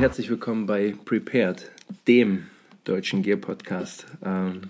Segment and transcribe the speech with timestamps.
[0.00, 1.70] herzlich willkommen bei Prepared,
[2.08, 2.46] dem
[2.84, 4.06] deutschen Gear-Podcast.
[4.24, 4.62] Ähm,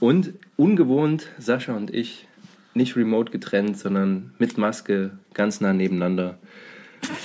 [0.00, 2.26] und ungewohnt, Sascha und ich,
[2.74, 6.38] nicht remote getrennt, sondern mit Maske ganz nah nebeneinander.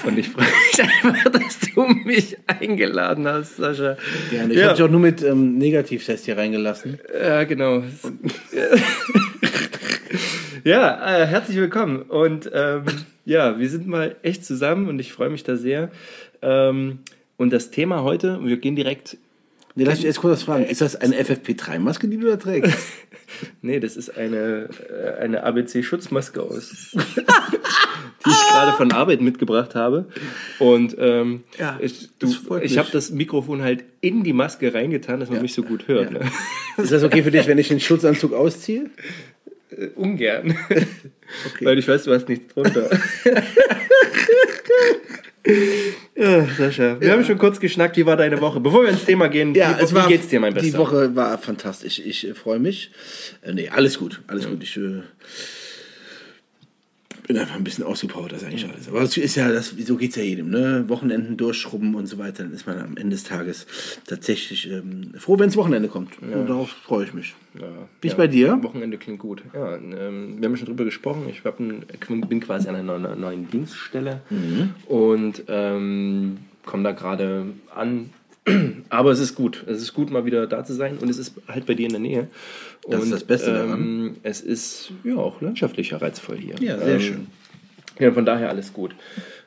[0.06, 3.98] Und ich freue mich einfach, dass du mich eingeladen hast, Sascha.
[4.30, 4.54] Gerne.
[4.54, 4.66] Ich ja.
[4.66, 7.00] habe dich auch nur mit ähm, Negativtest hier reingelassen.
[7.12, 7.80] Ja, genau.
[10.64, 12.04] ja, äh, herzlich willkommen.
[12.04, 12.84] Und ähm,
[13.26, 15.90] ja, wir sind mal echt zusammen und ich freue mich da sehr.
[16.44, 17.00] Ähm,
[17.42, 19.18] und das Thema heute, wir gehen direkt.
[19.74, 20.66] Nee, lass mich erst kurz fragen.
[20.66, 22.78] Ist das eine FFP3-Maske, die du da trägst?
[23.64, 30.06] nee, das ist eine, äh, eine ABC-Schutzmaske aus, die ich gerade von Arbeit mitgebracht habe.
[30.60, 32.10] Und ähm, ja, ich,
[32.62, 35.42] ich habe das Mikrofon halt in die Maske reingetan, dass man ja.
[35.42, 36.12] mich so gut hört.
[36.12, 36.20] Ja.
[36.20, 36.32] Ne?
[36.78, 38.92] Ist das okay für dich, wenn ich den Schutzanzug ausziehe?
[39.72, 40.56] Äh, ungern.
[40.70, 41.66] Okay.
[41.66, 42.88] Weil ich weiß, du hast nichts drunter.
[46.16, 47.14] Ja, Sascha, wir ja.
[47.14, 48.60] haben schon kurz geschnackt, wie war deine Woche?
[48.60, 50.70] Bevor wir ins Thema gehen, ja, wie, es war, wie geht's dir, mein Bester?
[50.70, 52.00] Die Woche war fantastisch.
[52.00, 52.92] Ich äh, freue mich.
[53.42, 54.52] Äh, nee, alles gut, alles mhm.
[54.52, 54.64] gut.
[54.64, 55.02] Ich äh,
[57.32, 58.90] bin einfach ein bisschen ausgepowert, das ist eigentlich alles.
[58.90, 60.84] Aber es ist ja, das, so geht es ja jedem, ne?
[60.90, 63.68] Wochenenden durchschrubben und so weiter, dann ist man am Ende des Tages
[64.06, 66.12] tatsächlich ähm, froh, wenn es Wochenende kommt.
[66.30, 66.36] Ja.
[66.36, 67.34] Und darauf freue ich mich.
[67.58, 67.68] Ja.
[68.02, 68.62] Wie ist ja, bei dir?
[68.62, 69.44] Wochenende klingt gut.
[69.54, 71.30] Ja, ähm, wir haben schon drüber gesprochen.
[71.30, 71.86] Ich ein,
[72.28, 74.72] bin quasi an einer neuen, neuen Dienststelle mhm.
[74.88, 78.10] und ähm, komme da gerade an.
[78.90, 79.64] Aber es ist gut.
[79.68, 81.92] Es ist gut, mal wieder da zu sein und es ist halt bei dir in
[81.92, 82.28] der Nähe.
[82.88, 83.80] Das und, ist das Beste daran.
[83.80, 86.56] Ähm, es ist ja auch landschaftlicher reizvoll hier.
[86.60, 87.28] Ja, sehr ähm, schön.
[88.00, 88.96] Ja, von daher alles gut.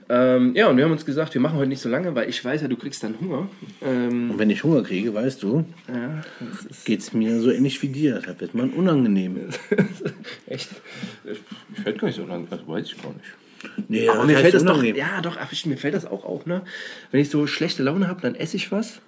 [0.09, 2.45] Ähm, ja, und wir haben uns gesagt, wir machen heute nicht so lange, weil ich
[2.45, 3.49] weiß ja, du kriegst dann Hunger.
[3.83, 6.23] Ähm, und wenn ich Hunger kriege, weißt du, ja,
[6.85, 8.21] geht es mir so ähnlich wie dir.
[8.25, 9.39] Da wird man unangenehm.
[10.47, 10.71] Echt?
[11.25, 13.25] Ich fällt gar nicht so lange, das weiß ich gar nicht.
[13.89, 16.63] Nee, aber mir fällt das doch, ja doch, mir fällt das auch auf, ne?
[17.11, 19.01] Wenn ich so schlechte Laune habe, dann esse ich was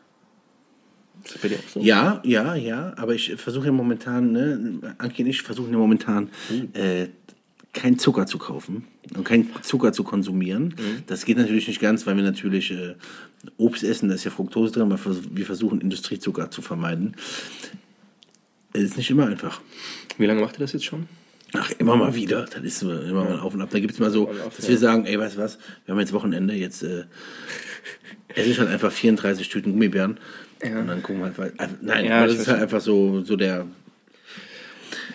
[1.35, 1.81] ist bei dir auch so?
[1.81, 2.93] Ja, ja, ja.
[2.97, 6.69] Aber ich versuche ja momentan, ne, Anki und ich versuchen ja momentan, mhm.
[6.75, 7.09] äh,
[7.73, 8.85] keinen Zucker zu kaufen
[9.15, 10.75] und keinen Zucker zu konsumieren.
[10.79, 11.03] Mhm.
[11.07, 12.95] Das geht natürlich nicht ganz, weil wir natürlich äh,
[13.59, 14.99] Obst essen, da ist ja Fructose drin, aber
[15.31, 17.17] wir versuchen Industriezucker zu vermeiden.
[18.73, 19.61] Es ist nicht immer einfach.
[20.19, 21.07] Wie lange macht ihr das jetzt schon?
[21.53, 22.45] Ach, immer mal wieder.
[22.45, 23.69] Das ist immer mal auf und ab.
[23.71, 26.13] Da gibt es mal so, dass wir sagen, ey, weißt du was, wir haben jetzt
[26.13, 27.05] Wochenende, jetzt äh,
[28.35, 30.19] esse ich halt einfach 34 Tüten Gummibären
[30.63, 30.81] ja.
[30.81, 33.67] Und dann gucken wir halt Also, nein, ja, das ist halt einfach so, so der.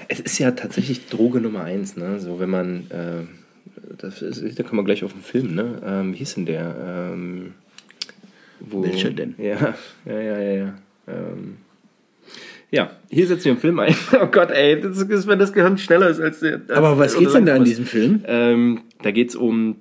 [0.07, 2.19] Es ist ja tatsächlich Droge Nummer eins, ne?
[2.19, 2.89] So, wenn man.
[2.91, 3.23] Äh,
[3.97, 5.81] das ist, da kann man gleich auf den Film, ne?
[5.83, 7.11] Ähm, wie hieß denn der?
[7.13, 7.53] Ähm,
[8.59, 9.35] wo, Welcher denn?
[9.37, 9.75] Ja,
[10.05, 10.53] ja, ja, ja.
[10.53, 10.73] ja.
[11.07, 11.57] Ähm,
[12.71, 13.95] ja, hier setzen wir einen Film ein.
[14.21, 16.61] Oh Gott, ey, das ist, wenn das Gehirn schneller ist als der.
[16.69, 18.23] Aber was geht's denn da in diesem Film?
[18.25, 19.75] Ähm, da geht's um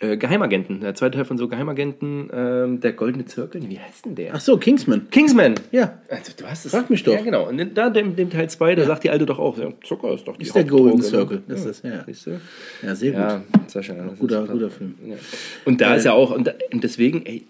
[0.00, 0.80] äh, Geheimagenten.
[0.80, 3.68] Der zweite Teil von so Geheimagenten, ähm, der Goldene Zirkel.
[3.68, 4.34] Wie heißt denn der?
[4.34, 5.08] Ach so, Kingsman.
[5.10, 5.54] Kingsman.
[5.70, 5.98] Ja.
[6.08, 6.72] Also, du hast es.
[6.72, 7.12] Frag mich doch.
[7.12, 7.48] Ja, genau.
[7.48, 8.88] Und da, dem, dem Teil 2, da ja.
[8.88, 11.42] sagt die Alte doch auch, ja, Zucker ist doch die Ist der Golden Circle.
[11.46, 11.70] Das ja.
[11.70, 12.04] ist, ja.
[12.04, 12.40] Siehst du?
[12.82, 13.20] Ja, sehr gut.
[13.20, 14.94] Ja, Sascha, guter, guter Film.
[15.06, 15.16] Ja.
[15.64, 17.44] Und da äh, ist ja auch, und, und deswegen, ey,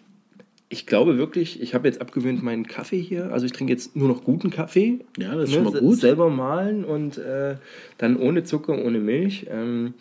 [0.71, 3.33] ich glaube wirklich, ich habe jetzt abgewöhnt meinen Kaffee hier.
[3.33, 5.01] Also ich trinke jetzt nur noch guten Kaffee.
[5.17, 5.99] Ja, das ist ne, schon mal gut.
[5.99, 7.57] Selber mahlen und äh,
[7.97, 9.47] dann ohne Zucker, ohne Milch.
[9.51, 9.95] Ähm,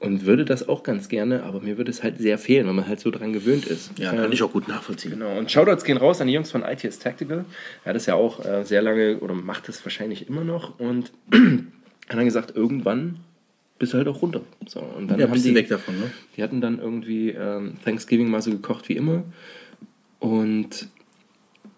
[0.00, 2.86] und würde das auch ganz gerne, aber mir würde es halt sehr fehlen, weil man
[2.86, 3.96] halt so dran gewöhnt ist.
[3.98, 5.12] Ja, kann ähm, ich auch gut nachvollziehen.
[5.12, 5.38] Genau.
[5.38, 7.44] Und Shoutouts gehen raus an die Jungs von ITS Tactical.
[7.84, 11.12] Er hat es ja auch äh, sehr lange oder macht es wahrscheinlich immer noch und
[11.32, 13.20] hat dann gesagt, irgendwann
[13.78, 14.42] bist du halt auch runter.
[14.66, 16.10] So, und dann ja, haben die weg davon, ne?
[16.36, 19.24] Die hatten dann irgendwie ähm, Thanksgiving mal so gekocht wie immer.
[20.24, 20.88] Und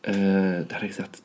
[0.03, 1.21] äh, da hat er gesagt,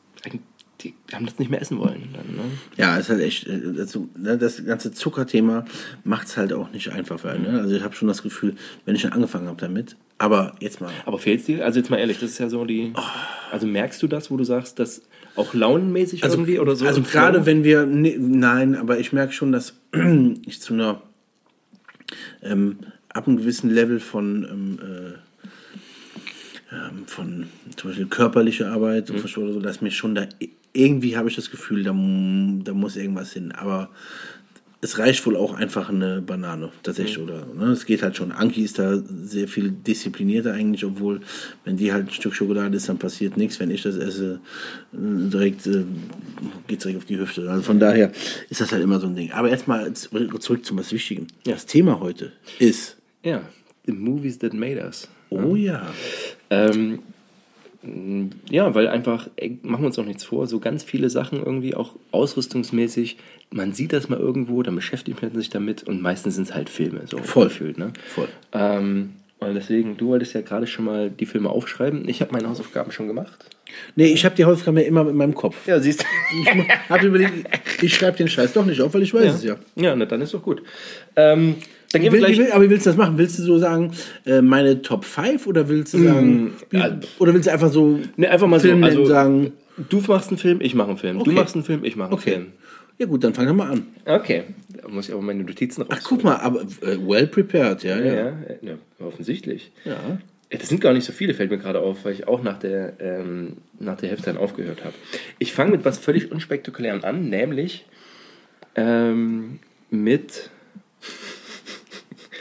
[0.80, 2.08] die haben das nicht mehr essen wollen.
[2.12, 2.42] Dann, ne?
[2.76, 5.64] Ja, ist halt echt, also, das ganze Zuckerthema
[6.02, 7.44] macht es halt auch nicht einfach für einen.
[7.44, 7.60] Ne?
[7.60, 10.90] Also ich habe schon das Gefühl, wenn ich schon angefangen habe damit, aber jetzt mal.
[11.04, 11.64] Aber fehlt es dir?
[11.64, 12.92] Also jetzt mal ehrlich, das ist ja so die.
[12.96, 13.00] Oh.
[13.52, 15.02] Also merkst du das, wo du sagst, dass
[15.36, 16.84] auch launenmäßig also, irgendwie oder so?
[16.84, 19.74] Also gerade wenn wir, ne, nein, aber ich merke schon, dass
[20.44, 21.02] ich zu einer
[22.42, 22.78] ähm,
[23.10, 25.18] ab einem gewissen Level von ähm, äh,
[26.72, 27.46] ähm, von
[27.76, 29.16] zum Beispiel körperlicher Arbeit mhm.
[29.16, 30.26] oder so, dass mir schon da
[30.72, 33.52] irgendwie habe ich das Gefühl, da, da muss irgendwas hin.
[33.52, 33.90] Aber
[34.80, 37.24] es reicht wohl auch einfach eine Banane, tatsächlich, mhm.
[37.24, 37.46] oder?
[37.54, 37.66] Ne?
[37.66, 38.32] Es geht halt schon.
[38.32, 41.20] Anki ist da sehr viel disziplinierter eigentlich, obwohl,
[41.64, 43.60] wenn die halt ein Stück Schokolade ist, dann passiert nichts.
[43.60, 44.40] Wenn ich das esse,
[44.92, 45.84] äh, direkt äh,
[46.66, 47.48] geht es direkt auf die Hüfte.
[47.48, 48.12] Also von daher
[48.48, 49.30] ist das halt immer so ein Ding.
[49.32, 51.28] Aber erstmal zurück zum was Wichtigen.
[51.46, 51.52] Ja.
[51.52, 52.96] Das Thema heute ist.
[53.22, 53.42] Ja,
[53.86, 55.08] The Movies That Made Us.
[55.30, 55.92] Oh ja.
[56.52, 56.98] Ähm,
[58.48, 61.74] ja, weil einfach, ey, machen wir uns auch nichts vor, so ganz viele Sachen irgendwie
[61.74, 63.16] auch ausrüstungsmäßig,
[63.50, 66.70] man sieht das mal irgendwo, dann beschäftigt man sich damit und meistens sind es halt
[66.70, 67.78] Filme, so voll gefühlt.
[67.78, 67.92] Ne?
[68.14, 68.28] Voll.
[68.52, 72.08] Ähm, Weil deswegen, du wolltest ja gerade schon mal die Filme aufschreiben.
[72.08, 73.46] Ich habe meine Hausaufgaben schon gemacht.
[73.96, 75.66] Nee, ich habe die Hausaufgaben ja immer in meinem Kopf.
[75.66, 76.06] Ja, siehst du.
[76.96, 77.32] Ich überlegt,
[77.82, 79.56] ich schreibe den Scheiß doch nicht auf, weil ich weiß es ja.
[79.74, 80.62] Ja, na, dann ist doch gut.
[81.16, 81.56] Ähm,
[81.92, 82.38] dann gehen wir Will, gleich.
[82.38, 83.18] wie will, aber wie willst du das machen?
[83.18, 83.92] Willst du so sagen,
[84.26, 86.98] äh, meine Top 5 oder willst du sagen, wie, ja.
[87.18, 88.68] oder willst du einfach so Ne, einfach mal so.
[88.68, 89.52] Film nennen, Also, sagen,
[89.90, 91.16] du machst einen Film, ich mache einen Film.
[91.18, 91.32] Du Okay.
[91.32, 92.30] machst einen Film, ich mache einen okay.
[92.30, 92.46] Film.
[92.98, 93.86] Ja gut, dann fang doch mal an.
[94.04, 94.44] Okay.
[94.80, 95.90] Da muss ich aber meine Notizen raus.
[95.94, 98.32] Ach, guck mal, aber äh, well prepared, ja, Ja, ja.
[98.60, 98.74] ja,
[99.04, 99.72] offensichtlich.
[99.84, 99.96] Ja,
[100.50, 102.92] Das sind gar nicht so viele, fällt mir gerade auf, weil ich auch nach der,
[103.00, 104.94] ähm, nach der Hälfte dann aufgehört habe.
[105.38, 107.86] Ich fange mit was völlig unspektakulärem an, nämlich
[108.76, 109.58] ähm,
[109.90, 110.50] mit.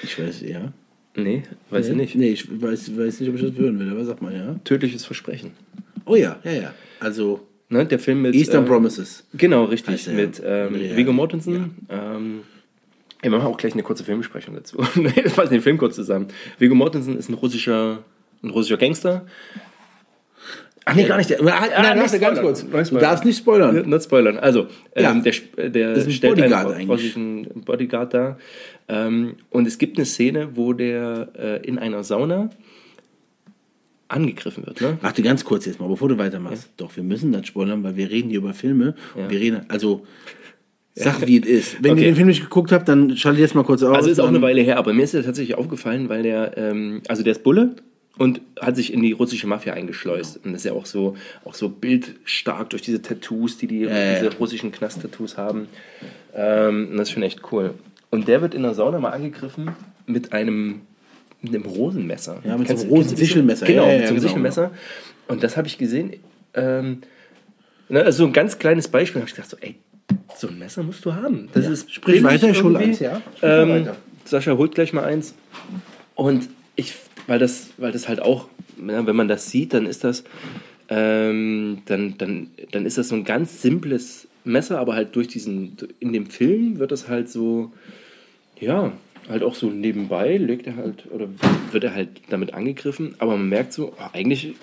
[0.03, 0.73] Ich weiß, ja.
[1.15, 2.15] Nee, weiß ich nicht.
[2.15, 4.55] Nee, ich weiß, weiß nicht, ob ich das hören will, aber sag mal, ja.
[4.63, 5.51] Tödliches Versprechen.
[6.05, 6.73] Oh ja, ja, ja.
[6.99, 8.35] Also Ne, der Film mit.
[8.35, 9.23] Eastern ähm, Promises.
[9.33, 10.05] Genau, richtig.
[10.05, 10.97] Er, mit ähm, ja.
[10.97, 11.77] Viggo Mortensen.
[11.89, 12.41] Ähm,
[13.23, 14.77] ja, wir machen auch gleich eine kurze Filmbesprechung dazu.
[14.95, 16.27] nee, das fassen den Film kurz zusammen.
[16.59, 18.03] Viggo Mortensen ist ein russischer,
[18.43, 19.25] ein russischer Gangster.
[20.85, 21.29] Ach nee, gar nicht.
[21.29, 22.65] Der, Ah, nein, warte, ganz kurz.
[22.89, 23.87] Du darfst nicht spoilern.
[23.87, 24.37] Nicht spoilern.
[24.39, 24.61] Also,
[24.95, 25.13] ähm, Ja.
[25.13, 26.89] der, sp- der ist ein stellt Bodyguard einen eigentlich.
[26.89, 28.37] russischen Bodyguard da.
[28.87, 32.49] Ähm, und es gibt eine Szene, wo der äh, in einer Sauna
[34.07, 34.81] angegriffen wird.
[34.81, 34.97] Ne?
[35.01, 36.69] Warte ganz kurz jetzt mal, bevor du weitermachst.
[36.77, 38.95] Doch, wir müssen das spoilern, weil wir reden hier über Filme.
[39.15, 40.05] Und wir reden, also,
[40.95, 41.83] sag wie es ist.
[41.83, 42.01] Wenn Okay.
[42.01, 43.95] ihr den Film nicht geguckt habt, dann schaltet jetzt mal kurz aus.
[43.95, 47.01] Also ist auch eine Weile her, aber mir ist der tatsächlich aufgefallen, weil der, ähm,
[47.07, 47.75] also der ist Bulle
[48.21, 50.39] und hat sich in die russische Mafia eingeschleust.
[50.45, 54.19] Und das ist ja auch so, auch so bildstark durch diese Tattoos, die, die ja.
[54.19, 55.67] diese russischen Knast-Tattoos haben.
[56.35, 57.73] Ähm, und das ist schon echt cool.
[58.11, 59.71] Und der wird in der Sauna mal angegriffen
[60.05, 60.81] mit einem,
[61.41, 62.41] mit einem Rosenmesser.
[62.43, 63.65] Ja, mit so Kennst einem du diese- Rosen-Sichelmesser.
[63.65, 64.71] Genau, Ja, ja, mit so einem genau, Sichelmesser.
[65.27, 66.13] Und das habe ich gesehen.
[66.53, 67.01] Ähm,
[67.89, 69.21] also so ein ganz kleines Beispiel.
[69.21, 69.77] habe ich gedacht, so, ey,
[70.37, 71.49] so ein Messer musst du haben.
[71.53, 72.83] Das ist Sprich weiter, irgendwie.
[72.83, 73.19] eins, ja.
[73.35, 73.95] Sprich Ähm, weiter.
[74.25, 75.33] Sascha holt gleich mal eins.
[76.13, 76.93] Und ich,
[77.31, 80.25] weil das, weil das halt auch, wenn man das sieht, dann ist das,
[80.89, 85.77] ähm, dann, dann, dann ist das so ein ganz simples Messer, aber halt durch diesen,
[86.01, 87.71] in dem Film wird das halt so,
[88.59, 88.91] ja,
[89.29, 91.29] halt auch so nebenbei, legt er halt, oder
[91.71, 94.55] wird er halt damit angegriffen, aber man merkt so, ah, eigentlich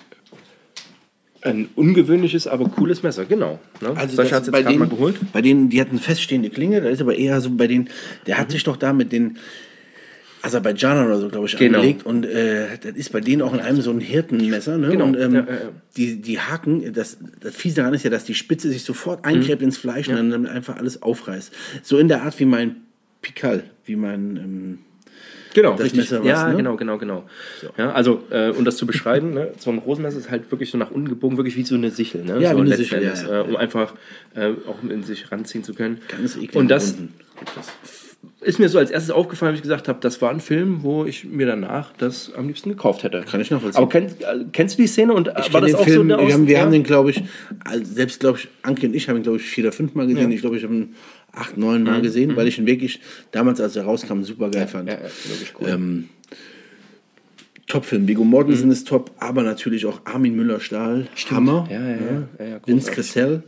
[1.41, 3.57] ein ungewöhnliches, aber cooles Messer, genau.
[3.81, 3.95] Ne?
[3.95, 5.15] Also Sascha das hat es bei jetzt gerade denen, mal geholt.
[5.33, 7.89] Bei denen, die hatten feststehende Klinge, da ist aber eher so bei denen,
[8.27, 9.39] der hat sich doch da mit den
[10.41, 11.79] Aserbaidschanern oder so, glaube ich, Genau.
[11.79, 14.89] angelegt und äh, das ist bei denen auch in einem so ein Hirtenmesser, ne?
[14.89, 15.05] Genau.
[15.05, 15.59] Und ähm, Ja, ja, ja.
[15.97, 19.61] Die, die Haken, das, das Fiese daran ist ja, dass die Spitze sich sofort eingräbt
[19.61, 21.53] ins Fleisch und dann einfach alles aufreißt.
[21.83, 22.77] So in der Art wie mein
[23.21, 24.77] Pikal, wie mein ähm,
[25.53, 26.01] Genau, das richtig.
[26.01, 26.57] Messer was, ja, ne?
[26.57, 27.23] genau, genau, genau.
[27.77, 30.77] Ja, also, äh, um das zu beschreiben, ne, so ein Rosenmesser ist halt wirklich so
[30.77, 32.23] nach unten gebogen, wirklich wie so eine Sichel.
[32.23, 32.39] Ne?
[32.39, 33.39] Ja, so wie eine Sichel, ja, ja.
[33.39, 33.95] Äh, um einfach
[34.35, 36.01] äh, auch in sich ranziehen zu können.
[36.07, 36.95] ganz eklig Und das
[37.55, 38.08] das.
[38.41, 41.05] Ist mir so als erstes aufgefallen, wie ich gesagt habe, das war ein Film, wo
[41.05, 43.21] ich mir danach das am liebsten gekauft hätte.
[43.21, 43.81] Kann ich nachvollziehen.
[43.81, 45.83] Aber kennst, äh, kennst du die Szene und äh, Ich war kenn das den auch
[45.83, 47.23] Film, so der wir, haben, wir haben den, glaube ich,
[47.65, 50.07] also selbst glaube ich, Anke und ich haben ihn, glaube ich, vier oder fünf Mal
[50.07, 50.29] gesehen.
[50.29, 50.35] Ja.
[50.35, 50.95] Ich glaube, ich habe ihn
[51.33, 53.01] acht, neun Mal gesehen, weil ich ihn wirklich
[53.31, 54.89] damals, als er rauskam, super geil fand.
[54.89, 55.09] Ja, ja,
[55.59, 55.67] cool.
[55.69, 56.09] Ähm,
[57.67, 58.07] Top-Film.
[58.07, 61.07] Viggo Mortensen ist top, aber natürlich auch Armin Müller-Stahl.
[61.29, 61.67] Hammer.
[61.69, 61.97] Ja, ja,
[62.39, 62.45] ja.
[62.45, 62.91] ja, Vince.
[62.91, 63.43] Cassell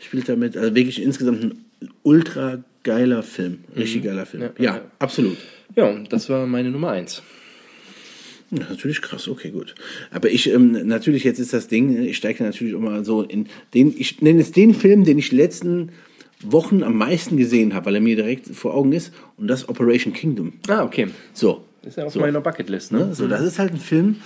[0.00, 0.56] spielt damit.
[0.56, 1.64] Also wirklich insgesamt ein
[2.02, 3.64] ultra geiler Film.
[3.76, 4.42] Richtig geiler Film.
[4.42, 5.38] Ja, Ja, ja, absolut.
[5.74, 7.22] Ja, das war meine Nummer eins.
[8.50, 9.74] Natürlich krass, okay, gut.
[10.12, 13.92] Aber ich, ähm, natürlich, jetzt ist das Ding, ich steige natürlich immer so in den,
[13.98, 15.90] ich nenne es den Film, den ich letzten
[16.40, 19.68] Wochen am meisten gesehen habe, weil er mir direkt vor Augen ist, und das ist
[19.68, 20.52] Operation Kingdom.
[20.68, 21.08] Ah, okay.
[21.32, 21.64] So.
[21.82, 22.20] Ist ja auf so.
[22.20, 23.06] meiner Bucketlist, ne?
[23.06, 23.14] Ne?
[23.14, 24.16] So, das ist halt ein Film,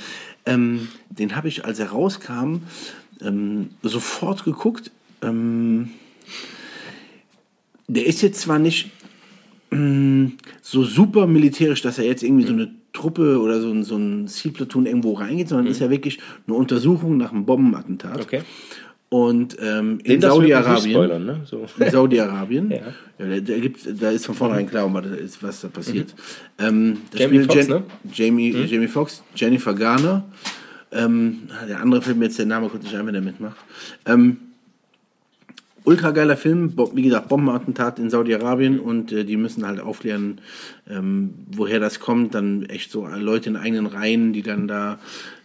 [0.47, 2.63] ähm, den habe ich, als er rauskam,
[3.23, 4.91] ähm, sofort geguckt.
[5.23, 5.91] Ähm,
[7.89, 8.91] der ist jetzt zwar nicht
[9.73, 13.97] ähm, so super militärisch, dass er jetzt irgendwie so eine Truppe oder so ein, so
[13.97, 18.17] ein Sea-Platoon irgendwo reingeht, sondern ist ja wirklich eine Untersuchung nach einem Bombenattentat.
[18.17, 18.23] Mhm.
[18.23, 18.43] Okay.
[19.11, 21.25] Und ähm, in Saudi-Arabien.
[21.25, 21.41] ne?
[21.45, 21.65] So.
[21.79, 22.71] In Saudi-Arabien.
[22.71, 22.81] Ja.
[23.19, 26.15] Ja, da, da, gibt, da ist von vornherein klar, was, was da passiert.
[26.59, 27.83] Ähm, da Jamie Foxx, ne?
[28.13, 30.25] Jamie, Jamie Foxx, Jennifer Garner.
[30.93, 33.57] Ähm, der andere fällt mir jetzt der Name kurz nicht ein, wenn der mitmacht.
[34.07, 34.37] Ähm,
[35.89, 40.39] ultra geiler Film, wie gesagt, Bombenattentat in Saudi-Arabien und äh, die müssen halt aufklären,
[40.87, 42.35] ähm, woher das kommt.
[42.35, 44.99] Dann echt so Leute in eigenen Reihen, die dann da,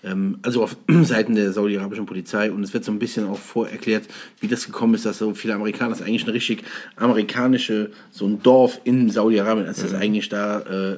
[0.03, 4.03] ähm, also auf Seiten der saudi-arabischen Polizei und es wird so ein bisschen auch vorerklärt,
[4.41, 6.63] wie das gekommen ist, dass so viele Amerikaner, das ist eigentlich eine richtig
[6.97, 10.91] amerikanische, so ein Dorf in Saudi-Arabien, als das eigentlich da, äh,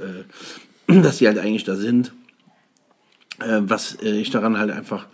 [0.91, 2.13] äh, dass die halt eigentlich da sind.
[3.41, 5.05] Äh, was äh, ich daran halt einfach,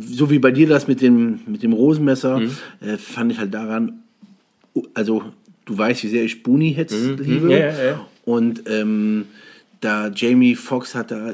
[0.00, 2.40] so wie bei dir das mit dem, mit dem Rosenmesser,
[2.80, 4.00] äh, fand ich halt daran,
[4.94, 5.22] also
[5.66, 7.50] du weißt, wie sehr ich Buni jetzt liebe.
[7.52, 8.06] Ja, ja, ja.
[8.24, 9.26] Und ähm,
[9.80, 11.30] da Jamie Foxx hat da,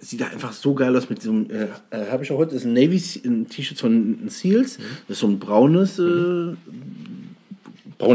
[0.00, 2.62] sieht da einfach so geil aus mit diesem, äh, äh, habe ich auch heute, das
[2.62, 6.56] ist ein Navy, ein T-Shirt von Seals, das ist so ein braunes, äh, Braunes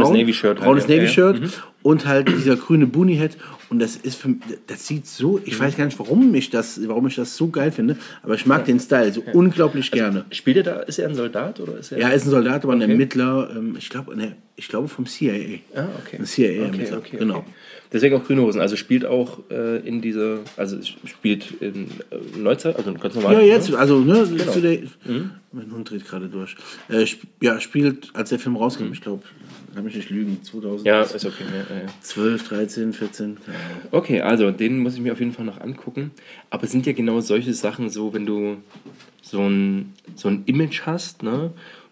[0.10, 0.58] braun- Navy-Shirt.
[0.60, 0.96] Braunes halt, ja.
[0.98, 1.50] Navy-Shirt Mhm.
[1.84, 3.38] und halt dieser grüne Boonie-Hat.
[3.70, 4.36] Und das ist für
[4.68, 7.72] das sieht so, ich weiß gar nicht, warum ich das, warum ich das so geil
[7.72, 10.26] finde, aber ich mag den Style so unglaublich gerne.
[10.32, 11.98] Spielt er da, ist er ein Soldat oder ist er?
[12.00, 12.92] Ja, er ist ein Soldat, aber ein Okay.
[12.92, 15.60] Ermittler, ähm, ich glaube, ne, ich glaube vom CIA.
[15.76, 16.18] Ah, okay.
[16.20, 17.44] Ein CIA okay, Ermittler, okay, genau.
[17.92, 18.62] Deswegen auch grüne Hosen.
[18.62, 23.34] Also spielt auch äh, in dieser, also spielt in äh, Neuzeit, also ganz normal.
[23.34, 23.78] Ja, jetzt, Ne?
[23.78, 24.54] also, ne, Genau.
[24.60, 24.80] der,
[25.52, 26.56] mein Hund dreht gerade durch.
[26.90, 29.24] Äh, sp- ja, spielt, als der Film rauskam, ich glaube,
[29.76, 30.86] kann mich nicht lügen, 2012, Mhm.
[30.88, 31.44] Ja, ist okay.
[31.70, 32.38] Ja, ja.
[32.38, 33.78] 13, 14, keine Ahnung.
[33.92, 36.12] Okay, also den muss ich mir auf jeden Fall noch angucken.
[36.50, 38.58] Aber es sind ja genau solche Sachen so, wenn du
[39.22, 41.52] so ein, so ein Image hast, ne?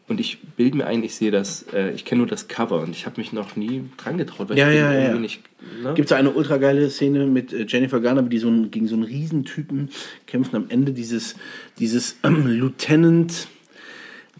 [0.09, 2.89] Und ich bilde mir ein, ich sehe das, äh, ich kenne nur das Cover und
[2.89, 5.13] ich habe mich noch nie dran getraut, weil Ja, ich ja, ja.
[5.15, 5.41] nicht.
[5.81, 5.93] Ne?
[5.93, 8.95] Gibt es eine ultra geile Szene mit äh, Jennifer Garner, die so ein, gegen so
[8.95, 9.89] einen Riesentypen
[10.27, 10.57] kämpfen.
[10.57, 11.35] Am Ende dieses,
[11.79, 13.47] dieses ähm, Lieutenant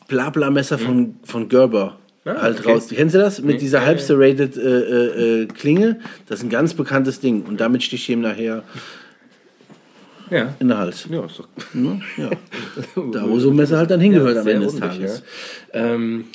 [0.10, 2.72] Blabla-Messer von, von Gerber Ah, halt okay.
[2.72, 2.88] raus.
[2.90, 3.40] Kennst du das?
[3.42, 3.60] Mit Nee.
[3.60, 4.04] dieser Ja, halb ja.
[4.06, 6.00] serrated äh, äh, äh, Klinge.
[6.28, 7.44] Das ist ein ganz bekanntes Ding.
[7.44, 8.64] Und damit sticht ihm nachher
[10.30, 10.56] Ja.
[10.60, 11.08] in den Hals.
[11.10, 11.48] Ja, ist doch.
[11.74, 12.00] Ne?
[12.18, 12.30] Ja.
[13.12, 15.24] Da, wo so ein Messer halt dann hingehört am sehr Ende des Tages.
[15.74, 15.94] Ja.
[15.94, 16.26] Ähm,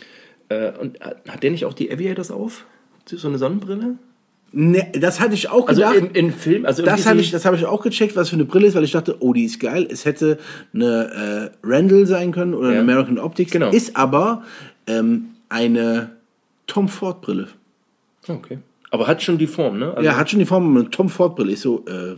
[0.50, 2.64] äh, und hat der nicht auch die Aviators auf?
[3.07, 3.95] So eine Sonnenbrille?
[4.52, 5.97] Ne, das hatte ich auch Also gedacht.
[5.97, 8.45] in, in Film, also Das habe ich, das hab ich auch gecheckt, was für eine
[8.47, 9.87] Brille ist, weil ich dachte, oh, die ist geil.
[9.90, 10.38] Es hätte
[10.75, 12.83] eine äh, Randall sein können oder eine Ja.
[12.83, 13.50] American Optics.
[13.52, 13.71] Genau.
[13.71, 14.42] Ist aber
[14.87, 16.11] ähm, eine
[16.67, 17.49] Tom Ford Brille.
[18.28, 18.59] Okay.
[18.90, 19.90] Aber hat schon die Form, ne?
[19.95, 21.52] Also, ja, hat schon die Form, eine Tom Ford Brille.
[21.52, 22.17] Ist so, äh,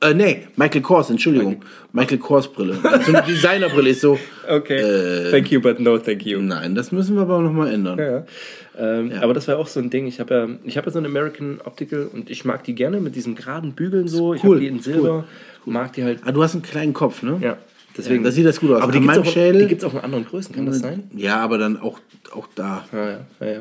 [0.00, 1.62] äh, nee, Michael Kors, Entschuldigung.
[1.92, 2.74] Michael Kors Brille.
[2.74, 5.30] So eine Designerbrille ist so, Okay.
[5.30, 6.40] thank you, but no thank you.
[6.40, 7.98] nein, das müssen wir aber nochmal ändern.
[7.98, 8.24] Ja.
[8.78, 10.06] Ähm, Aber das war auch so ein Ding.
[10.06, 13.00] Ich habe ja, ich habe ja so eine American Optical und ich mag die gerne
[13.00, 14.34] mit diesen geraden Bügeln so.
[14.34, 15.24] Ich Cool, habe die in Silber.
[15.64, 16.20] Mag die halt.
[16.24, 17.38] Ah, du hast einen kleinen Kopf, ne?
[17.42, 17.56] Ja.
[17.98, 18.22] Deswegen.
[18.24, 18.80] Ja, da sieht das gut aus.
[18.82, 21.04] Aber die gibt es auch, Schädel- die gibt's auch in anderen Größen, kann das sein?
[21.14, 21.98] Ja, aber dann auch,
[22.32, 22.84] auch da.
[22.92, 23.46] Ja, ja, ja.
[23.54, 23.60] Ja,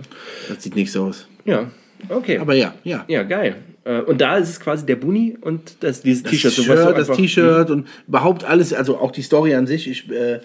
[0.50, 1.28] Das sieht nichts aus.
[1.46, 1.70] ja.
[2.10, 2.38] okay.
[2.38, 3.04] Aber ja, ja.
[3.08, 3.56] ja, geil.
[3.84, 6.52] Äh, Und da ist es quasi der Buni und das, dieses das T-Shirt.
[6.54, 7.22] so Shirt, was so das einfach- Mhm.
[7.24, 9.90] T-Shirt und überhaupt alles, also auch die Story an sich.
[9.90, 10.40] Ich, äh,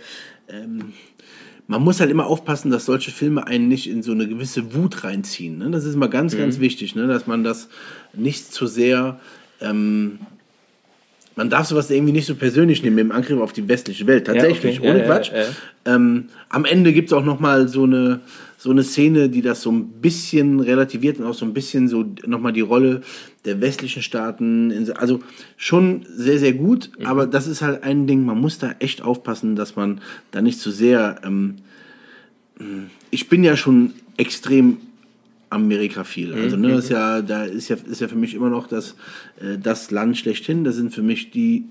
[0.48, 0.92] ähm,
[1.66, 5.04] man muss halt immer aufpassen, dass solche Filme einen nicht in so eine gewisse Wut
[5.04, 5.58] reinziehen.
[5.58, 5.70] Ne?
[5.70, 6.38] Das ist immer ganz, Mhm.
[6.38, 7.06] ganz wichtig, ne?
[7.06, 7.68] dass man das
[8.14, 9.20] nicht zu sehr.
[9.60, 10.18] Ähm,
[11.36, 14.26] man darf sowas irgendwie nicht so persönlich nehmen im Angriff auf die westliche Welt.
[14.26, 14.86] Tatsächlich, okay.
[14.86, 15.30] Ja, ohne ja, Quatsch.
[15.32, 15.94] ja.
[15.94, 18.20] Ähm, am Ende gibt es auch noch mal so eine,
[18.58, 22.04] so eine Szene, die das so ein bisschen relativiert und auch so ein bisschen so
[22.26, 23.00] nochmal die Rolle
[23.44, 24.90] der westlichen Staaten.
[24.96, 25.20] Also
[25.56, 27.06] schon sehr, sehr gut, Mhm.
[27.06, 30.60] aber das ist halt ein Ding, man muss da echt aufpassen, dass man da nicht
[30.60, 31.20] zu sehr...
[31.24, 31.56] Ähm,
[33.10, 34.76] ich bin ja schon extrem
[35.52, 36.32] amerikaphil.
[36.34, 38.96] Also ne, ist ja, da ist ja, ist ja für mich immer noch das,
[39.40, 40.64] äh, das Land schlechthin.
[40.64, 41.64] Das sind für mich die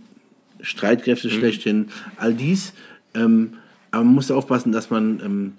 [0.61, 1.87] Streitkräfte schlechthin.
[2.17, 2.73] All dies.
[3.15, 3.53] Ähm,
[3.91, 5.53] aber man muss aufpassen, dass man ähm,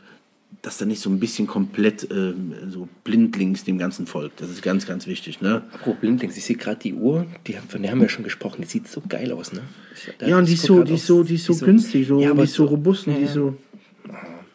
[0.60, 4.32] dass da nicht so ein bisschen komplett ähm, so blindlings dem ganzen Volk.
[4.36, 5.40] Das ist ganz, ganz wichtig.
[5.40, 5.62] Ne?
[5.72, 8.22] Apropos Blindlings, ich sehe gerade die Uhr, die, haben- von der haben wir ja schon
[8.22, 9.62] gesprochen, die sieht so geil aus, ne?
[9.96, 12.32] Ich, Ja, und die ist so, die ist so, die ist so günstig, so, Ja,
[12.32, 13.56] die ist so robust, ja, die ist so.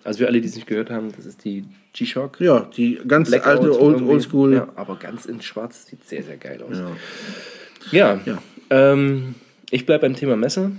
[0.06, 1.66] Also für alle, die es nicht gehört haben, das ist die
[1.98, 2.40] G-Shock.
[2.40, 4.02] Ja, die ganz Blackout alte Old.
[4.02, 4.54] Oldschool.
[4.54, 6.78] Ja, aber ganz in schwarz sieht sehr, sehr geil aus.
[7.92, 8.42] Ja, Ja.
[8.70, 9.36] Ähm,
[9.72, 10.72] ich bleibe beim Thema Messe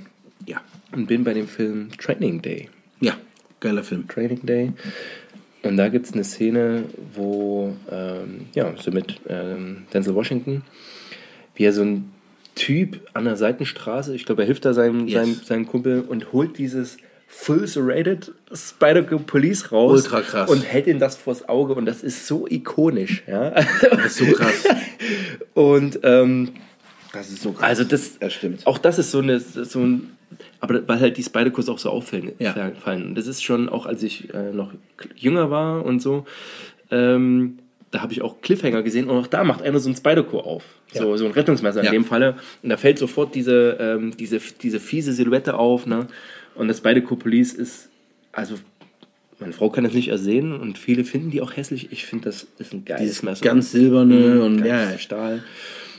[0.47, 0.61] ja.
[0.93, 2.69] und bin bei dem Film Training Day.
[3.01, 3.15] Ja,
[3.61, 4.07] geiler Film.
[4.09, 4.73] Training Day.
[5.63, 6.85] Und da gibt es eine Szene,
[7.15, 10.63] wo, ähm, ja, so mit ähm, Denzel Washington,
[11.55, 12.13] wie er so ein
[12.55, 15.13] Typ an der Seitenstraße, ich glaube, er hilft da seinem, Yes.
[15.21, 16.97] seinem, seinem Kumpel und holt dieses
[17.31, 20.51] Full Serrated Spider Police raus Ultra krass.
[20.51, 23.23] und hält ihm das vors Auge und das ist so ikonisch.
[23.27, 23.51] Ja?
[23.51, 24.65] Das ist so krass.
[25.55, 26.51] und ähm,
[27.13, 27.69] Das ist so krass.
[27.69, 28.67] also das, Das stimmt.
[28.67, 30.17] auch das ist so eine, so ein,
[30.61, 32.33] aber weil halt die Spider-Kurs auch so auffallen.
[32.39, 32.73] Ja.
[32.83, 33.09] fallen.
[33.09, 34.73] Und das ist schon, auch als ich äh, noch
[35.15, 36.25] jünger war und so,
[36.91, 37.59] ähm,
[37.91, 40.65] da habe ich auch Cliffhanger gesehen und auch da macht einer so ein Spider-Core auf.
[40.93, 41.93] So, so ein Rettungsmesser in Ja.
[41.93, 42.37] dem Falle.
[42.63, 45.87] Und da fällt sofort diese, ähm, diese, diese fiese Silhouette auf.
[45.87, 46.07] Ne?
[46.59, 47.89] Und das Spider-Core Police ist,
[48.33, 48.57] also
[49.39, 51.93] meine Frau kann das nicht ersehen und viele finden die auch hässlich.
[51.93, 53.45] Ich finde, das ist ein geiles Dieses Messer.
[53.45, 55.45] ganz silberne und Ganz ja, Stahl.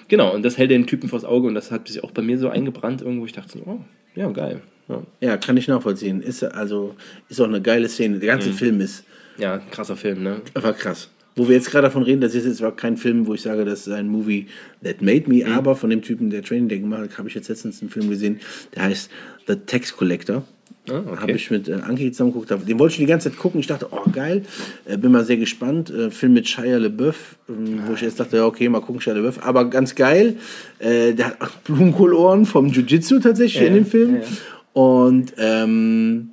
[0.09, 2.37] Genau, und das hält den Typen vors Auge und das hat sich auch bei mir
[2.37, 3.25] so eingebrannt irgendwo.
[3.25, 3.79] Ich dachte so, oh,
[4.15, 4.61] ja, geil.
[4.89, 6.21] Ja, ja, kann ich nachvollziehen.
[6.21, 6.95] Ist also
[7.29, 8.19] ist auch eine geile Szene.
[8.19, 9.05] Der ganze Film ist
[9.37, 10.41] ja krasser Film, ne?
[10.53, 11.09] einfach krass.
[11.39, 13.63] Wo wir jetzt gerade davon reden, das ist jetzt zwar kein Film, wo ich sage,
[13.63, 14.47] das ist ein Movie
[14.83, 17.47] that made me, aber von dem Typen, der Training Day gemacht hat, habe ich jetzt
[17.47, 18.41] letztens einen Film gesehen,
[18.75, 19.09] der heißt
[19.47, 20.43] The Tax Collector.
[20.89, 21.21] Ah, okay.
[21.21, 22.51] Habe ich mit äh, Anki zusammen geguckt.
[22.67, 23.61] Den wollte ich die ganze Zeit gucken.
[23.61, 24.43] Ich dachte, oh geil,
[24.83, 25.89] äh, bin mal sehr gespannt.
[25.89, 29.13] Äh, Film mit Shia LeBeouf, ähm, wo ich jetzt dachte, ja, okay, mal gucken, Shia
[29.13, 29.41] LeBeouf.
[29.41, 30.35] Aber ganz geil.
[30.79, 34.15] Äh, der hat Blumenkohlohren vom Jiu-Jitsu tatsächlich in dem Film.
[34.15, 34.27] ja, ja.
[34.73, 36.31] Und ähm,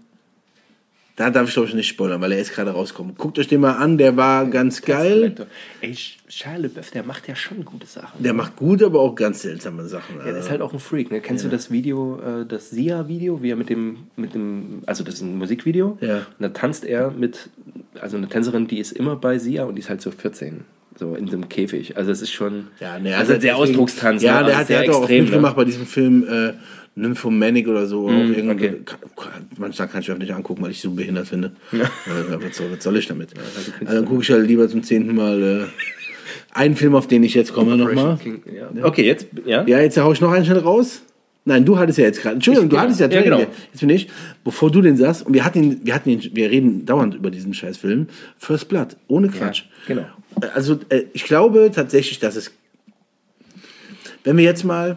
[1.17, 3.15] da darf ich glaube ich nicht spoilern, weil er ist gerade rausgekommen.
[3.17, 5.35] Guckt euch den mal an, der war ganz geil.
[5.81, 5.95] Ey,
[6.29, 8.23] Charles LeBeouf, der macht ja schon gute Sachen.
[8.23, 10.17] Der macht gut, aber auch ganz seltsame Sachen.
[10.19, 11.11] Ja, der ist halt auch ein Freak.
[11.11, 11.21] Ne?
[11.21, 15.15] Kennst du das Video, äh, das Sia-Video, wie er mit dem, mit dem, also das
[15.15, 15.97] ist ein Musikvideo.
[16.01, 16.19] Ja.
[16.19, 17.49] Und da tanzt er mit,
[18.01, 20.65] also eine Tänzerin, die ist immer bei Sia und die ist halt so 14.
[20.99, 21.97] So in so einem Käfig.
[21.97, 22.69] Also es ist schon.
[22.81, 24.23] Ja, ne, also der deswegen- Ausdruckstanz.
[24.23, 24.47] Ja, ne?
[24.49, 26.53] der Also hat, der sehr hat auch extrem, mitgemacht bei diesem Film äh,
[26.97, 28.05] Nymphomanic oder so.
[28.05, 28.81] oder auch irgendein- okay.
[29.17, 31.53] kann, manchmal kann ich auch nicht angucken, weil ich so behindert finde.
[31.73, 31.79] Äh,
[32.43, 33.31] was, soll, was soll ich damit?
[33.81, 35.65] also dann gucke ich halt lieber zum zehnten Mal äh,
[36.59, 38.19] einen Film, auf den ich jetzt komme nochmal.
[38.75, 38.85] Ja.
[38.85, 39.65] Okay, jetzt, ja.
[39.67, 41.03] Ja, jetzt hau ich noch einen schnell raus.
[41.45, 42.35] Nein, du hattest ja jetzt gerade.
[42.37, 42.83] Entschuldigung, Ich- du ja.
[42.83, 43.39] hattest ja, Ja, genau.
[43.39, 44.09] Jetzt bin ich,
[44.43, 47.31] bevor du den sagst, und wir hatten ihn, wir hatten ihn, wir reden dauernd über
[47.31, 48.09] diesen Scheißfilm.
[48.39, 49.63] First Blood, ohne Quatsch.
[49.87, 50.07] genau.
[50.55, 52.51] Also, äh, ich glaube tatsächlich, dass es.
[54.25, 54.97] Wenn wir jetzt mal.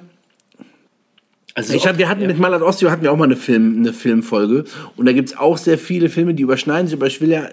[1.59, 3.93] Also Ich hab, wir hatten mit Malat Ostio hatten wir auch mal eine, Film, eine
[3.93, 7.29] Filmfolge und da gibt es auch sehr viele Filme, die überschneiden sich, aber ich will
[7.29, 7.47] ja,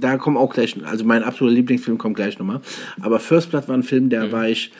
[0.00, 2.60] da kommen auch gleich, also mein absoluter Lieblingsfilm kommt gleich nochmal.
[3.00, 4.10] Aber First Blood war ein Film, Mhm.
[4.10, 4.70] der war ich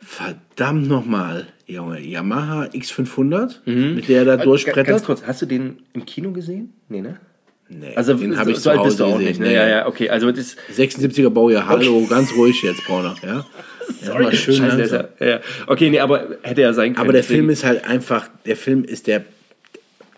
[0.00, 5.04] verdammt nochmal, Junge, Yamaha X500, mit der er da Äh, Ganz durchbrettert.
[5.04, 6.72] kurz, hast du den im Kino gesehen?
[6.88, 7.16] Nee, ne?
[7.70, 9.26] Nee, Also den so, habe ich so alt Hause bist du auch gesehen.
[9.28, 9.40] nicht.
[9.40, 9.46] Ne?
[9.48, 9.54] Nee.
[9.54, 10.10] Ja, ja, okay.
[10.10, 13.46] Also das 76er Baujahr, hallo, ganz ruhig jetzt, Brauner, ja.
[14.02, 15.04] Erstmal schön Scheiße, langsam.
[15.20, 15.40] ja, ja.
[15.66, 17.04] Okay, nee, aber hätte ja sein können.
[17.04, 19.24] Aber der deswegen- Film ist halt einfach, der Film ist der,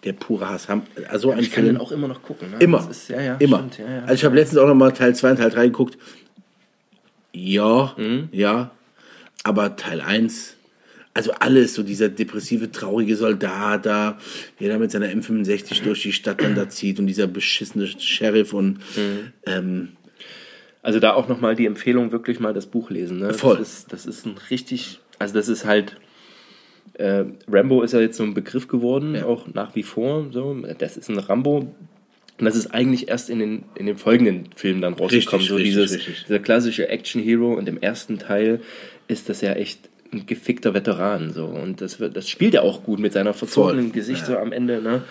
[0.05, 0.69] der pure Hass.
[1.09, 1.81] Also ein Ich kann den Film.
[1.87, 2.51] auch immer noch gucken.
[2.51, 2.57] Ne?
[2.61, 2.89] Immer.
[2.91, 3.59] Ist, ja, ja, immer.
[3.59, 4.01] Stimmt, ja, ja.
[4.03, 5.99] Also ich habe letztens auch noch mal Teil 2 und Teil 3 geguckt.
[7.33, 8.29] Ja, Mhm.
[8.33, 8.71] ja.
[9.45, 10.55] Aber Teil 1,
[11.15, 14.19] also alles, so dieser depressive, traurige Soldat da,
[14.61, 18.53] der da mit seiner M65 durch die Stadt dann da zieht und dieser beschissene Sheriff
[18.53, 19.33] und Mhm.
[19.47, 19.89] ähm,
[20.87, 23.19] Also da auch nochmal die Empfehlung, wirklich mal das Buch lesen.
[23.19, 23.35] Ne?
[23.35, 23.57] Voll.
[23.57, 25.97] Das ist, das ist ein richtig, also das ist halt,
[26.93, 30.29] äh, Rambo ist ja jetzt so ein Begriff geworden, auch nach wie vor.
[30.31, 30.57] So.
[30.79, 31.57] Das ist ein Rambo.
[32.39, 35.41] Und das ist eigentlich erst in den, in den folgenden Filmen dann rausgekommen.
[35.41, 36.25] Richtig, so richtig, dieses, richtig.
[36.29, 37.55] dieser klassische Action-Hero.
[37.55, 38.61] Und im ersten Teil
[39.09, 41.33] ist das ja echt ein gefickter Veteran.
[41.33, 41.47] So.
[41.47, 44.27] Und das, wird, das spielt er auch gut mit seiner verzogenen Voll, Gesicht ja.
[44.27, 44.81] so am Ende.
[44.81, 45.03] Ne?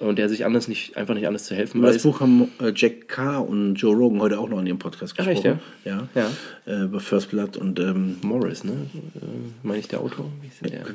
[0.00, 2.02] Und der sich anders nicht, einfach nicht anders zu helfen über das weiß.
[2.04, 5.36] Buch haben äh, Jack Carr und Joe Rogan heute auch noch in ihrem Podcast gesprochen.
[5.36, 6.08] echt, ja?
[6.14, 6.30] Ja.
[6.66, 8.72] Äh, über First Blood und ähm, Morris, ne?
[8.72, 9.18] Äh,
[9.62, 10.30] meine ich der Autor?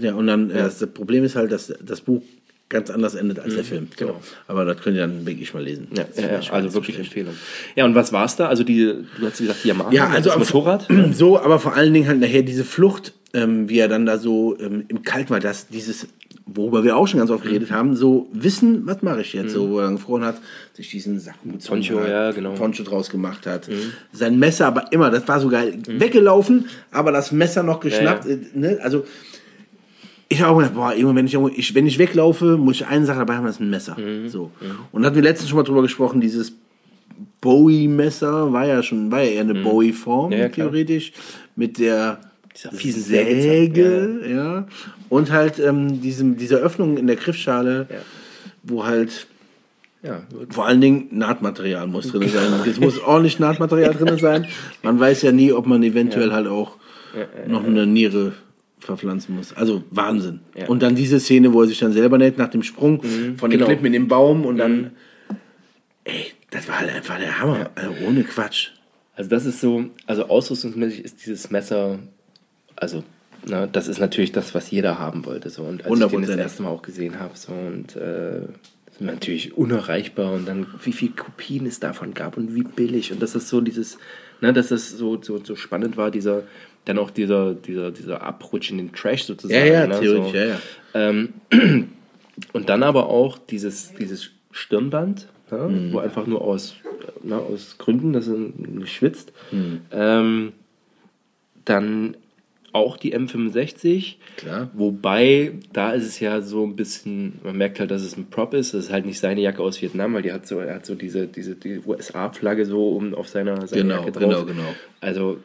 [0.02, 2.24] Ja, und dann, äh, das Problem ist halt, dass das Buch
[2.68, 3.90] ganz anders endet als der Film.
[3.96, 4.08] So.
[4.08, 4.20] genau.
[4.48, 5.88] Aber das könnt ihr dann wirklich mal lesen.
[5.96, 6.98] Ja, Das ja, ja, also so wirklich.
[6.98, 7.36] Empfehlung.
[7.76, 8.48] Ja, und was war's da?
[8.48, 8.86] Also die,
[9.20, 10.88] du hast gesagt, Yamaha, Ja, also das am- Motorrad.
[11.14, 14.58] So, aber vor allen Dingen halt nachher diese Flucht, ähm, wie er dann da so
[14.60, 16.08] ähm, im Kalten war, dass dieses,
[16.46, 19.54] worüber wir auch schon ganz oft geredet haben, so wissen, was mache ich jetzt?
[19.54, 20.36] So, wo er dann gefroren hat,
[20.74, 22.54] sich diesen Sack umgezogen Poncho, hat, ja, genau.
[22.54, 23.68] Poncho draus gemacht hat.
[24.14, 28.26] Sein Messer aber immer, das war so geil, weggelaufen, aber das Messer noch geschnappt.
[28.26, 28.80] Ja, Äh, ne?
[28.84, 29.06] Also
[30.30, 33.06] ich habe auch gedacht, boah, irgendwann, wenn ich, ich, wenn ich weglaufe, muss ich eine
[33.06, 33.98] Sache dabei haben, das ist ein Messer.
[34.00, 34.28] Mhm.
[34.30, 34.52] So.
[34.92, 36.54] Und da hatten wir letztens schon mal drüber gesprochen, dieses
[37.42, 40.32] Bowie-Messer war ja schon, war ja eher eine Bowie-Form, Mhm.
[40.34, 41.12] Ja, ja, theoretisch,
[41.56, 42.20] mit der
[42.56, 44.68] Dieser fiesen Sägezahn, Säge, ja.
[45.10, 47.98] Und halt ähm, diesem, dieser Öffnung in der Griffschale, Ja.
[48.64, 49.28] wo halt
[50.04, 52.54] Ja, vor allen Dingen Nahtmaterial muss drin sein.
[52.66, 54.48] Es muss ordentlich Nahtmaterial drin sein.
[54.84, 56.78] Man weiß ja nie, ob man eventuell halt auch
[57.48, 58.34] noch eine Niere
[58.80, 59.54] verpflanzen muss.
[59.54, 60.42] Also Wahnsinn.
[60.56, 60.68] Ja.
[60.68, 63.60] Und dann diese Szene, wo er sich dann selber näht nach dem Sprung von den
[63.60, 63.66] genau.
[63.66, 64.92] Klippen in den Baum und dann,
[66.04, 67.70] ey, das war halt einfach der Hammer.
[67.76, 68.70] Also ohne Quatsch.
[69.16, 72.00] Also das ist so, also ausrüstungsmäßig ist dieses Messer,
[72.76, 73.04] also
[73.48, 75.50] na, das ist natürlich das, was jeder haben wollte.
[75.50, 75.64] So.
[75.64, 78.42] Und als ich den das erste Mal auch gesehen habe, so und äh,
[78.86, 83.12] das ist natürlich unerreichbar und dann wie viel Kopien es davon gab und wie billig
[83.12, 83.98] und dass das so dieses,
[84.42, 86.44] ne, dass das so, so, so spannend war, dieser,
[86.86, 89.68] dann auch dieser, dieser, dieser Abrutsch in den Trash sozusagen.
[89.68, 90.38] Ja, ja, ne, theoretisch, so.
[90.38, 90.60] ja, ja.
[90.94, 91.34] Ähm,
[92.54, 95.94] und dann aber auch dieses, dieses Stirnband, ne, Mhm.
[95.94, 96.76] wo einfach nur aus,
[97.22, 98.38] ne, aus Gründen, dass er
[98.88, 99.34] schwitzt.
[99.52, 99.82] Mhm.
[99.92, 100.54] Ähm,
[101.66, 102.16] dann
[102.76, 104.16] auch die M65.
[104.38, 104.70] Klar.
[104.74, 108.54] Wobei, da ist es ja so ein bisschen, man merkt halt, dass es ein Prop
[108.54, 108.74] ist.
[108.74, 110.94] Das ist halt nicht seine Jacke aus Vietnam, weil die hat so, er hat so
[110.94, 114.22] diese, diese die USA-Flagge so um auf seiner, seiner Genau, Jacke drauf.
[114.30, 114.76] genau, genau.
[115.00, 115.38] Also,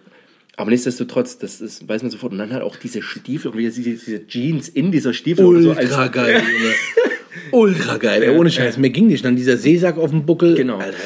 [0.56, 2.32] aber nichtsdestotrotz, das ist, weiß man sofort.
[2.32, 5.46] Und dann halt auch diese Stiefel, und wie er diese, diese Jeans in dieser Stiefel
[5.46, 6.42] und so Ultra als, geil.
[7.52, 8.76] Ultra geil, ey, ohne Scheiß.
[8.76, 9.24] Mir ging nicht.
[9.24, 10.54] Dann dieser Seesack auf dem Buckel.
[10.56, 10.78] Genau.
[10.78, 10.96] Alter,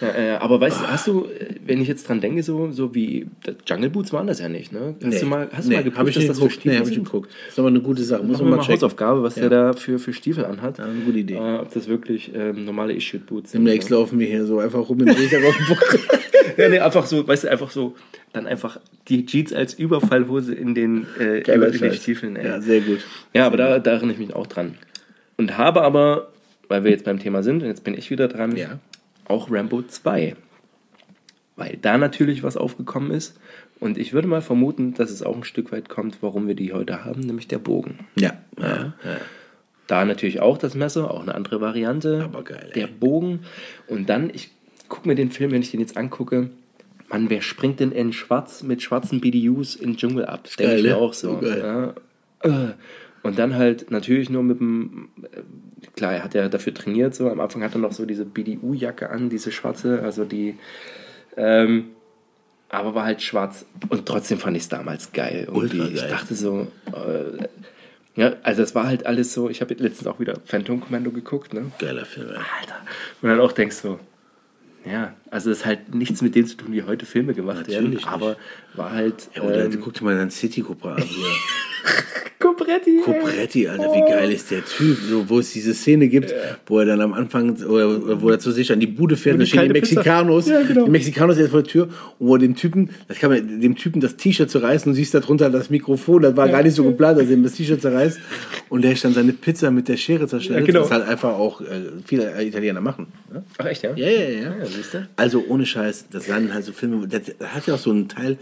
[0.00, 2.94] Ja, äh, aber weißt du, hast du, äh, wenn ich jetzt dran denke, so, so
[2.94, 3.26] wie
[3.66, 4.94] Jungle Boots waren das ja nicht, ne?
[5.04, 6.60] Hast du mal, hast du mal geprüft, hab ich dass das für geguckt.
[6.60, 7.30] Stiefel Nee, hab ich geguckt.
[7.46, 8.22] Das ist aber eine gute Sache.
[8.22, 8.68] Muss man mal mal.
[8.68, 9.48] Hausaufgabe, was Ja.
[9.48, 10.78] der da für, für Stiefel anhat.
[10.78, 11.34] Ja, eine gute Idee.
[11.34, 13.64] Äh, ob das wirklich ähm, normale Issued Boots sind.
[13.64, 15.82] Demnächst laufen wir hier so einfach rum dem Richter auf dem Buch.
[16.56, 17.94] Ja, nee, einfach so, weißt du, einfach so,
[18.32, 21.92] dann einfach die Jeans als Überfallhose in den, äh, Geiler in den.
[21.94, 22.36] Stiefeln.
[22.36, 22.46] Ey.
[22.46, 22.98] Ja, sehr gut.
[23.32, 24.74] Ja, aber da, da erinnere ich mich auch dran.
[25.36, 26.28] Und habe aber,
[26.68, 28.78] weil wir jetzt beim Thema sind, und jetzt bin ich wieder dran, Ja.
[29.30, 30.36] Auch Rambo 2.
[31.56, 33.38] Weil da natürlich was aufgekommen ist.
[33.78, 36.72] Und ich würde mal vermuten, dass es auch ein Stück weit kommt, warum wir die
[36.72, 38.00] heute haben, nämlich der Bogen.
[38.16, 38.34] Ja.
[38.58, 38.92] ja.
[39.86, 42.22] Da natürlich auch das Messer, auch eine andere Variante.
[42.22, 42.80] Aber geil, ey.
[42.80, 43.40] Der Bogen.
[43.88, 44.50] Und dann, ich
[44.88, 46.50] gucke mir den Film, wenn ich den jetzt angucke,
[47.08, 50.48] Mann, wer springt denn in schwarz mit schwarzen BDUs in den Dschungel ab?
[50.58, 50.96] Denke ich mir ne?
[50.96, 51.38] auch so.
[51.38, 51.94] Geil.
[52.44, 52.74] Ja.
[53.22, 55.10] Und dann halt natürlich nur mit dem,
[55.94, 59.10] klar, er hat ja dafür trainiert, so am Anfang hat er noch so diese BDU-Jacke
[59.10, 60.56] an, diese schwarze, also die,
[61.36, 61.90] ähm,
[62.70, 65.48] aber war halt schwarz und trotzdem fand ich es damals geil.
[65.48, 65.80] Irgendwie.
[65.80, 67.46] Ultra Ich dachte so, äh,
[68.16, 71.52] ja, also es war halt alles so, ich habe letztens auch wieder Phantom Commando geguckt,
[71.52, 71.72] ne?
[71.78, 72.36] Geiler Film, ey.
[72.36, 72.76] Alter.
[73.22, 73.98] Und dann auch denkst so,
[74.84, 77.84] ja, also es ist halt nichts mit dem zu tun, wie heute Filme gemacht werden,
[77.84, 78.08] Natürlich nicht.
[78.08, 78.36] aber
[78.74, 81.26] war halt Ja, oder ähm, guck dir mal dann City Cobra an hier.
[82.38, 83.00] Copretti.
[83.04, 86.34] Copretti, Alter, wie geil ist der Typ, so, wo es diese Szene gibt,
[86.66, 89.64] wo er dann am Anfang, wo er zu sich an die Bude fährt, da stehen
[89.64, 90.86] die Mexicanos, Ja, genau.
[90.86, 91.88] die Mexicanos jetzt vor der Tür,
[92.18, 95.12] und wo er dem Typen, das kann man, dem Typen das T-Shirt zerreißen und siehst
[95.12, 97.82] da drunter das Mikrofon, das war gar nicht so geplant, dass er ihm das T-Shirt
[97.82, 98.18] zerreißt
[98.70, 100.84] und der dann seine Pizza mit der Schere zerschneidet, Ja, genau.
[100.84, 101.66] was halt einfach auch äh,
[102.06, 103.08] viele Italiener machen.
[103.32, 103.42] Ne?
[103.58, 103.90] Ach echt, ja?
[103.94, 104.40] Ja, ja, ja.
[104.58, 105.06] Ja, siehst du?
[105.16, 107.22] Also ohne Scheiß, das waren halt so Filme, das
[107.54, 108.38] hat ja auch so einen Teil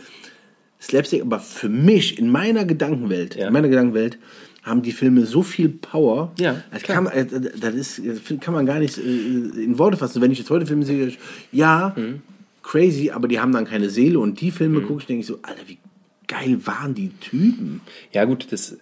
[0.81, 3.49] Slapstick, aber für mich, in meiner Gedankenwelt, Ja.
[3.49, 4.19] in meiner Gedankenwelt,
[4.63, 8.53] haben die Filme so viel Power, Ja, das kann, man, äh, das ist, das kann
[8.55, 10.21] man gar nicht äh, in Worte fassen.
[10.21, 11.13] Wenn ich jetzt heute Filme sehe,
[11.53, 12.21] ja, Mhm.
[12.63, 15.39] crazy, aber die haben dann keine Seele und die Filme gucke ich, denke ich so,
[15.43, 15.79] Alter, wie
[16.27, 17.81] geil waren die Typen?
[18.13, 18.77] Ja, gut, das,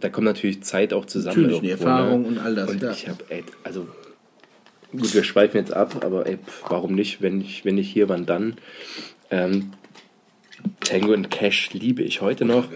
[0.00, 1.42] da kommt natürlich Zeit auch zusammen.
[1.42, 2.92] Natürlich, die irgendwo, Erfahrung und all das, Und ja.
[2.92, 3.24] ich habe,
[3.64, 3.88] also,
[4.92, 7.20] gut, wir schweifen jetzt ab, aber ey, warum nicht?
[7.22, 8.54] Wenn ich, wenn nicht hier, wann dann?
[9.30, 9.72] Ähm,
[10.80, 12.68] Tango und Cash liebe ich heute noch.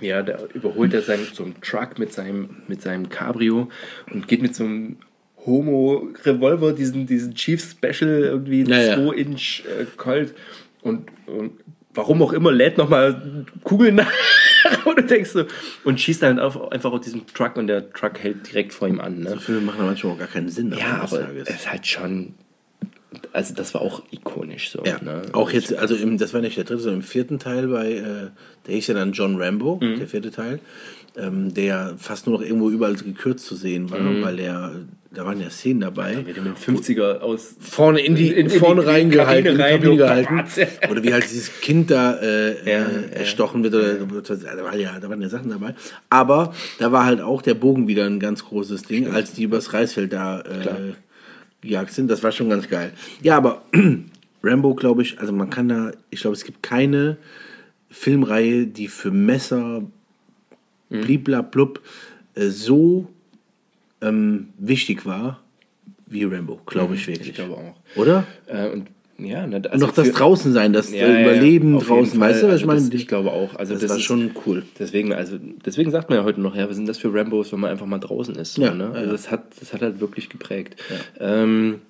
[0.00, 3.68] Ja, da überholt er seinen, so einen Truck mit seinem, mit seinem Cabrio
[4.12, 4.96] und geht mit so einem
[5.44, 8.96] Homo-Revolver, diesen, diesen Chief Special, irgendwie Ja, ja.
[8.96, 10.34] 2-Inch äh, Colt
[10.82, 11.52] und, und
[11.94, 14.12] warum auch immer lädt nochmal Kugeln nach
[14.84, 15.44] und du denkst so
[15.84, 19.00] und schießt dann auf, einfach auf diesen Truck und der Truck hält direkt vor ihm
[19.00, 19.20] an.
[19.20, 19.32] Ne?
[19.34, 20.72] Die Filme machen manchmal auch gar keinen Sinn.
[20.72, 22.34] Ja, aber es ist halt schon,
[23.38, 24.82] also das war auch ikonisch so.
[24.84, 25.22] Ja, ne?
[25.32, 28.02] auch jetzt, also im, das war nicht der dritte, sondern im vierten Teil bei, äh,
[28.66, 29.98] der hieß ja dann John Rambo, Mhm.
[29.98, 30.58] der vierte Teil,
[31.16, 34.22] ähm, der fast nur noch irgendwo überall gekürzt zu sehen war, Mhm.
[34.22, 34.72] weil der,
[35.14, 36.16] da waren ja Szenen dabei.
[36.26, 40.04] Mit dem 50er aus Vorne in die, In- in die vorne reingehalten, in die Kabine
[40.04, 40.88] rein, Kabine gehalten.
[40.90, 43.74] Oder wie halt dieses Kind da äh, Ja, äh, erstochen wird.
[43.74, 45.74] Oder, da, war ja, da waren ja Sachen dabei.
[46.10, 49.72] Aber da war halt auch der Bogen wieder ein ganz großes Ding, als die übers
[49.72, 50.92] Reisfeld da äh,
[51.60, 52.10] gejagt sind.
[52.10, 52.92] Das war schon ganz geil.
[53.22, 53.62] Ja, aber
[54.42, 57.16] Rambo, glaube ich, also man kann da, ich glaube, es gibt keine
[57.90, 59.82] Filmreihe, die für Messer,
[60.90, 61.02] Mhm.
[61.02, 61.82] bliblablub,
[62.34, 63.08] äh, so
[64.00, 65.42] ähm, wichtig war
[66.06, 67.26] wie Rambo, glaube ich wirklich.
[67.26, 67.30] Mhm.
[67.30, 67.76] Ich glaube auch.
[67.96, 68.26] Oder?
[68.46, 68.88] Äh, und
[69.18, 72.42] ja, ne, also noch das draußen sein, das Ja, äh, ja, Überleben jeden draußen, weißt
[72.42, 72.80] du, was ich Also meine?
[72.80, 73.54] das- Ich glaube auch.
[73.56, 74.62] Also das, das, ist, schon cool.
[74.78, 77.60] Deswegen, also deswegen sagt man ja heute noch, ja, wir sind das für Rambos, wenn
[77.60, 78.54] man einfach mal draußen ist.
[78.54, 78.84] So, Ja, ne?
[78.84, 79.12] ja, Also ja.
[79.12, 80.76] das hat, das hat halt wirklich geprägt.
[81.18, 81.80] Ähm,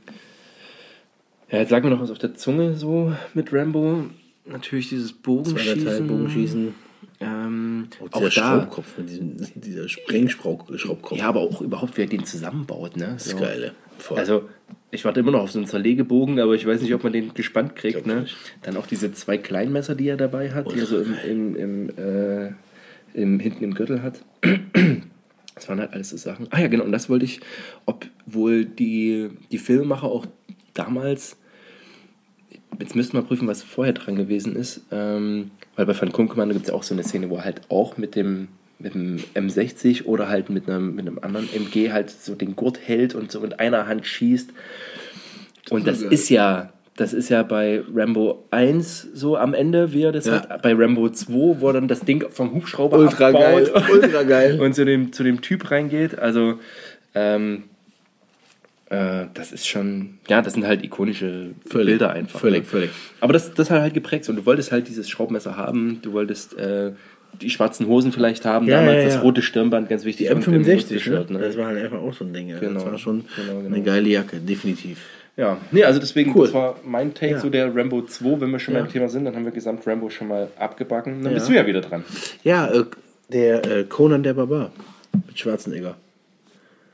[1.50, 4.04] ja, jetzt sag mir noch was auf der Zunge so mit Rambo.
[4.46, 5.84] Natürlich dieses Bogenschießen.
[5.84, 6.74] Teil, Bogenschießen.
[7.20, 8.30] Ähm, Auch auch dieser.
[8.30, 11.12] Schraubkopf, mit diesem, dieser Sprengschraubkopf.
[11.12, 13.10] Ja, aber auch überhaupt, wer den zusammenbaut, ne?
[13.14, 13.72] das ist geil.
[13.98, 14.18] Voll.
[14.18, 14.48] Also,
[14.90, 17.34] ich warte immer noch auf so einen Zerlegebogen, aber ich weiß nicht, ob man den
[17.34, 18.06] gespannt kriegt.
[18.06, 18.26] Ne?
[18.62, 21.88] Dann auch diese zwei Kleinmesser, die er dabei hat, die er so im, im, im,
[21.98, 22.52] äh,
[23.14, 24.24] im, hinten im Gürtel hat.
[25.54, 26.46] Das waren halt alles so Sachen.
[26.50, 27.40] Ah ja, genau, und das wollte ich,
[27.84, 30.24] ob wohl die, die Filmemacher auch
[30.72, 31.36] damals,
[32.78, 36.66] jetzt müssten wir prüfen, was vorher dran gewesen ist, ähm, weil bei Phantom Commando gibt
[36.66, 40.04] es ja auch so eine Szene, wo er halt auch mit dem, mit dem M60
[40.04, 43.40] oder halt mit einem, mit einem anderen MG halt so den Gurt hält und so
[43.40, 44.50] mit einer Hand schießt.
[45.70, 50.12] Und das ist ja, das ist ja bei Rambo 1 so am Ende, wie er
[50.12, 50.48] das Ja.
[50.48, 50.62] hat.
[50.62, 54.60] Bei Rambo 2, wo er dann das Ding vom Hubschrauber Ultra abbaut geil, ultra geil.
[54.60, 56.18] und zu dem, zu dem Typ reingeht.
[56.18, 56.58] Also,
[57.14, 57.64] ähm,
[58.90, 62.40] äh, das ist schon, ja, das sind halt ikonische Völlig, Bilder einfach.
[62.40, 62.64] völlig, ne?
[62.64, 62.90] völlig.
[63.20, 64.28] Aber das, das hat halt geprägt.
[64.28, 66.92] Und du wolltest halt dieses Schraubmesser haben, du wolltest äh,
[67.40, 69.14] die schwarzen Hosen vielleicht haben, Ja, damals ja, ja.
[69.14, 70.28] das rote Stirnband, ganz wichtig.
[70.28, 71.38] Die und im M65, Rüstenshirt, ne?
[71.38, 71.44] ne?
[71.44, 72.48] das war halt einfach auch so ein Ding.
[72.48, 72.58] Ja.
[72.58, 73.74] Genau, Das war schon genau, genau.
[73.74, 74.98] eine geile Jacke, definitiv.
[75.36, 76.46] Ja, nee, also deswegen, Cool.
[76.46, 77.38] das war mein Take, Ja.
[77.40, 78.40] so der Rambo 2.
[78.40, 78.80] Wenn wir schon Ja.
[78.80, 81.22] beim Thema sind, dann haben wir gesamt Rambo schon mal abgebacken.
[81.22, 81.38] Dann Ja.
[81.38, 82.02] bist du ja wieder dran.
[82.42, 82.84] Ja, äh,
[83.32, 84.72] der äh, Conan der Barbar
[85.28, 85.94] mit Schwarzenegger.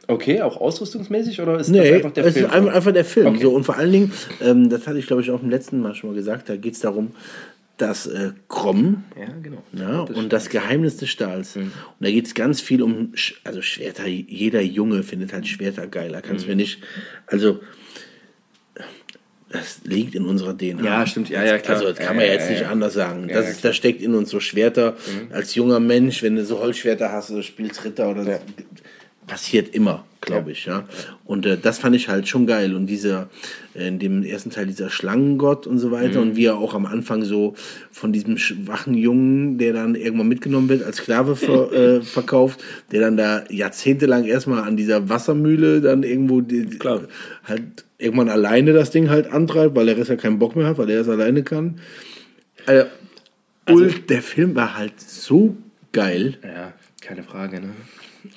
[0.06, 2.44] Okay, auch ausrüstungsmäßig oder ist Nee, das einfach der es Film?
[2.46, 3.26] ist einfach, einfach der Film.
[3.28, 3.38] Okay.
[3.42, 5.94] So, und vor allen Dingen, ähm, das hatte ich glaube ich auch im letzten Mal
[5.94, 7.12] schon mal gesagt, da geht es darum,
[7.76, 9.62] dass äh, Krom ja, genau.
[9.72, 11.56] ja, Das und das Geheimnis des Stahls.
[11.56, 16.22] Und da geht es ganz viel um, also Schwerter, jeder Junge findet halt Schwerter geiler,
[16.22, 16.50] kannst Mhm.
[16.50, 16.78] mir nicht,
[17.26, 17.60] also
[19.50, 20.82] das liegt in unserer DNA.
[20.84, 21.28] Ja, stimmt.
[21.28, 21.76] Ja, ja, klar.
[21.76, 23.28] Also das kann man ja ja, jetzt nicht anders sagen.
[23.28, 24.96] Das ist, das steckt in uns so Schwerter.
[25.30, 28.32] Als junger Mensch, wenn du so Holzschwerter hast oder spielst Ritter oder so,
[29.28, 30.84] passiert immer, glaube ich, ja.
[31.24, 32.74] Und äh, das fand ich halt schon geil.
[32.74, 33.28] Und dieser,
[33.74, 36.30] äh, in dem ersten Teil dieser Schlangengott und so weiter Mhm.
[36.30, 37.54] und wie er auch am Anfang so
[37.90, 43.00] von diesem schwachen Jungen, der dann irgendwann mitgenommen wird, als Sklave ver, äh, verkauft, der
[43.00, 47.02] dann da jahrzehntelang erstmal an dieser Wassermühle dann irgendwo die, Klar.
[47.44, 50.78] halt irgendwann alleine das Ding halt antreibt, weil der Rest ja keinen Bock mehr hat,
[50.78, 51.78] weil er es alleine kann.
[52.66, 52.86] Also,
[53.66, 55.56] und der Film war halt so
[55.92, 56.36] geil.
[56.42, 57.70] Ja, keine Frage, ne?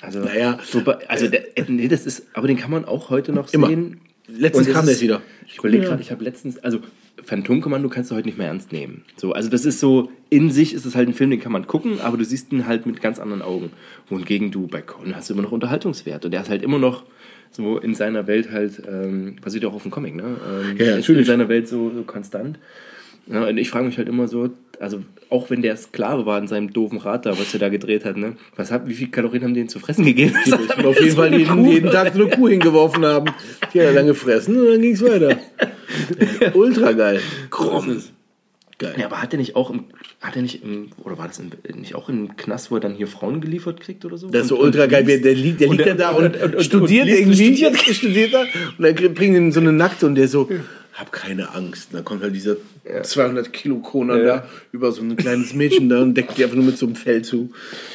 [0.02, 3.32] Also, Naja, wobei, also der, äh, nee, das ist, aber den kann man auch heute
[3.34, 3.68] noch Immer.
[3.68, 4.00] sehen.
[4.28, 5.22] Letztens kam der ist- wieder.
[5.48, 5.90] Ich überlege Ja.
[5.90, 6.80] gerade, ich habe letztens, also
[7.24, 9.04] Phantomkommando kannst du heute nicht mehr ernst nehmen.
[9.16, 11.66] So, also das ist so, in sich ist es halt ein Film, den kann man
[11.68, 13.72] gucken, aber du siehst ihn halt mit ganz anderen Augen.
[14.10, 17.04] Wohingegen du bei Conan hast du immer noch Unterhaltungswert und der ist halt immer noch
[17.52, 20.24] so in seiner Welt halt, ähm, basiert ja auch auf dem Comic, ne?
[20.24, 21.22] Ähm, Ja, ist natürlich.
[21.22, 22.60] In seiner Welt so, so konstant.
[23.32, 26.48] Ja, und ich frage mich halt immer so, also auch wenn der Sklave war in
[26.48, 28.38] seinem doofen Rad da, was er da gedreht hat, ne?
[28.56, 30.34] Was hat, wie viel Kalorien haben die denen zu fressen gegeben?
[30.46, 31.72] Ich will auf jeden So Fall jeden, Kuh.
[31.72, 33.26] jeden Tag so eine Kuh hingeworfen haben.
[33.74, 35.38] Die hat er dann gefressen und dann ging es weiter.
[36.54, 37.20] Ultra geil.
[37.50, 38.02] Krumm.
[38.80, 38.94] Geil.
[39.00, 39.86] Ja, aber hat er nicht auch im,
[40.22, 41.50] hat er nicht im, oder war das im,
[41.82, 44.30] nicht auch im Knast, wo er dann hier Frauen geliefert kriegt oder so?
[44.30, 45.04] Das ist so Und- ultra und geil.
[45.04, 47.56] liest- Der, liegt, der liegt der- da und, und- und- studiert irgendwie.
[47.58, 47.76] studiert.
[47.96, 48.42] Studiert er.
[48.78, 50.48] Und dann bringen ihn so eine Nackte und der so,
[50.98, 51.90] hab keine Angst.
[51.92, 52.58] Und dann kommt halt dieser
[53.04, 54.24] 200 Kilo Kroner Ja.
[54.38, 56.96] da über so ein kleines Mädchen da und deckt die einfach nur mit so einem
[56.96, 57.52] Fell zu.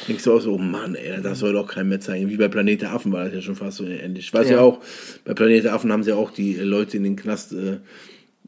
[0.07, 2.29] Denkst du auch so, oh Mann, ey, das soll doch keinem mehr zeigen.
[2.29, 4.25] Wie bei Planet der Affen war das ja schon fast so ähnlich.
[4.25, 4.61] Ich weiß ja, Ja.
[4.61, 4.79] auch,
[5.25, 7.77] bei Planet der Affen haben sie ja auch die äh, Leute in den Knast, äh,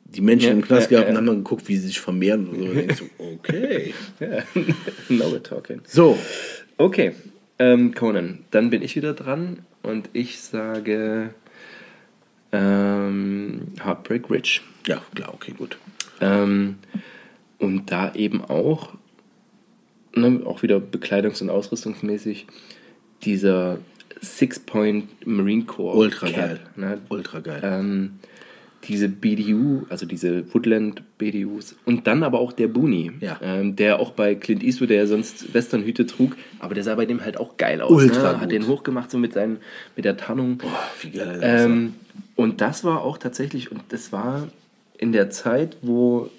[0.06, 1.12] die Menschen Ja, im Knast ja, gehabt ja.
[1.12, 2.66] und haben dann geguckt, wie sie sich vermehren und so.
[2.66, 3.94] Und denkst du, okay.
[4.22, 4.28] Ja.
[5.10, 5.82] Now we're talking.
[5.86, 6.18] So,
[6.78, 7.12] Okay,
[7.60, 11.30] ähm, Conan, dann bin ich wieder dran und ich sage
[12.56, 14.62] ähm, Heartbreak Ridge.
[14.88, 15.78] ja, klar, okay, gut.
[16.22, 16.78] Ähm,
[17.60, 18.94] und da eben auch,
[20.16, 22.48] ne, auch wieder bekleidungs- und ausrüstungsmäßig,
[23.24, 23.80] dieser
[24.22, 26.60] Six-Point Marine Corps Ultra Cap, geil.
[26.76, 27.62] Ne, Ultra geil.
[27.64, 28.20] ähm,
[28.88, 33.40] diese BDU, also diese Woodland BDUs und dann aber auch der Boonie, Ja.
[33.42, 37.06] ähm, der auch bei Clint Eastwood, der ja sonst Westernhüte trug, aber der sah bei
[37.06, 37.92] dem halt auch geil aus.
[37.92, 38.42] Ultra ne?
[38.42, 39.58] Hat den hochgemacht so mit, seinen,
[39.96, 40.58] mit der Tarnung.
[40.58, 41.94] Boah, wie geil Ähm,
[42.36, 44.48] und das war auch tatsächlich, und das war
[44.98, 46.30] in der Zeit, wo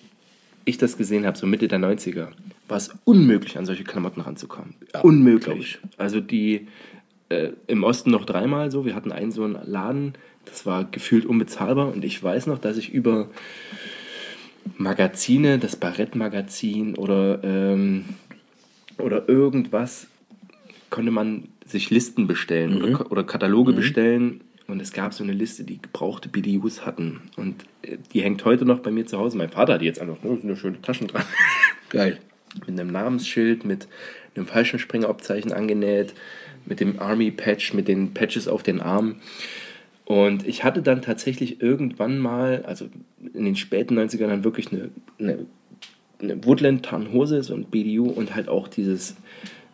[0.65, 2.29] ich das gesehen habe, so Mitte der 90er,
[2.69, 4.75] war es unmöglich, an solche Klamotten ranzukommen.
[4.93, 5.79] Ja, unmöglich.
[5.97, 6.67] Also die
[7.29, 10.15] äh, im Osten noch dreimal so, wir hatten einen so einen Laden,
[10.47, 13.29] das war gefühlt unbezahlbar und ich weiß noch, dass ich über
[14.79, 18.07] Magazine, das Barrett-Magazin oder, ähm,
[18.99, 20.09] oder irgendwas
[20.91, 24.41] konnte man sich Listen bestellen oder, Ka- oder Kataloge bestellen.
[24.69, 27.21] Und es gab so eine Liste, die gebrauchte BDUs hatten.
[27.37, 29.37] Und äh, die hängt heute noch bei mir zu Hause.
[29.37, 31.23] Mein Vater hat die jetzt einfach ne, so eine schöne Taschen dran.
[31.89, 32.19] Geil.
[32.67, 33.87] mit einem Namensschild, mit
[34.35, 36.15] einem Fallschirmspringerabzeichen angenäht,
[36.65, 39.21] mit dem Army-Patch, mit den Patches auf den Armen.
[40.07, 42.87] Und ich hatte dann tatsächlich irgendwann mal, also
[43.35, 45.47] in den späten 90ern, dann wirklich eine, eine,
[46.23, 49.17] eine Woodland-Tarnhose, so ein BDU und halt auch dieses,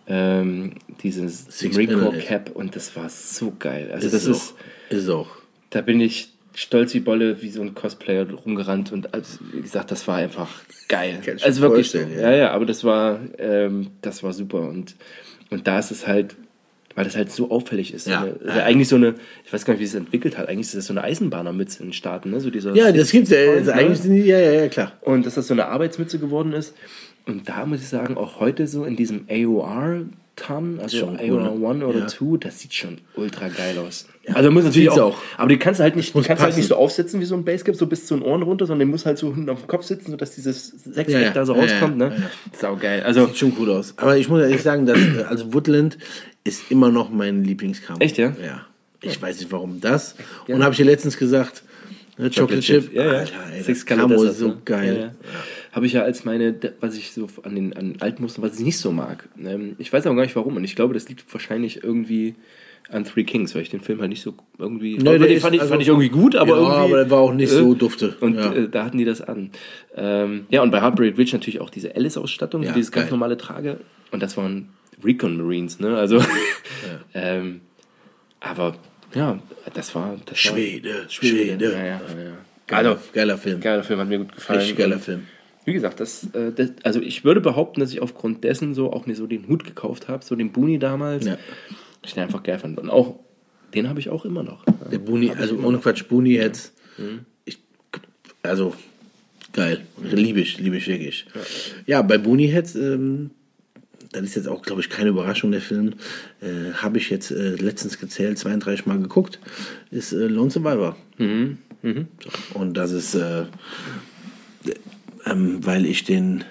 [0.07, 2.19] ähm, dieses Panel.
[2.21, 3.91] Cap und das war so geil.
[3.93, 4.55] Also Ist das auch, ist,
[4.89, 5.29] ist auch.
[5.69, 9.91] da bin ich stolz wie Bolle, wie so ein Cosplayer rumgerannt und also, wie gesagt,
[9.91, 10.49] das war einfach
[10.89, 11.19] geil.
[11.23, 12.09] Kann ich mir Also wirklich Ja.
[12.09, 12.33] ja.
[12.33, 14.97] ja, aber das war, ähm, das war super und,
[15.51, 16.37] und da ist es halt,
[16.95, 18.07] weil das halt so auffällig ist.
[18.07, 18.21] Ja.
[18.21, 18.65] So eine, Ja, also ja.
[18.65, 20.93] eigentlich so eine, ich weiß gar nicht, wie es entwickelt hat, eigentlich ist das so
[20.93, 22.41] eine Eisenbahnermütze in den Staaten, ne?
[22.41, 23.37] So dieser Ja, das gibt's ja.
[23.39, 23.77] Six-Point, Also ne?
[23.77, 24.93] eigentlich sind die, ja, ja, ja, klar.
[25.03, 26.75] Und dass das so eine Arbeitsmütze geworden ist.
[27.27, 31.69] Und da muss ich sagen, auch heute so in diesem AOR-Ton, also Schon AOR ne?
[31.69, 32.07] 1 oder Ja.
[32.09, 34.07] 2, das sieht schon ultra geil aus.
[34.33, 35.19] also muss natürlich auch, auch.
[35.37, 37.45] Aber die kannst du halt nicht, die kannst halt nicht so aufsetzen wie so ein
[37.45, 39.69] Basecap, so bis zu den Ohren runter, sondern den muss halt so hinten auf dem
[39.69, 41.31] Kopf sitzen, sodass dieses Sechseck Ja, ja.
[41.31, 42.01] da so Ja, rauskommt.
[42.01, 42.15] ja, ne?
[42.15, 42.31] ja, ja.
[42.59, 43.03] Sau geil.
[43.05, 43.95] Also, Sieht schon cool aus.
[43.99, 45.99] Aber ich muss ehrlich sagen, dass, äh, also Woodland
[46.45, 48.01] ist immer noch mein Lieblingskampf.
[48.01, 48.35] Echt, ja?
[48.43, 48.67] Ja.
[49.01, 50.15] Ich weiß nicht, warum das.
[50.49, 51.63] Und habe ich dir letztens gesagt,
[52.19, 52.93] ne, Chocolate, Chip.
[52.95, 53.11] Ja, ja.
[53.21, 54.59] Alter, ey, Six das Camo ist so ne?
[54.65, 54.95] geil.
[54.97, 55.13] Ja, ja.
[55.73, 58.79] Habe ich ja als meine, was ich so an den an Altmustern, was ich nicht
[58.79, 59.29] so mag.
[59.43, 60.57] Ähm, Ich weiß aber gar nicht warum.
[60.57, 62.35] Und ich glaube, das liegt wahrscheinlich irgendwie
[62.91, 64.99] an Three Kings, weil ich den Film halt nicht so irgendwie.
[64.99, 66.79] Nee, den ist- fand, ich, also- fand ich irgendwie gut, aber Ja, irgendwie.
[66.93, 68.15] aber der war auch nicht so dufte.
[68.21, 68.53] Und Ja.
[68.53, 69.51] äh, da hatten die das an.
[69.97, 73.11] Ähm, ja, und bei Heartbreak Ridge natürlich auch diese Alice-Ausstattung, Ja, dieses ganz geil.
[73.13, 73.79] normale Trage.
[74.11, 74.69] Und das waren
[75.03, 75.97] Recon Marines, ne?
[75.97, 76.23] Also.
[77.15, 77.61] ähm,
[78.41, 78.77] aber
[79.15, 79.39] ja,
[79.75, 80.19] das war.
[80.27, 81.73] Das Schwede, war, Schwede.
[81.73, 82.33] Ja, ja, ja, ja.
[82.67, 83.61] Geiler, Also, geiler Film.
[83.61, 84.61] geiler Film, hat mir gut gefallen.
[84.61, 85.27] Richtig geiler Film.
[85.65, 89.07] Wie gesagt, das, äh, das, also ich würde behaupten, dass ich aufgrund dessen so auch
[89.07, 91.25] mir so den Hut gekauft habe, so den Boonie damals.
[91.25, 91.39] Ja.
[92.05, 92.79] Ich den einfach geil fand.
[92.81, 93.21] Und auch,
[93.75, 94.65] den habe ich auch immer noch.
[94.91, 96.75] Der Buni, also ohne Quatsch, Buni jetzt.
[97.45, 97.59] Ich,
[98.43, 98.75] also,
[99.53, 99.83] geil.
[100.03, 101.27] Liebe ich, liebe ich wirklich.
[101.87, 103.31] Ja, bei Buni Heads, ähm,
[104.13, 105.95] das ist jetzt auch, glaube ich, keine Überraschung, der Film,
[106.41, 109.39] äh, habe ich jetzt äh, letztens gezählt, 32 Mal geguckt,
[109.91, 110.97] ist äh, Lone Survivor.
[112.53, 113.45] So, und das ist, äh,
[115.27, 116.45] ähm, weil ich den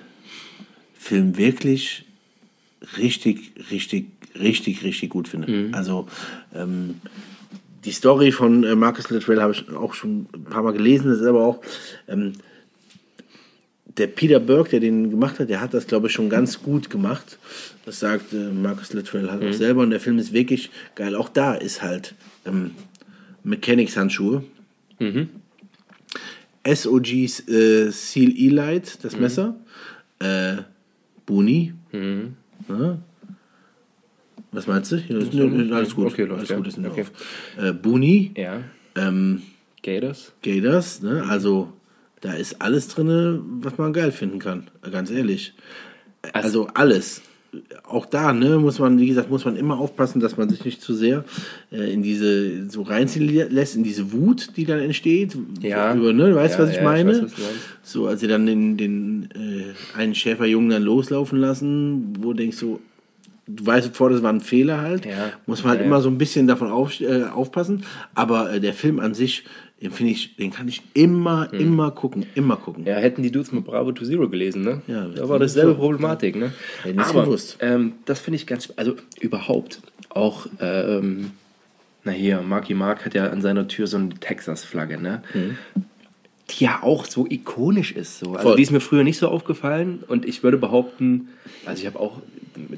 [0.94, 2.06] Film wirklich
[2.98, 4.08] richtig, richtig,
[4.40, 5.48] richtig, richtig gut finde.
[5.74, 6.08] Also,
[6.54, 6.96] ähm,
[7.86, 11.10] die Story von äh, Marcus Luttrell habe ich auch schon ein paar Mal gelesen.
[11.10, 11.62] Das ist aber auch
[12.08, 12.34] ähm,
[13.98, 16.90] der Peter Burke, der den gemacht hat, der hat das, glaube ich, schon ganz gut
[16.90, 17.38] gemacht.
[17.86, 19.82] Das sagt äh, Marcus Luttrell halt auch selber.
[19.82, 21.16] Und der Film ist wirklich geil.
[21.16, 22.72] Auch da ist halt ähm,
[23.44, 24.44] Mechanics-Handschuhe.
[26.66, 29.56] SOGs äh, Seal E-Light, das Messer.
[30.20, 30.58] Äh,
[31.26, 31.74] Buni.
[31.92, 32.98] Ja.
[34.52, 34.98] Was meinst du?
[34.98, 36.08] Ja, nö, nö, alles gut.
[36.08, 37.06] Okay, alles gut, ist in Okay.
[37.58, 38.32] Äh, Buni.
[38.36, 38.62] Ja.
[38.96, 39.42] Ähm,
[39.82, 40.34] Gators.
[40.44, 41.24] Gators, ne?
[41.28, 41.74] Also
[42.22, 45.54] da ist alles drin, was man geil finden kann, ganz ehrlich.
[46.34, 47.22] Also alles.
[47.86, 50.82] Auch da, ne, muss man, wie gesagt, muss man immer aufpassen, dass man sich nicht
[50.82, 51.26] zu sehr
[51.72, 55.36] äh, in diese so reinziehen lässt, in diese Wut, die dann entsteht.
[55.62, 55.94] Ja.
[55.94, 57.12] Über, ne, du weißt, Ja, was ich ja, ich meine?
[57.12, 57.42] weiß, was du.
[57.84, 62.56] So, als sie dann den, den äh, einen Schäferjungen dann loslaufen lassen, wo du denkst
[62.56, 62.80] so,
[63.48, 65.06] du weißt sofort, das war ein Fehler halt.
[65.06, 65.34] Ja.
[65.46, 66.02] Muss man halt Ja, immer ja.
[66.04, 67.84] so ein bisschen davon auf, äh, aufpassen.
[68.16, 69.44] Aber äh, der Film an sich,
[69.82, 72.86] den finde ich, den kann ich immer, immer gucken, immer gucken.
[72.86, 72.92] Hm.
[72.92, 74.82] Ja, hätten die Dudes mit Bravo to Zero gelesen, ne?
[74.88, 76.54] Ja, da war dasselbe Problematik, ne?
[76.84, 77.58] Hätten Aber gewusst.
[77.62, 81.32] ähm, das finde ich ganz, also überhaupt auch, ähm,
[82.04, 85.24] na hier, Marky Mark hat ja an seiner Tür so eine Texas-Flagge, ne?
[86.52, 88.20] Die ja auch so ikonisch ist.
[88.20, 88.34] So.
[88.34, 88.58] Also Voll.
[88.58, 91.30] die ist mir früher nicht so aufgefallen und ich würde behaupten,
[91.66, 92.22] also ich habe auch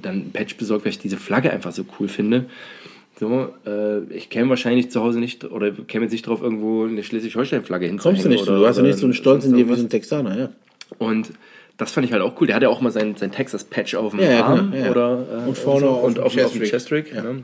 [0.01, 2.45] dann ein Patch besorgt, weil ich diese Flagge einfach so cool finde.
[3.19, 7.03] So, äh, ich käme wahrscheinlich zu Hause nicht oder käme jetzt nicht drauf, irgendwo eine
[7.03, 8.21] Schleswig-Holstein-Flagge hinzuhängen.
[8.21, 9.81] Kommst du nicht, oder, du hast ja nicht so einen Stolz in dir wie so
[9.83, 10.49] ein Texaner, ja.
[10.97, 11.31] Und
[11.77, 12.47] das fand ich halt auch cool.
[12.47, 14.71] Der hat ja auch mal sein, sein Texas-Patch auf dem Ja, ja, Arm.
[14.71, 14.91] genau, ja.
[14.91, 15.89] Oder, äh, Und vorne so.
[15.91, 17.13] auf und dem auf, dem- auf dem Chest-Rig.
[17.13, 17.43] Ne?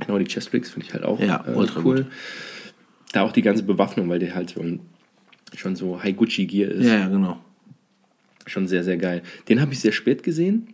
[0.00, 1.94] Genau, die Chest-Rigs finde ich halt auch Ja, äh, ultra cool.
[2.02, 2.06] gut.
[3.12, 4.80] Da auch die ganze Bewaffnung, weil der halt so ein,
[5.56, 6.86] schon so High-Gucci-Gear ist.
[6.86, 7.38] Ja, ja, genau.
[8.46, 9.22] Schon sehr, sehr geil.
[9.48, 10.68] Den habe ich sehr spät gesehen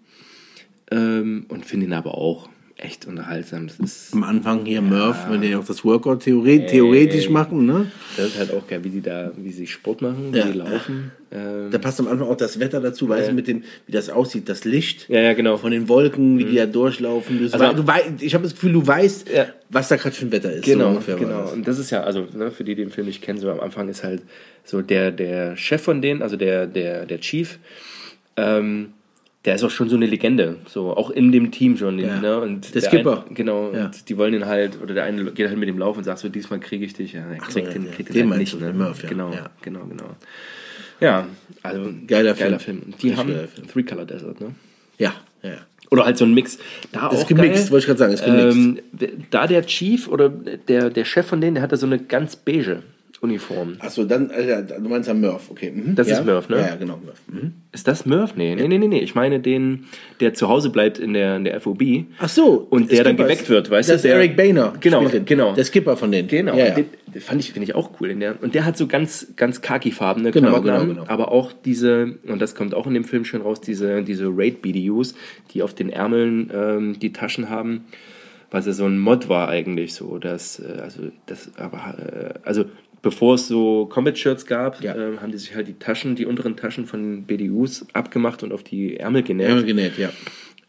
[0.90, 2.48] ähm, und finde ihn aber auch
[2.84, 3.68] echt unterhaltsam.
[3.68, 7.90] Das ist, Am Anfang hier Murph, wenn die auch das Workout theoret theoretisch machen, ne?
[8.16, 10.46] das ist halt auch geil, wie die da, wie sie Sport machen, Ja.
[10.48, 11.12] wie die laufen.
[11.30, 14.10] Ähm, Da passt am Anfang auch das Wetter dazu, weißt du, mit dem, wie das
[14.10, 15.08] aussieht, das Licht.
[15.08, 15.56] ja, ja, genau.
[15.56, 17.38] Von den Wolken, wie die da durchlaufen.
[17.38, 19.46] Du, Also- du wei- ich habe das Gefühl, du weißt, Ja.
[19.70, 20.64] was da gerade für ein Wetter ist.
[20.66, 21.42] so Genau, ungefähr war genau.
[21.42, 21.52] das.
[21.52, 23.60] Und das ist ja, also ne, für die, die den Film nicht kennen, so am
[23.60, 24.22] Anfang ist halt
[24.64, 27.58] so der, der Chef von denen, also der, der, der Chief,
[28.36, 28.92] ähm,
[29.44, 31.98] der ist auch schon so eine Legende, so auch in dem Team schon.
[31.98, 32.20] Ja.
[32.20, 32.40] Ne?
[32.40, 33.24] Und Der Ein, Skipper.
[33.30, 33.86] genau, Ja.
[33.86, 36.20] und die wollen den halt, oder der eine geht halt mit dem Lauf und sagt
[36.20, 37.12] so, diesmal kriege ich dich.
[37.14, 37.90] Ja, er kriegt so, den, ja.
[37.92, 38.60] kriegt Den den halt nicht.
[38.60, 38.66] Ne?
[38.68, 39.08] den Murph, ja.
[39.08, 39.50] Genau, Ja.
[39.62, 40.04] genau, genau.
[41.00, 41.26] Ja,
[41.64, 42.80] also Geiler geiler Film.
[42.82, 42.94] Film.
[43.02, 43.68] Die Richtig haben Film.
[43.72, 44.54] Three Color Desert, ne?
[44.98, 45.56] Ja, ja.
[45.90, 46.58] Oder halt so ein Mix.
[46.92, 47.70] Da Das ist auch gemixt, geil.
[47.72, 48.56] wollte ich gerade sagen, ist gemixt.
[48.56, 48.78] Ähm,
[49.30, 52.82] da der Chief oder der, der Chef von denen, der hatte so eine ganz beige
[53.22, 53.76] Uniform.
[53.78, 55.70] Achso, dann, äh, du meinst ja Murph, okay.
[55.70, 55.94] Mhm.
[55.94, 56.18] Das ja?
[56.18, 56.56] ist Murph, ne?
[56.56, 57.22] Ja, ja, genau, Murph.
[57.28, 57.52] Mhm.
[57.70, 58.34] Ist das Murph?
[58.36, 58.98] Nee, nee, nee, nee, nee.
[58.98, 59.84] Ich meine den,
[60.18, 61.82] der zu Hause bleibt in der, in der FOB.
[62.18, 62.66] Ach so.
[62.68, 64.08] Und der dann geweckt ist- wird, weißt das du?
[64.08, 64.72] ist Der- Eric Boehner.
[64.80, 65.54] Genau, genau.
[65.54, 66.26] Der Skipper von denen.
[66.26, 66.74] Genau, Ja, ja.
[66.74, 68.10] Den, den fand ich, finde ich auch cool.
[68.10, 71.04] In der, und der hat so ganz, ganz khakifarbene Genau, Klamotten genau, an, genau.
[71.06, 75.14] aber auch diese, und das kommt auch in dem Film schön raus, diese, diese Raid-BDUs,
[75.54, 77.84] die auf den Ärmeln ähm, die Taschen haben,
[78.50, 82.64] was ja so ein Mod war eigentlich so, dass, äh, also, das, aber, äh, also,
[83.02, 84.94] bevor es so Combat-Shirts gab, Ja.
[84.96, 88.62] ähm, haben die sich halt die Taschen, die unteren Taschen von BDUs abgemacht und auf
[88.62, 89.48] die Ärmel genäht.
[89.48, 90.10] Ja, genäht, ja.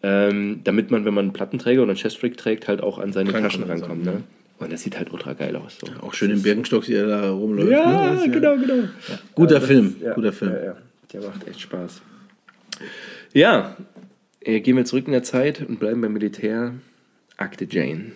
[0.02, 3.34] Ähm, damit man, wenn man einen Plattenträger oder einen Chestrig trägt, halt auch an seine
[3.34, 4.04] Rankommt Taschen rankommt.
[4.04, 4.24] Ne?
[4.60, 5.78] Und das sieht halt ultra geil aus.
[5.80, 5.88] So.
[6.06, 7.72] Auch schön im Birkenstock, wie er da rumläuft.
[7.72, 8.16] Ja, ne?
[8.16, 8.88] Das genau, genau.
[9.36, 10.52] Guter das Film, ist- ja, guter Film.
[10.54, 10.78] Ja, ja.
[11.14, 12.02] Der macht echt Spaß.
[13.34, 13.76] Ja,
[14.42, 16.74] äh, gehen wir zurück in der Zeit und bleiben beim Militär.
[17.38, 18.12] Akte Jane.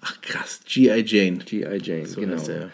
[0.00, 1.02] Ach krass, G.I.
[1.06, 1.38] Jane.
[1.38, 1.78] G.I.
[1.82, 2.34] Jane, So genau.
[2.34, 2.68] heißt er, ja.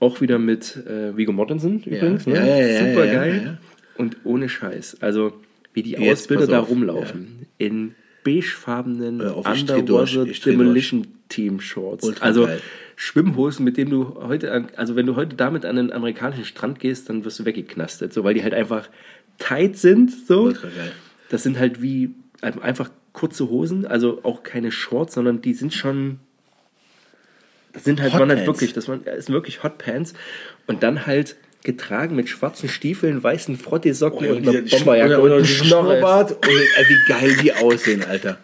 [0.00, 2.24] Auch wieder mit äh, Viggo Mortensen übrigens.
[2.24, 3.58] Ja, ja, ja, Super geil.
[3.96, 4.96] Und ohne Scheiß.
[5.00, 5.34] Also,
[5.74, 7.46] wie die Jetzt Ausbilder da auf, rumlaufen.
[7.58, 7.94] In
[8.24, 12.04] beigefarbenen durch, Underwater Demolition Team Shorts.
[12.06, 12.60] Ultra also geil.
[12.96, 17.08] Schwimmhosen, mit denen du heute, also wenn du heute damit an einen amerikanischen Strand gehst,
[17.08, 18.90] dann wirst du weggeknastet, so, weil die halt einfach
[19.38, 20.44] tight sind, so.
[20.44, 20.92] Ultra geil.
[21.30, 22.10] Das sind halt wie
[22.42, 26.18] ein- einfach kurze Hosen, also auch keine Shorts, sondern die sind schon,
[27.72, 30.14] das sind halt, Hot waren halt wirklich, das waren, das sind wirklich Hot Pants
[30.66, 35.46] und dann halt getragen mit schwarzen Stiefeln, weißen Frottee-Socken und einer Bomberjacke oder, oder und.
[35.46, 36.32] Schnurrbart.
[36.32, 38.38] Und, äh, wie geil die aussehen, Alter.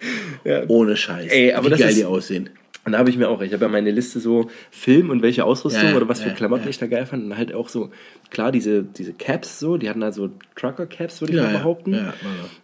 [0.44, 0.64] Ja.
[0.68, 1.32] Ohne Scheiß.
[1.32, 2.50] Ey, aber wie das geil ist- die aussehen.
[2.84, 5.44] Und da habe ich mir auch, ich habe ja meine Liste so Film und welche
[5.44, 7.24] Ausrüstung Ja, oder was für ja, Klamotten ich da geil fand.
[7.24, 7.90] Und halt auch so,
[8.30, 12.12] klar, diese, diese Caps so, die hatten halt so Trucker-Caps, würde ich mal behaupten.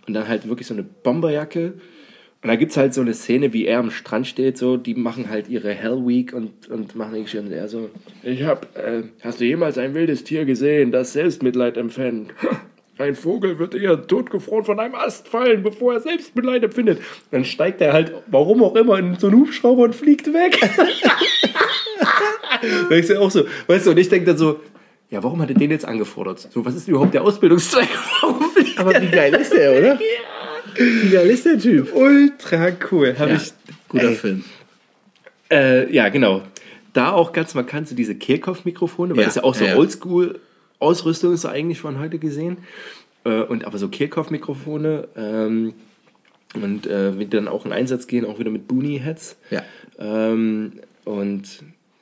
[0.07, 1.73] Und dann halt wirklich so eine Bomberjacke.
[2.43, 4.95] Und da gibt es halt so eine Szene, wie er am Strand steht, so, die
[4.95, 7.89] machen halt ihre Hell Week und, und machen irgendwie und er so,
[8.25, 12.33] ich hab, äh, hast du jemals ein wildes Tier gesehen, das Selbstmitleid empfängt?
[12.99, 17.01] Ein Vogel wird eher totgefroren von einem Ast fallen, bevor er Selbstmitleid empfindet.
[17.31, 20.61] Dann steigt er halt, warum auch immer, in so einen Hubschrauber und fliegt weg.
[22.91, 24.61] ist ja auch so, weißt du, und ich denke dann so,
[25.11, 26.47] ja, warum hat er den jetzt angefordert?
[26.53, 27.89] So, was ist denn überhaupt der Ausbildungszweck?
[28.77, 29.99] Aber wie geil ist der, oder?
[30.77, 31.95] Wie geil ist der Typ?
[31.95, 33.15] Ultra cool.
[33.19, 33.53] Hab Ja, ich,
[33.89, 34.45] guter ey, Film.
[35.51, 36.43] Äh, ja, genau.
[36.93, 39.77] Da auch ganz markant so diese Kehlkopf-Mikrofone, weil Ja, das ist ja auch so ja.
[39.77, 42.59] Oldschool-Ausrüstung ist so eigentlich von heute gesehen.
[43.25, 45.75] Äh, und aber so Kehlkopf-Mikrofone ähm,
[46.55, 49.37] und äh, wenn die dann auch in Einsatz gehen, auch wieder mit Boonie-Heads.
[49.51, 49.63] Ja.
[49.99, 50.73] Ähm,
[51.05, 51.45] und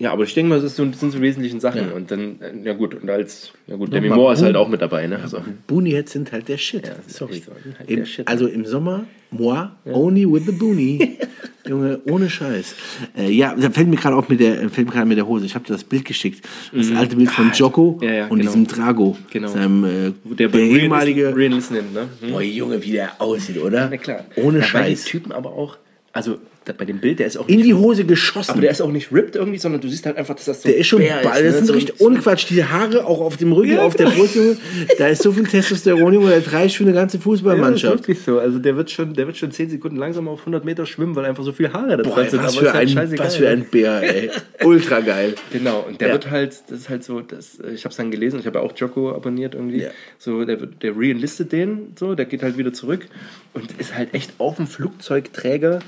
[0.01, 1.91] ja, aber ich denke mal, das, sind so wesentlichen Sachen.
[1.91, 1.95] Ja.
[1.95, 4.81] Und dann, äh, ja gut, und als, ja gut, Demi Moore ist halt auch mit
[4.81, 5.21] dabei, ne?
[5.23, 6.87] Also, Boonie Heads sind halt der Shit.
[6.87, 7.43] Ja, Sorry.
[7.45, 8.27] so, halt Im, der Shit.
[8.27, 11.19] Also im Sommer, moi, only with the Boonie.
[11.69, 12.75] Junge, ohne Scheiß.
[13.15, 15.45] Äh, ja, da fällt mir gerade auch mit der, fällt mir gerade mit der Hose.
[15.45, 16.49] Ich habe dir das Bild geschickt.
[16.73, 17.99] Das alte Bild von Mhm.
[18.01, 18.51] Ja, ja, und genau.
[18.51, 19.19] diesem Drago.
[19.31, 19.49] Genau.
[19.49, 21.31] Seinem, äh, der, der ehemalige.
[21.31, 22.09] Listening, ne?
[22.21, 22.31] Hm?
[22.31, 23.89] Boah, Junge, wie der aussieht, oder?
[23.91, 24.25] Na klar.
[24.37, 25.05] Ohne ja, Weil die Scheiß.
[25.05, 25.77] Typen aber auch,
[26.13, 28.51] also da, bei dem Bild, der ist auch In nicht, die Hose geschossen.
[28.51, 30.69] aber der ist auch nicht ripped irgendwie, sondern du siehst halt einfach, dass das so
[30.69, 31.43] Der ist schon Bär ball.
[31.43, 31.61] Das ne?
[31.61, 32.47] ist So- richtig Unquatsch.
[32.51, 34.19] Diese Haare auch auf dem Rücken, Ja, auf der genau.
[34.19, 34.57] Brust, Junge.
[34.99, 36.31] Da ist so viel Testosteron, Junge.
[36.39, 37.95] Das reicht für eine ganze Ja, das ist Fußballmannschaft.
[37.95, 38.39] wirklich so.
[38.41, 41.25] Also der wird schon, der wird schon 10 Sekunden langsam auf 100 Meter schwimmen, weil
[41.25, 42.43] einfach so viel Haare da dran sind.
[42.43, 44.31] was, für ist halt ein, was für ein Bär, ey.
[44.65, 45.37] Ultra geil.
[45.53, 46.15] Genau, und der Ja.
[46.15, 48.65] wird halt, das ist halt so, das, ich habe es dann gelesen, ich habe ja
[48.65, 49.83] auch Jocko abonniert irgendwie.
[49.83, 49.91] Ja.
[50.19, 53.07] So, der, wird- der reenlistet den, so, der geht halt wieder zurück
[53.55, 55.79] und ist halt echt auf dem Flugzeugträger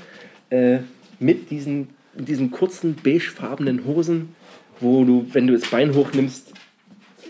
[0.49, 0.79] äh,
[1.19, 4.35] mit diesen, diesen kurzen beigefarbenen Hosen,
[4.79, 6.51] wo du, wenn du das Bein hochnimmst,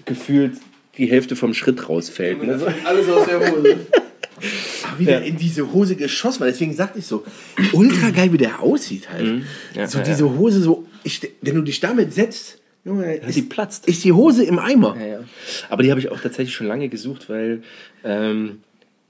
[0.05, 0.57] gefühlt
[0.97, 2.43] die Hälfte vom Schritt rausfällt.
[2.43, 2.59] Ne?
[2.83, 3.77] Alles aus der Hose.
[4.83, 7.23] Aber wie der in diese Hose geschossen war, deswegen sagte ich so,
[7.71, 9.25] ultra geil, wie der aussieht halt.
[9.25, 9.45] Mhm.
[9.73, 13.43] Ja, so ja, diese Hose, so, ich, wenn du dich damit setzt, Junge, ist, die
[13.43, 13.87] platzt.
[13.87, 14.97] ist die Hose im Eimer.
[14.99, 15.19] Ja, ja.
[15.69, 17.63] Aber die habe ich auch tatsächlich schon lange gesucht, weil
[18.03, 18.61] ähm,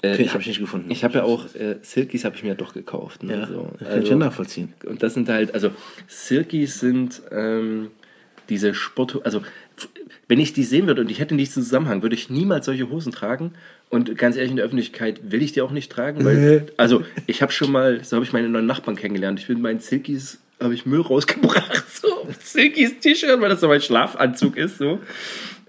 [0.04, 0.91] äh, Okay, hab ich nicht gefunden.
[0.91, 3.24] Ich habe ja auch äh, Silkies habe ich mir doch gekauft.
[3.24, 3.39] Ne?
[3.39, 3.72] Ja, so.
[3.80, 4.74] das kann ich ja nachvollziehen.
[4.86, 5.72] Und das sind halt, also
[6.08, 7.89] Silkies sind ähm,
[8.49, 9.41] diese Sport, also
[10.28, 12.89] wenn ich die sehen würde und ich hätte nicht diesen Zusammenhang, würde ich niemals solche
[12.89, 13.54] Hosen tragen.
[13.89, 17.41] Und ganz ehrlich, in der Öffentlichkeit will ich die auch nicht tragen, weil, also ich
[17.41, 19.39] habe schon mal, so habe ich meine neuen Nachbarn kennengelernt.
[19.39, 23.82] Ich bin meinen Silkies, habe ich Müll rausgebracht, so Silkies T-Shirt, weil das so mein
[23.82, 24.99] Schlafanzug ist, so.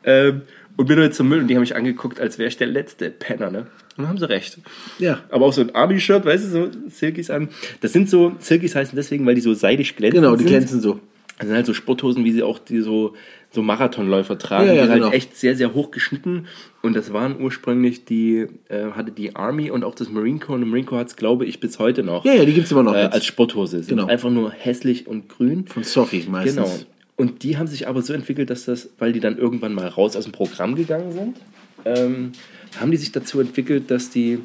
[0.05, 0.43] Ähm,
[0.77, 3.11] und bin jetzt zum Müll und die haben mich angeguckt, als wäre ich der letzte
[3.11, 3.59] Penner, ne?
[3.97, 4.59] Und dann haben sie recht.
[4.99, 5.21] Ja.
[5.31, 7.49] Aber auch so ein Army-Shirt, weißt du, so Silkies an.
[7.81, 10.21] Das sind so, Silkies heißen deswegen, weil die so seidig glänzen.
[10.21, 10.49] Genau, die sind.
[10.49, 10.99] glänzen so.
[11.39, 13.15] Das sind halt so Sporthosen, wie sie auch die so,
[13.51, 14.69] so Marathonläufer tragen.
[14.69, 15.13] Ja, ja, die halt genau.
[15.13, 16.47] echt sehr, sehr hoch geschnitten.
[16.83, 20.55] Und das waren ursprünglich die, äh, hatte die Army und auch das Marine Corps.
[20.55, 22.25] Und der Marine Corps hat es, glaube ich, bis heute noch.
[22.25, 23.79] Ja, ja, die gibt's immer noch Äh, als Sporthose.
[23.83, 24.07] Sind Genau.
[24.09, 25.67] einfach nur hässlich und grün.
[25.67, 26.55] Von Sophie meistens.
[26.57, 26.71] Genau.
[27.17, 30.17] Und die haben sich aber so entwickelt, dass das, weil die dann irgendwann mal raus
[30.17, 31.37] aus dem Programm gegangen sind,
[31.85, 32.33] ähm,
[32.81, 34.41] haben die sich dazu entwickelt, dass die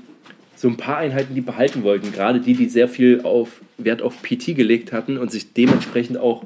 [0.55, 2.11] so ein paar Einheiten die behalten wollten.
[2.11, 6.45] Gerade die, die sehr viel auf Wert auf PT gelegt hatten und sich dementsprechend auch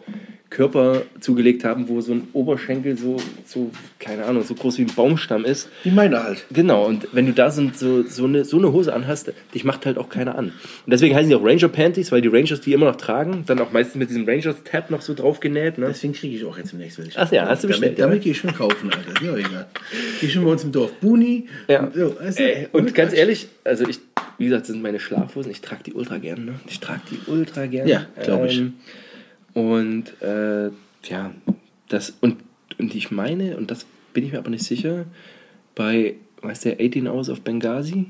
[0.54, 4.92] Körper zugelegt haben, wo so ein Oberschenkel so, so keine Ahnung, so groß wie ein
[4.96, 5.68] Baumstamm ist.
[5.84, 6.46] Die meine halt.
[6.52, 9.86] Genau, und wenn du da so, so, so, eine, so eine Hose anhast, dich macht
[9.88, 10.46] halt auch keiner an.
[10.46, 10.54] Und
[10.92, 13.72] deswegen heißen die auch Ranger Panties, weil die Rangers die immer noch tragen, dann auch
[13.72, 15.80] meistens mit diesem Rangers-Tab noch so drauf genäht.
[15.80, 15.88] Ne?
[15.90, 17.20] Deswegen kriege ich auch jetzt demnächst welche.
[17.20, 18.06] Ach ja, hast du bestellt, Damit, ja?
[18.06, 19.26] damit gehe ich schon kaufen, Alter.
[19.26, 19.68] Ja, egal.
[20.22, 20.94] Gehe schon bei uns im Dorf.
[21.02, 21.48] Buni.
[21.68, 21.90] Ja.
[21.94, 24.00] So, weißt du, Ey, und ganz ehrlich, also ich,
[24.38, 26.54] wie gesagt, das sind meine Schlafhosen, ich trage die ultra gern, ne?
[26.68, 27.88] Ich trage die ultra gern.
[27.88, 28.60] Ja, glaub ich.
[28.60, 28.74] Ähm,
[29.54, 30.70] und äh,
[31.04, 31.34] ja,
[31.90, 32.38] das, und,
[32.80, 35.06] und ich meine, und das bin ich mir aber nicht sicher,
[35.76, 38.06] bei, weißt du, 18 Hours of Benghazi,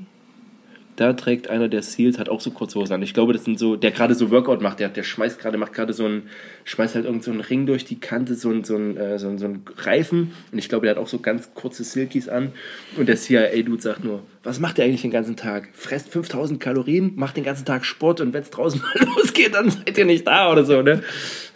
[0.96, 3.02] da trägt einer der Seals, hat auch so kurze Hosen an.
[3.02, 5.72] Ich glaube, das sind so, der gerade so Workout macht, der, der schmeißt gerade, macht
[5.72, 6.28] gerade so einen,
[6.64, 9.38] schmeißt halt irgend so Ring durch die Kante, so einen, so einen, äh, so einen,
[9.38, 10.32] so einen Reifen.
[10.52, 12.52] Und ich glaube, der hat auch so ganz kurze Silkies an.
[12.96, 15.68] Und der CIA-Dude sagt nur, was macht der eigentlich den ganzen Tag?
[15.72, 19.70] Fresst 5000 Kalorien, macht den ganzen Tag Sport und wenn es draußen mal losgeht, dann
[19.70, 21.02] seid ihr nicht da oder so, ne?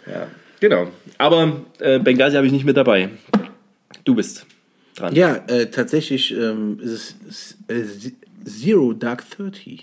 [0.05, 0.27] Ja,
[0.59, 0.87] genau.
[1.17, 3.09] Aber äh, Benghazi habe ich nicht mit dabei.
[4.03, 4.45] Du bist
[4.95, 5.15] dran.
[5.15, 7.83] Ja, äh, tatsächlich ähm, ist es äh,
[8.49, 9.81] Zero Dark Thirty.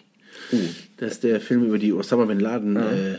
[0.52, 0.58] Uh.
[0.98, 2.76] Das ist der Film über die Osama Bin Laden.
[2.76, 3.18] Äh,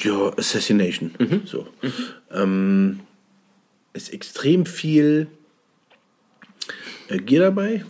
[0.00, 1.10] ja, Assassination.
[1.18, 1.42] Mhm.
[1.44, 1.66] So.
[2.32, 3.00] Ähm,
[3.92, 5.26] ist extrem viel
[7.08, 7.84] äh, Gear dabei.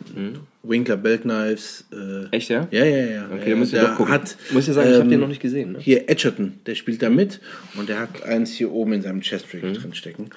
[0.62, 1.84] Winkler Belt Knives.
[1.92, 2.28] Äh, Mhm.
[2.32, 2.66] Echt, ja?
[2.70, 3.28] Ja, ja, ja.
[3.32, 4.12] Okay, ja, muss ich doch gucken.
[4.12, 5.72] Hat, muss ich sagen, ich habe ähm, den noch nicht gesehen.
[5.72, 5.78] Ne?
[5.78, 7.40] Hier Edgerton, der spielt da mit
[7.76, 10.30] und der hat eins hier oben in seinem Chestplate drin stecken.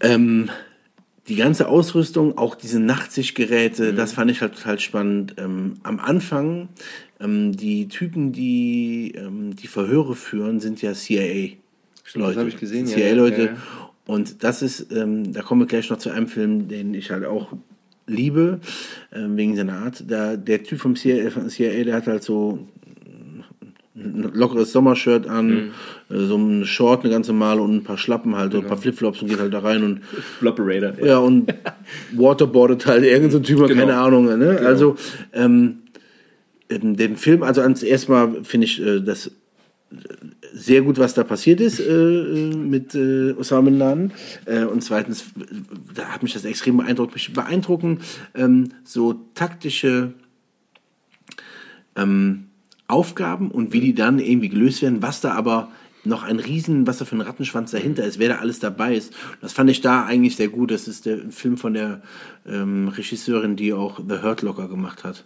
[0.00, 0.50] Ähm,
[1.28, 5.34] die ganze Ausrüstung, auch diese Nachtsichtgeräte, das fand ich halt total spannend.
[5.38, 6.68] Ähm, am Anfang,
[7.20, 11.56] ähm, die Typen, die ähm, die Verhöre führen, sind ja CIA.
[12.04, 13.40] Stimmt, das hab ich gesehen, CIA-Leute.
[13.40, 13.56] ja, ja.
[14.06, 17.24] Und das ist, ähm, da kommen wir gleich noch zu einem Film, den ich halt
[17.24, 17.52] auch
[18.08, 18.60] liebe,
[19.12, 20.04] ähm, wegen seiner Art.
[20.08, 22.66] Da, der Typ vom CIA, vom CIA, der hat halt so
[24.02, 25.70] ein lockeres Sommershirt an,
[26.10, 28.76] äh, so ein Short, eine ganze Mal und ein paar Schlappen halt, so ein paar
[28.78, 30.04] Flipflops und geht halt da rein und
[30.38, 31.04] Flopperator.
[31.04, 31.52] ja, und
[32.12, 33.80] waterboardet halt irgendein so ein Typ, Genau.
[33.80, 34.24] keine Ahnung.
[34.38, 34.58] Ne?
[34.64, 34.96] Also,
[35.32, 35.78] ähm,
[36.68, 39.30] ähm, den Film, also ans erstmal finde ich äh, das äh,
[40.52, 44.12] sehr gut, was da passiert ist äh, äh, mit äh, Osama Bin Laden.
[44.46, 45.24] Äh, und zweitens,
[45.94, 47.14] da hat mich das extrem beeindruckt.
[47.14, 47.98] Mich beeindrucken
[48.34, 50.12] ähm, so taktische
[51.96, 52.46] ähm,
[52.90, 55.68] Aufgaben und wie die dann irgendwie gelöst werden, was da aber
[56.04, 59.12] noch ein Riesen, was da für ein Rattenschwanz dahinter ist, wer da alles dabei ist.
[59.40, 60.70] Das fand ich da eigentlich sehr gut.
[60.70, 62.00] Das ist der Film von der
[62.48, 65.24] ähm, Regisseurin, die auch The Hurt Locker gemacht hat.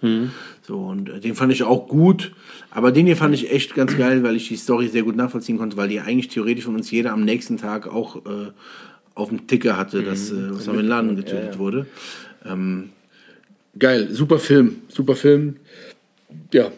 [0.62, 2.32] So, und äh, den fand ich auch gut.
[2.70, 5.58] Aber den hier fand ich echt ganz geil, weil ich die Story sehr gut nachvollziehen
[5.58, 8.50] konnte, weil die eigentlich theoretisch von uns jeder am nächsten Tag auch äh,
[9.14, 11.86] auf dem Ticker hatte, dass äh, Osama Bin Laden getötet wurde.
[12.44, 12.90] Ähm,
[13.78, 15.56] geil, super Film, super Film.
[16.52, 16.72] Ja,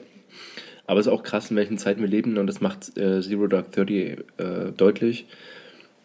[0.87, 3.47] Aber es ist auch krass, in welchen Zeiten wir leben und das macht äh, Zero
[3.49, 5.27] Dark Thirty äh, deutlich,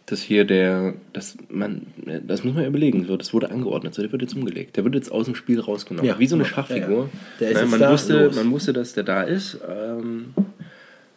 [0.08, 4.02] dass hier der, dass man, äh, das muss man überlegen, so, das wurde angeordnet, so,
[4.02, 6.46] der wird jetzt umgelegt, der wird jetzt aus dem Spiel rausgenommen, Ja, wie so eine.
[6.46, 6.98] Schachfigur.
[6.98, 7.10] Ja, ja.
[7.40, 8.36] Der ist Nein, man, wusste, los.
[8.36, 10.34] man wusste, dass der da ist ähm,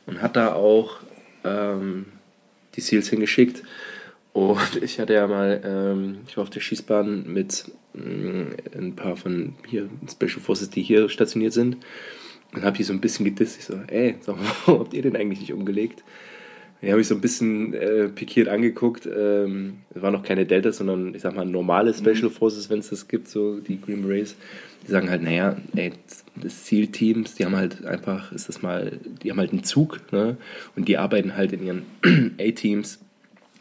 [0.07, 0.99] und hat da auch
[1.45, 2.07] ähm,
[2.77, 3.63] die Seals hingeschickt.
[4.35, 8.47] Und ich hatte ja mal, ähm, ich war auf der Schießbahn mit mh,
[8.77, 11.79] ein paar von hier Special Forces, die hier stationiert sind.
[12.55, 13.59] Und habe die so ein bisschen gedisst.
[13.59, 16.05] Ich so, ey, sag mal, warum habt ihr den eigentlich nicht umgelegt?
[16.83, 19.07] Die habe ich so ein bisschen äh, pikiert angeguckt.
[19.07, 22.91] Ähm, es waren noch keine Deltas, sondern ich sag mal normale Special Forces, wenn es
[22.91, 24.37] das gibt, so die Green Berets.
[24.87, 25.93] Die sagen halt, naja, ey,
[26.37, 30.37] das Zielteams, die haben halt einfach, ist das mal, die haben halt einen Zug, ne?
[30.77, 31.83] Und die arbeiten halt in ihren
[32.39, 32.99] A-Teams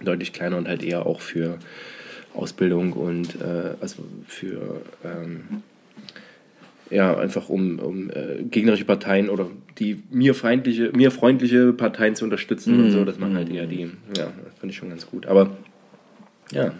[0.03, 1.59] deutlich kleiner und halt eher auch für
[2.33, 5.63] Ausbildung und äh, also für ähm,
[6.89, 12.25] ja, einfach um, um äh, gegnerische Parteien oder die mir feindliche, mir freundliche Parteien zu
[12.25, 15.25] unterstützen und so, dass man halt eher die, ja, das fand ich schon ganz gut.
[15.25, 15.57] Aber
[16.51, 16.73] ja,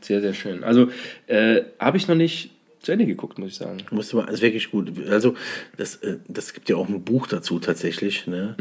[0.00, 0.64] sehr, sehr schön.
[0.64, 0.88] Also
[1.26, 2.50] äh, habe ich noch nicht
[2.80, 3.78] zu Ende geguckt, muss ich sagen.
[3.90, 4.92] Musste man, ist wirklich gut.
[5.08, 5.34] Also,
[5.76, 8.26] das, äh, das gibt ja auch ein Buch dazu tatsächlich.
[8.26, 8.54] Ne?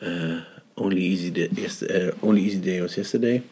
[0.00, 3.42] Äh, Only, Easy Day, yes, äh, Only Easy Day was Yesterday.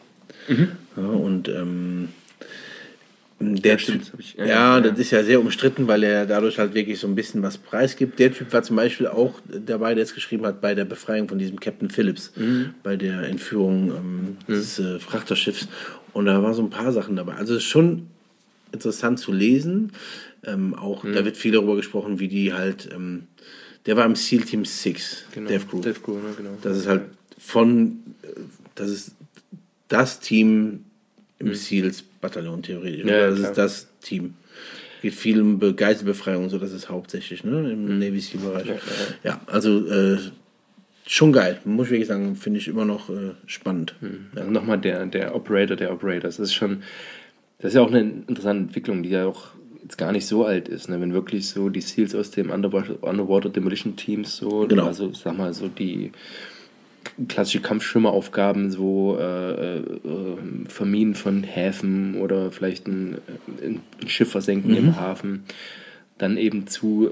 [0.97, 2.09] Ja, und ähm,
[3.55, 4.81] der stimmt, Typ, ich- ja, ja, ja.
[4.81, 8.19] das ist ja sehr umstritten, weil er dadurch halt wirklich so ein bisschen was preisgibt.
[8.19, 11.37] Der Typ war zum Beispiel auch dabei, der es geschrieben hat bei der Befreiung von
[11.39, 12.73] diesem Captain Phillips, Mhm.
[12.83, 15.67] bei der Entführung ähm, des äh, Frachterschiffs.
[16.13, 17.33] Und da waren so ein paar Sachen dabei.
[17.35, 18.07] Also schon
[18.71, 19.91] interessant zu lesen.
[20.45, 21.13] Ähm, auch Mhm.
[21.13, 22.89] da wird viel darüber gesprochen, wie die halt.
[22.93, 23.23] Ähm,
[23.85, 25.81] der war im SEAL Team 6, Death Group.
[25.83, 26.33] Death Crew, ne?
[26.37, 26.51] genau.
[26.61, 27.01] Das ist halt
[27.37, 28.27] von, äh,
[28.75, 29.11] das ist
[29.89, 30.85] das Team
[31.47, 33.03] im SEALs-Bataillon theoretisch.
[33.03, 33.09] Mhm.
[33.09, 33.49] Ja, ja, das klar.
[33.51, 34.33] ist das Team.
[35.01, 38.65] Geht viel um Be- Geiselbefreiung, so das ist hauptsächlich ne, im Navy SEAL-Bereich.
[38.65, 38.71] Mhm.
[38.71, 38.75] Ja,
[39.23, 40.17] Ja, ja, also äh,
[41.05, 41.59] schon geil.
[41.65, 43.95] Muss ich wirklich sagen, finde ich immer noch äh, spannend.
[44.35, 46.37] Also nochmal der, der Operator der Operators.
[46.37, 46.83] Das ist schon,
[47.59, 49.47] das ist ja auch eine interessante Entwicklung, die ja auch
[49.81, 50.87] jetzt gar nicht so alt ist.
[50.87, 51.01] Ne?
[51.01, 54.85] Wenn wirklich so die Seals aus dem Underwater, Underwater Demolition Teams so, Genau.
[54.87, 56.13] also sag mal so die
[57.27, 59.83] klassische Kampfschwimmeraufgaben, so äh, äh,
[60.67, 63.17] Verminen von Häfen oder vielleicht ein,
[63.61, 64.77] ein Schiff versenken Mhm.
[64.77, 65.43] im Hafen,
[66.17, 67.11] dann eben zu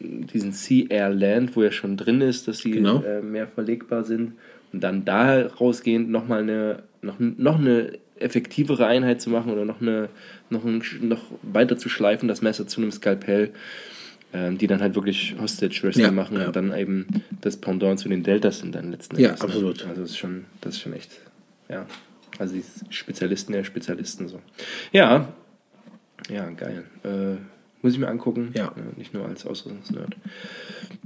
[0.00, 3.02] diesen Sea Air Land, wo ja schon drin ist, dass sie Genau.
[3.02, 4.32] äh, mehr verlegbar sind
[4.72, 9.80] und dann da rausgehend nochmal eine, noch, noch eine effektivere Einheit zu machen oder noch
[9.80, 10.08] eine
[10.48, 13.52] noch, ein, noch weiter zu schleifen, das Messer zu einem Skalpell, ähm,
[14.32, 16.46] die dann halt wirklich Hostage Wrestling Ja, machen ja.
[16.48, 17.06] und dann eben
[17.40, 19.48] das Pendant zu den Deltas sind dann letzten Ja, Endes, ne?
[19.48, 19.86] absolut.
[19.86, 21.10] Also das ist schon, das ist schon echt,
[21.70, 21.86] ja.
[22.38, 24.40] Also die Spezialisten der Spezialisten so.
[24.92, 25.32] Ja,
[26.30, 26.84] ja, geil.
[27.04, 27.36] Äh,
[27.82, 28.50] muss ich mir angucken.
[28.54, 28.66] Ja.
[28.76, 30.16] Äh, nicht nur als Ausrüstungsnerd.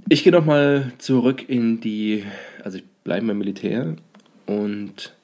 [0.08, 2.24] Ich gehe nochmal zurück in die,
[2.64, 3.94] also ich bleibe beim Militär
[4.46, 5.14] und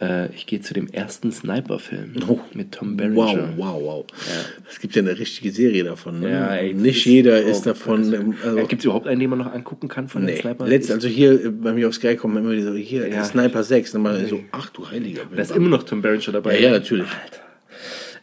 [0.00, 2.38] äh, ich gehe zu dem ersten Sniper-Film Oh.
[2.54, 3.52] mit Tom Wow, Berenger.
[3.56, 4.04] wow, wow.
[4.70, 6.20] Es gibt ja eine richtige Serie davon.
[6.20, 6.30] Ne?
[6.30, 8.12] Ja, ey, Nicht jeder oh ist davon.
[8.12, 10.32] Ähm, Also, Gibt es überhaupt einen, den man noch angucken kann von nee.
[10.34, 10.66] den Sniper?
[10.66, 13.24] Letzt, also hier äh, bei mir auf Sky kommen immer so, hier, Ja.
[13.24, 13.92] Sniper 6.
[13.92, 15.22] Dann mal so, ach du Heiliger.
[15.34, 16.54] da ist immer noch Tom Berenger dabei.
[16.60, 17.08] Ja, ja, natürlich.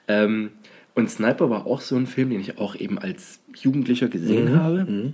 [0.08, 0.52] Ähm,
[0.94, 4.56] und Sniper war auch so ein Film, den ich auch eben als Jugendlicher gesehen Mhm.
[4.60, 5.14] habe.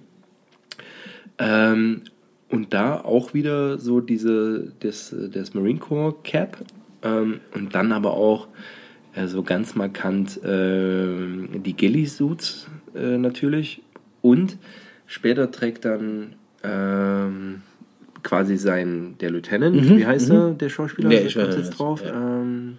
[1.40, 2.02] Ähm,
[2.52, 6.58] und da auch wieder so diese, das, das Marine Corps Cap.
[7.04, 8.48] Ähm, und dann aber auch
[9.16, 13.82] äh, so ganz markant ähm, die Ghillie-Suits äh, natürlich.
[14.22, 14.58] Und
[15.08, 17.62] später trägt dann ähm,
[18.24, 21.10] quasi sein, der Lieutenant, wie heißt er, der Schauspieler?
[21.10, 22.04] Nee, Mhm, ich weiß jetzt drauf.
[22.04, 22.14] Ja.
[22.14, 22.78] Ähm,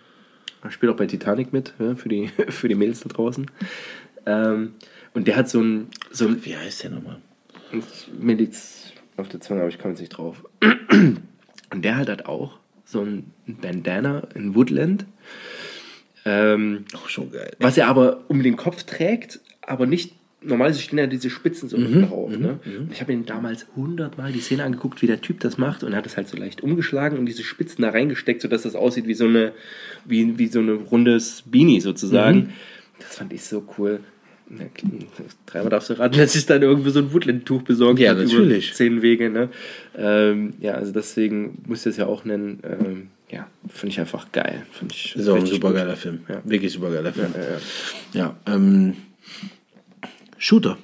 [0.63, 3.51] er spielt auch bei Titanic mit, ja, für, die, für die Mädels da draußen.
[4.27, 4.75] Ähm,
[5.15, 7.19] und der hat so ein, so ein Wie heißt der nochmal?
[8.21, 8.82] liegt's
[9.17, 10.45] auf der Zunge, aber ich komme jetzt nicht drauf.
[10.91, 15.07] Und der hat halt auch so ein Bandana in Woodland,
[16.25, 17.53] ähm, Auch schon geil.
[17.59, 20.15] was er aber um den Kopf trägt, aber nicht.
[20.45, 22.37] Normalerweise stehen ja diese Spitzen so Mhm, drauf.
[22.37, 22.59] Ne?
[22.65, 25.93] Und ich habe ihn damals hundertmal die Szene angeguckt, wie der Typ das macht und
[25.93, 29.07] er hat es halt so leicht umgeschlagen und diese Spitzen da reingesteckt, sodass das aussieht
[29.07, 29.53] wie so eine,
[30.05, 32.39] wie, wie so eine rundes Beanie sozusagen.
[32.39, 32.49] Mhm.
[32.99, 34.01] Das fand ich so cool.
[35.47, 38.27] Dreimal darfst du raten, dass ich dann irgendwie so ein Woodland-Tuch besorgt Ja, hab über
[38.27, 38.75] natürlich.
[38.75, 39.49] Zehn Wege, ne?
[39.97, 42.61] Ähm, ja, also deswegen muss ich das ja auch nennen.
[42.65, 44.67] Ähm, ja, finde ich einfach geil.
[44.73, 45.77] Find ich Ist auch ein richtig super gut.
[45.79, 46.21] geiler Film.
[46.29, 46.43] Ja.
[46.45, 47.33] Wirklich super geiler Film.
[47.35, 48.95] Ja, ja, Ja, ähm,
[50.39, 50.77] Shooter.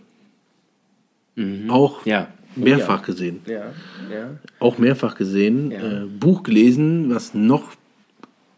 [1.68, 2.10] Auch Mhm.
[2.10, 2.28] Ja.
[2.56, 3.40] mehrfach gesehen.
[3.46, 3.72] Ja,
[4.12, 4.38] ja.
[4.58, 5.70] Auch mehrfach gesehen.
[5.72, 7.74] Äh, Buch gelesen, was noch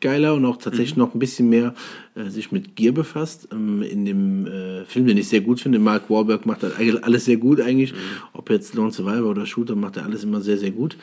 [0.00, 0.62] geiler und auch Mhm.
[0.62, 1.74] tatsächlich noch ein bisschen mehr
[2.14, 3.48] äh, sich mit Gier befasst.
[3.52, 7.02] Ähm, in dem äh, Film, den ich sehr gut finde, Mark Wahlberg macht das eigentlich
[7.04, 7.92] alles sehr gut eigentlich.
[7.92, 7.96] Mhm.
[8.32, 10.96] Ob jetzt Lone Survivor oder Shooter, macht er alles immer sehr, sehr gut.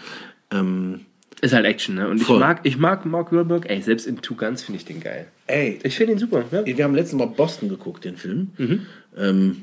[0.51, 1.01] Ähm,
[1.41, 2.09] Ist halt Action, ne?
[2.09, 2.39] Und ich Voll.
[2.39, 5.27] mag, ich mag Mark Wahlberg, ey, selbst in Two Guns finde ich den geil.
[5.47, 6.65] ey, Ich finde ihn super, ja.
[6.65, 8.49] wir haben letztes Mal Boston geguckt, den Film.
[8.57, 8.81] Mhm.
[9.17, 9.55] Ähm,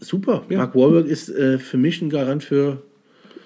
[0.00, 0.44] super.
[0.48, 2.82] Mark Wahlberg ist äh, für mich ein Garant für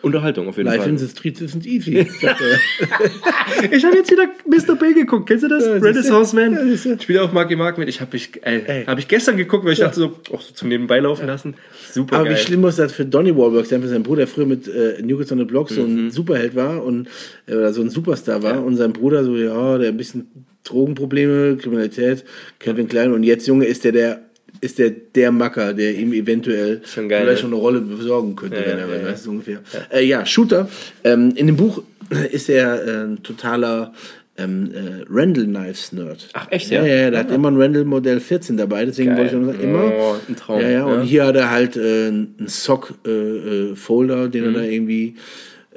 [0.03, 0.91] Unterhaltung auf jeden Life Fall.
[0.91, 1.99] in the Streets isn't easy.
[1.99, 2.23] Ich
[3.85, 4.77] habe jetzt wieder Mr.
[4.77, 5.29] Bill geguckt.
[5.29, 5.65] Kennst du das?
[5.65, 5.75] Ja.
[5.75, 6.55] Renaissance Man.
[6.85, 6.99] Ja.
[7.01, 7.89] Spielt auch Marky Mark mit.
[7.89, 8.85] Ich habe mich, ey, Ey.
[8.85, 11.55] hab ich gestern geguckt, weil ich dachte so, auch so zum Nebenbei laufen lassen.
[11.91, 12.35] Super Aber geil.
[12.37, 15.01] wie schlimm muss das für Donny Wahlberg sein, für seinen Bruder, der früher mit äh,
[15.03, 16.07] New Kids on the Block so Mhm.
[16.07, 17.09] ein Superheld war und
[17.47, 20.27] äh, oder so ein Superstar war und sein Bruder so, ja, der ein bisschen
[20.65, 22.25] Drogenprobleme, Kriminalität,
[22.59, 24.21] Kevin Klein und jetzt, Junge, ist der der
[24.63, 27.41] ist der der Macker, der ihm eventuell Schon geil, vielleicht ne?
[27.43, 29.05] schon eine Rolle besorgen könnte, Ja, wenn er, ja, ja.
[29.09, 29.61] weißt du, ungefähr.
[29.91, 30.69] Ja, äh, ja Shooter.
[31.05, 31.83] Ähm, in dem Buch
[32.31, 33.93] ist er äh, ein totaler
[34.39, 36.29] ähm, äh, Randall Knives Nerd.
[36.33, 36.81] Ach, echt, ja?
[36.83, 36.87] ja?
[36.95, 39.19] Ja, ja, der hat immer ein Randall Modell 14 dabei, deswegen Geil.
[39.19, 39.93] wollte ich noch sagen, immer.
[39.95, 41.03] Oh, ein Traum, Ja, ja, und ja.
[41.03, 44.55] hier hat er halt äh, einen Sock-Folder, den Mhm.
[44.55, 45.15] er da irgendwie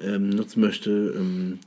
[0.02, 0.90] ähm, nutzen möchte.
[1.18, 1.60] Ähm,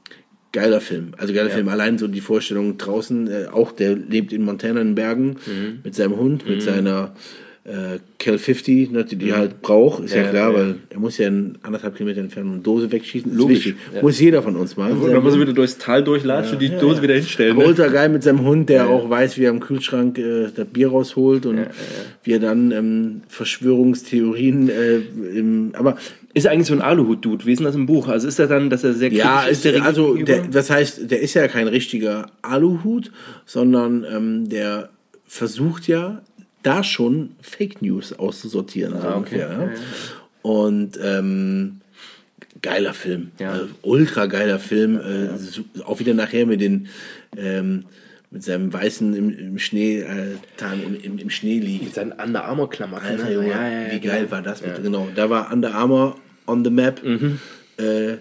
[0.53, 1.13] geiler Film.
[1.19, 1.69] Also geiler Film.
[1.69, 5.81] Allein so die Vorstellung draußen, äh, auch der lebt in Montana in den Bergen Mhm.
[5.85, 7.15] mit seinem Hund, mit seiner
[7.69, 10.25] äh, Cal 50, ne, die die halt braucht, ist ja, Mhm.
[10.25, 10.59] Ja, klar, ja.
[10.59, 13.35] weil er muss ja in anderthalb Kilometer entfernt eine Dose wegschießen.
[13.37, 14.03] Logisch, ja.
[14.03, 14.91] Muss jeder von uns mal.
[14.93, 17.53] Und dann muss er wieder durchs Tal durchlatschen und die Dose wieder hinstellen.
[17.53, 17.69] Aber Ne?
[17.69, 20.89] ultra geil mit seinem Hund, der auch weiß, wie er im Kühlschrank äh, das Bier
[20.89, 21.67] rausholt und
[22.25, 24.97] wie er dann ähm, Verschwörungstheorien äh,
[25.39, 25.97] im, aber
[26.35, 27.47] Ist eigentlich so ein Aluhut-Dude?
[27.47, 28.09] Wie ist denn das im Buch?
[28.09, 31.21] Also ist er dann, dass er sehr ja, ist der, also der, das heißt, der
[31.21, 33.11] ist ja kein richtiger Aluhut,
[33.47, 34.91] sondern ähm, der
[35.27, 36.23] versucht ja
[36.69, 38.93] da schon Fake News auszusortieren.
[39.01, 39.43] so Ah, okay.
[39.43, 39.65] ungefähr, ja.
[39.65, 39.71] Ja.
[40.43, 41.81] Und ähm,
[42.63, 43.57] geiler Film, Ja.
[43.57, 46.89] äh, ultra geiler Film, äh, auch wieder nachher mit den
[47.37, 47.85] ähm,
[48.31, 51.85] mit seinem weißen im, im Schnee äh, Tarn im, im, im Schnee liegt.
[51.85, 53.07] Mit seinen Under Armour Klamotten.
[53.07, 53.31] Alter?
[53.33, 54.31] Junge, Ja, ja, wie geil genau.
[54.33, 54.61] war das?
[54.61, 54.79] Mit.
[54.79, 54.83] Mhm.
[54.83, 56.17] Genau, da war Under Armour
[56.47, 57.01] on the map.
[57.79, 58.17] Äh,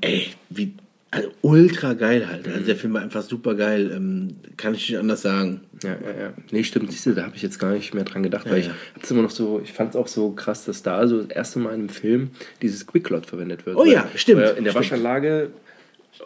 [0.00, 0.72] ey, wie
[1.16, 2.46] also ultra geil halt.
[2.46, 2.66] Also Mhm.
[2.66, 3.90] der Film war einfach super geil.
[3.94, 5.60] Ähm, kann ich nicht anders sagen.
[5.82, 6.32] Ja, ja, ja.
[6.50, 8.66] Nee, stimmt, siehst du, da habe ich jetzt gar nicht mehr dran gedacht, weil ich
[8.66, 8.74] ja.
[8.94, 11.58] hab's immer noch so, ich fand es auch so krass, dass da so das erste
[11.58, 12.30] Mal in einem Film
[12.62, 13.76] dieses Quicklot verwendet wird.
[13.76, 14.74] Oh Weil- ja, stimmt, weil In der stimmt.
[14.90, 15.50] Waschanlage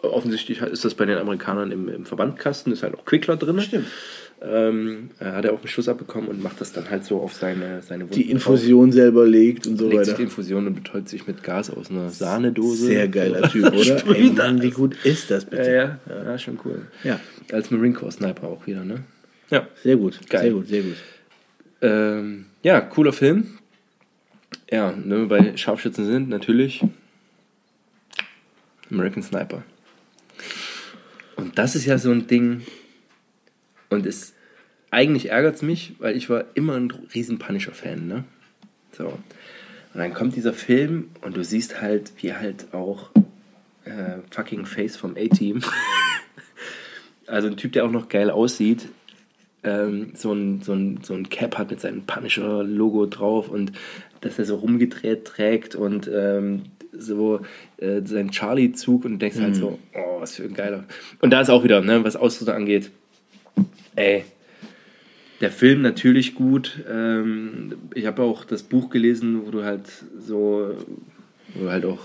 [0.03, 3.59] offensichtlich ist das bei den Amerikanern im, im Verbandkasten, ist halt auch Quickler drin.
[3.61, 3.87] Stimmt.
[4.43, 7.33] Ähm, er hat er auch einen Schuss abbekommen und macht das dann halt so auf
[7.35, 10.17] seine, seine Wunden Die Infusion selber legt und so drauf, legt sich weiter.
[10.17, 12.87] die Infusion und betäubt sich mit Gas aus einer Sahnedose.
[12.87, 14.07] Sehr geiler Typ, oder?
[14.15, 15.99] Ey, Mann, wie gut ist das Ja, bitte?
[16.09, 16.87] ja, ja, schon cool.
[17.03, 17.19] Ja.
[17.51, 19.03] Als Marine Corps Sniper auch wieder, ne?
[19.51, 19.67] Ja.
[19.83, 20.41] Sehr gut, Geil.
[20.41, 20.95] sehr gut, sehr gut.
[21.83, 23.45] Ähm, ja, cooler Film.
[24.71, 26.83] Ja, wenn wir bei Scharfschützen sind, natürlich
[28.89, 29.63] American Sniper.
[31.35, 32.61] Und das ist ja so ein Ding.
[33.91, 34.33] Und es
[34.89, 38.23] eigentlich ärgert es mich, weil ich war immer ein riesen Punisher-Fan, ne?
[38.91, 39.05] So.
[39.05, 43.09] Und dann kommt dieser Film und du siehst halt, wie halt auch
[43.85, 45.61] äh, fucking Face vom A-Team.
[47.27, 48.87] also ein Typ, der auch noch geil aussieht,
[49.63, 53.73] ähm, so, ein, so, ein, so ein Cap hat mit seinem Punisher-Logo drauf und
[54.21, 56.63] dass er so rumgedreht trägt und ähm,
[56.93, 57.41] so
[57.77, 60.85] äh, sein Charlie-Zug und du denkst halt so, oh, was für ein geiler.
[61.19, 62.91] Und da ist auch wieder, ne, was Ausrüstung angeht,
[63.95, 64.23] ey,
[65.41, 66.79] der Film natürlich gut.
[66.89, 69.85] Ähm, ich habe auch das Buch gelesen, wo du halt
[70.19, 70.75] so,
[71.55, 71.99] wo du halt auch,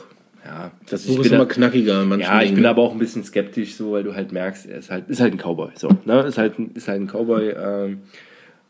[0.45, 2.69] ja, Das Buch ist bin da- immer knackiger manchen ja, ich bin ne?
[2.71, 5.33] aber auch ein bisschen skeptisch, so, weil du halt merkst, er ist halt, ist halt
[5.35, 5.71] ein Cowboy.
[5.75, 6.21] So, ne?
[6.23, 7.51] Ist halt, ein- ist halt ein Cowboy.
[7.51, 7.99] Ähm,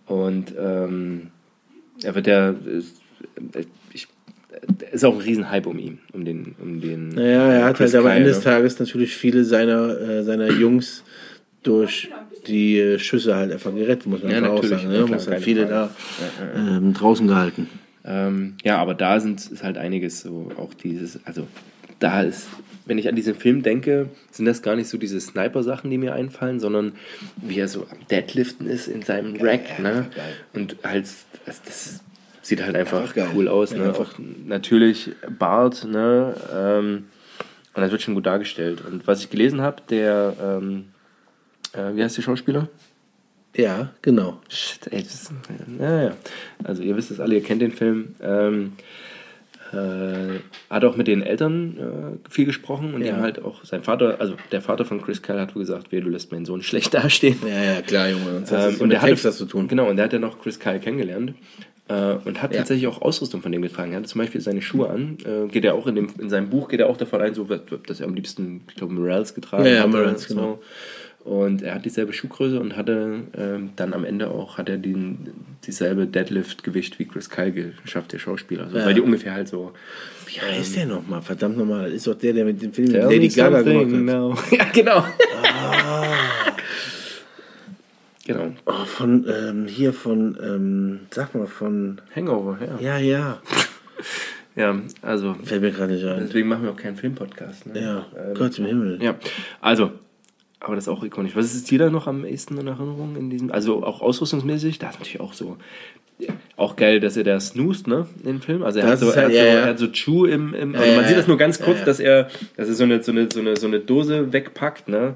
[0.07, 1.29] und ähm,
[2.03, 2.51] er wird ja.
[2.51, 3.01] Ist,
[3.93, 4.09] ich,
[4.93, 7.09] ist auch ein Riesenhype um ihn, um den, um den.
[7.11, 8.45] Naja, er hat Chris halt aber Kyle, Ende des ne?
[8.45, 11.05] Tages natürlich viele seiner, äh, seiner Jungs
[11.63, 12.09] durch
[12.47, 14.83] die äh, Schüsse halt einfach gerettet, muss man Ja, natürlich, sagen.
[14.93, 15.05] ja, Ne?
[15.07, 15.91] klar, Muss halt viele Frage.
[16.55, 17.69] da ähm, draußen gehalten.
[18.05, 21.47] Ähm, ja, aber da sind ist halt einiges so, auch dieses, also
[21.99, 22.47] da ist,
[22.85, 26.15] wenn ich an diesen Film denke, sind das gar nicht so diese Sniper-Sachen, die mir
[26.15, 26.93] einfallen, sondern
[27.37, 30.07] wie er so am Deadliften ist in seinem Rack, ne?
[30.15, 30.25] geil.
[30.55, 31.07] Und halt,
[31.47, 32.01] das, das
[32.43, 33.29] sieht halt einfach, Einfach geil.
[33.35, 33.85] cool aus, Ja, ne?
[33.89, 36.35] einfach- Auch natürlich Bart, ne?
[36.55, 37.05] Ähm,
[37.75, 38.83] und das wird schon gut dargestellt.
[38.89, 40.85] Und was ich gelesen habe, der, ähm,
[41.77, 42.69] äh, wie heißt der Schauspieler?
[43.57, 44.41] Ja, genau.
[44.49, 45.33] Shit, ey, das,
[45.81, 46.17] ja, ja.
[46.65, 48.15] Also ihr wisst es alle, ihr kennt den Film.
[48.23, 48.73] Ähm,
[49.73, 50.39] äh,
[50.71, 51.77] hat auch mit den Eltern
[52.25, 53.15] äh, viel gesprochen und Ja.
[53.15, 56.01] haben halt auch sein Vater, also der Vater von Chris Kyle hat wohl gesagt, wehe,
[56.03, 57.37] du lässt meinen Sohn schlecht dastehen.
[57.47, 58.43] Ja, ja, klar, Junge.
[58.49, 59.67] Hast Ähm, und der hatte, Texas zu tun.
[59.69, 61.35] Genau, und der hat ja noch Chris Kyle kennengelernt
[61.89, 62.59] äh, und hat Ja.
[62.59, 63.91] tatsächlich auch Ausrüstung von dem getragen.
[63.93, 66.49] Er hatte zum Beispiel seine Schuhe an, äh, geht er auch in, dem, in seinem
[66.49, 69.65] Buch, geht er auch davon ein, so, dass er am liebsten, ich glaube, Morales getragen
[69.65, 69.89] Ja, ja, hatte.
[69.89, 70.35] Morales, so.
[70.35, 70.61] genau.
[71.27, 75.33] Und er hat dieselbe Schuhgröße und hatte ähm, dann am Ende auch hat er den,
[75.67, 77.51] dieselbe Deadlift-Gewicht wie Chris Kyle
[77.83, 78.65] geschafft, der Schauspieler.
[78.67, 78.87] Also, Ja.
[78.87, 79.73] Weil die ungefähr halt so.
[80.27, 81.23] Wie heißt der nochmal?
[81.23, 81.87] Verdammt nochmal.
[81.87, 84.01] Das ist doch der, der mit dem Film Tell Lady Gaga gemacht hat.
[84.01, 84.35] now.
[84.57, 84.99] ja, genau.
[85.43, 86.05] Ah.
[88.25, 88.53] genau.
[88.67, 92.99] Oh, von, ähm, hier von, ähm, sag mal, von, Hangover, ja.
[92.99, 93.43] ja, ja.
[94.55, 96.21] Ja, also Fällt mir gerade nicht ein.
[96.27, 97.67] deswegen machen wir auch keinen Filmpodcast.
[97.67, 97.79] Ne?
[97.79, 98.99] Ja, Ähm, Gott im Himmel.
[99.03, 99.15] Ja,
[99.61, 99.91] also,
[100.61, 101.37] aber das ist auch ikonisch.
[101.37, 104.79] Was ist dir da noch am ehesten in Erinnerung in diesem, also auch ausrüstungsmäßig?
[104.79, 105.57] Da ist natürlich auch so,
[106.57, 108.63] auch geil, dass er da snoost, ne, im Film.
[108.63, 109.61] Also er, hat so, ist er, halt- hat so, ja, ja.
[109.61, 111.19] er hat so Chew im, im also ja, man sieht ja.
[111.19, 111.85] das nur ganz Ja, kurz, ja.
[111.85, 115.15] dass er, dass er so eine, so eine, so eine, so eine Dose wegpackt, ne.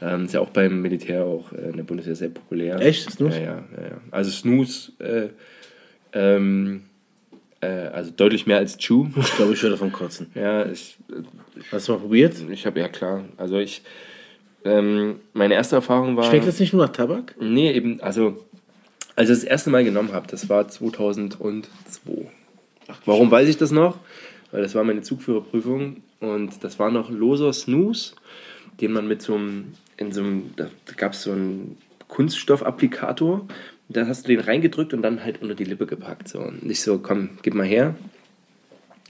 [0.00, 2.78] Ähm, ist ja auch beim Militär auch äh, in der Bundeswehr sehr populär.
[2.80, 3.10] Echt?
[3.10, 3.38] Snooze?
[3.38, 4.00] Ja, ja, ja, ja.
[4.10, 5.28] Also Snooze, äh,
[6.12, 6.82] ähm,
[7.60, 9.06] äh, also deutlich mehr als Chew.
[9.18, 10.26] Ich glaube, ich würde davon kotzen.
[10.34, 10.98] ja, ich,
[11.72, 12.34] Hast du mal probiert?
[12.50, 13.24] ich habe ja klar.
[13.38, 13.80] Also ich,
[14.66, 16.24] ähm, meine erste Erfahrung war.
[16.24, 17.34] Schmeckt das nicht nur nach Tabak?
[17.40, 18.44] Nee, eben, also
[19.14, 21.62] als ich das erste Mal genommen habe, das war 2002.
[23.04, 23.98] Warum weiß ich das noch?
[24.52, 28.14] Weil das war meine Zugführerprüfung und das war noch loser Snooze,
[28.80, 33.46] den man mit so einem, in so einem, da gab es so einen Kunststoffapplikator,
[33.88, 36.28] da hast du den reingedrückt und dann halt unter die Lippe gepackt.
[36.28, 36.40] So.
[36.40, 37.94] Und ich so, komm, gib mal her,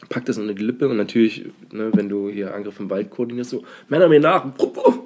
[0.09, 3.51] pack das unter die Lippe und natürlich, ne, wenn du hier Angriff im Wald koordinierst,
[3.51, 4.47] so, Männer mir nach,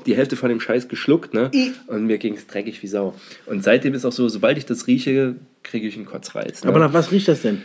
[0.04, 1.50] die Hälfte von dem Scheiß geschluckt, ne?
[1.86, 3.14] Und mir ging es dreckig wie Sau.
[3.46, 6.64] Und seitdem ist auch so, sobald ich das rieche, kriege ich einen Kotzreiz.
[6.64, 6.70] Ne?
[6.70, 7.62] Aber nach was riecht das denn?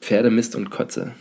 [0.00, 1.12] Pferdemist und Kotze.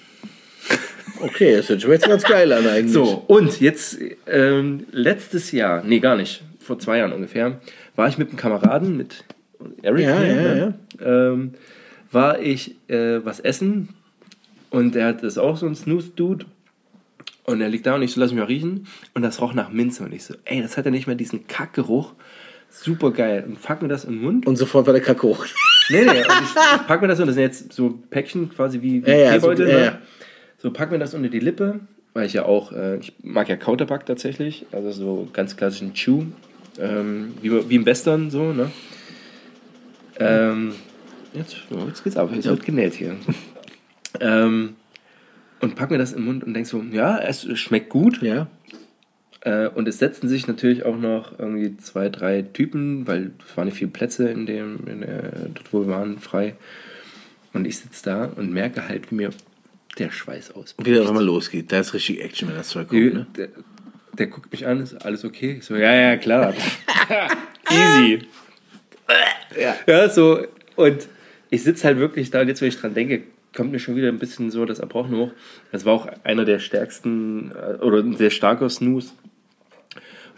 [1.21, 2.91] Okay, das hört sich jetzt ganz geil an eigentlich.
[2.91, 3.97] So, und jetzt,
[4.27, 7.61] ähm, letztes Jahr, nee, gar nicht, vor zwei Jahren ungefähr,
[7.95, 9.23] war ich mit einem Kameraden, mit
[9.81, 10.73] Eric, Ja, hier, ja, ne?
[11.01, 11.53] Ähm,
[12.13, 13.89] war ich äh, was essen
[14.69, 16.45] und der hat das auch so ein Snooze-Dude
[17.45, 19.69] und er liegt da und ich so, lass mich mal riechen und das roch nach
[19.69, 22.13] Minze und ich so, ey, das hat ja nicht mehr diesen Kackgeruch,
[22.69, 24.47] super geil und pack mir das in den Mund.
[24.47, 25.45] Und sofort war der Kack hoch.
[25.89, 26.53] Nee, nee, und ich
[26.87, 29.51] pack mir das und das sind jetzt so Päckchen quasi wie, wie Ja, ja, so-
[29.51, 29.83] ne?
[29.85, 29.99] ja.
[30.57, 31.81] So, pack mir das unter die Lippe,
[32.13, 36.23] weil ich ja auch, äh, ich mag ja Kauterback tatsächlich, also so ganz klassischen Chew,
[36.79, 38.71] ähm, wie, wie im Western so, ne?
[40.19, 40.73] Ähm,
[41.33, 41.57] jetzt,
[41.87, 43.15] jetzt geht's ab, jetzt wird genäht hier.
[44.19, 44.75] ähm,
[45.59, 48.21] und pack mir das im Mund und denk so, ja, es schmeckt gut.
[48.21, 48.47] Ja.
[49.41, 53.65] Äh, und es setzten sich natürlich auch noch irgendwie zwei, drei Typen, weil es waren
[53.65, 56.55] nicht viele Plätze in dem, in der, dort wo wir waren, frei.
[57.53, 59.29] Und ich sitze da und merke halt, wie mir
[59.97, 60.75] der Schweiß aus.
[60.81, 61.71] Wie das mal losgeht.
[61.71, 63.27] Da ist richtig Action, wenn das Zeug kommt, ne?
[63.37, 63.49] Der,
[64.17, 65.57] der guckt mich an, ist alles okay?
[65.59, 66.53] Ich so, ja, ja, klar.
[67.69, 68.19] Easy.
[69.59, 69.75] Ja.
[69.85, 70.45] Ja, so.
[70.75, 71.07] Und
[71.53, 73.21] ich sitze halt wirklich da, und jetzt, wenn ich dran denke,
[73.55, 75.31] kommt mir schon wieder ein bisschen so das Erbrochen hoch.
[75.71, 79.11] Das war auch einer der stärksten äh, oder ein sehr starker Snooze.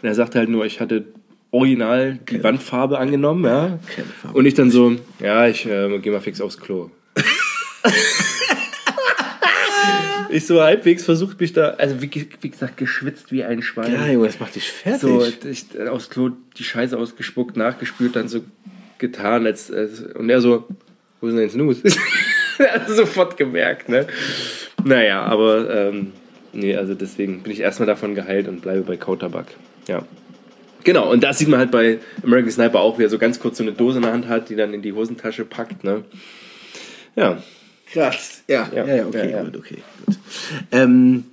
[0.02, 1.06] Und er sagte halt nur, ich hatte
[1.52, 3.78] original die Wandfarbe angenommen, ja.
[4.34, 6.90] Und ich dann so, ja, ich äh, gehe mal fix aufs Klo.
[10.28, 12.10] ich so halbwegs versucht mich da, also wie,
[12.42, 13.90] wie gesagt, geschwitzt wie ein Schwein.
[13.90, 15.00] Ja, Junge, das macht dich fertig.
[15.00, 18.44] So, ich, äh, aufs Klo die Scheiße ausgespuckt, nachgespült, dann so
[18.98, 20.68] getan, als, als und er so,
[21.26, 21.98] wo ist denn Snooze?
[22.58, 24.06] er hat sofort gemerkt, ne?
[24.84, 26.12] Naja, aber ähm,
[26.52, 29.46] nee, also deswegen bin ich erstmal davon geheilt und bleibe bei Kautabak.
[29.88, 30.04] Ja.
[30.84, 33.58] Genau, und da sieht man halt bei American Sniper auch, wie er so ganz kurz
[33.58, 36.04] so eine Dose in der Hand hat, die dann in die Hosentasche packt, ne?
[37.16, 37.42] Ja.
[37.92, 38.44] Krass.
[38.46, 39.42] Ja, ja, Ja, ja, okay, ja, ja.
[39.42, 40.16] gut, okay, gut.
[40.70, 41.24] Ähm,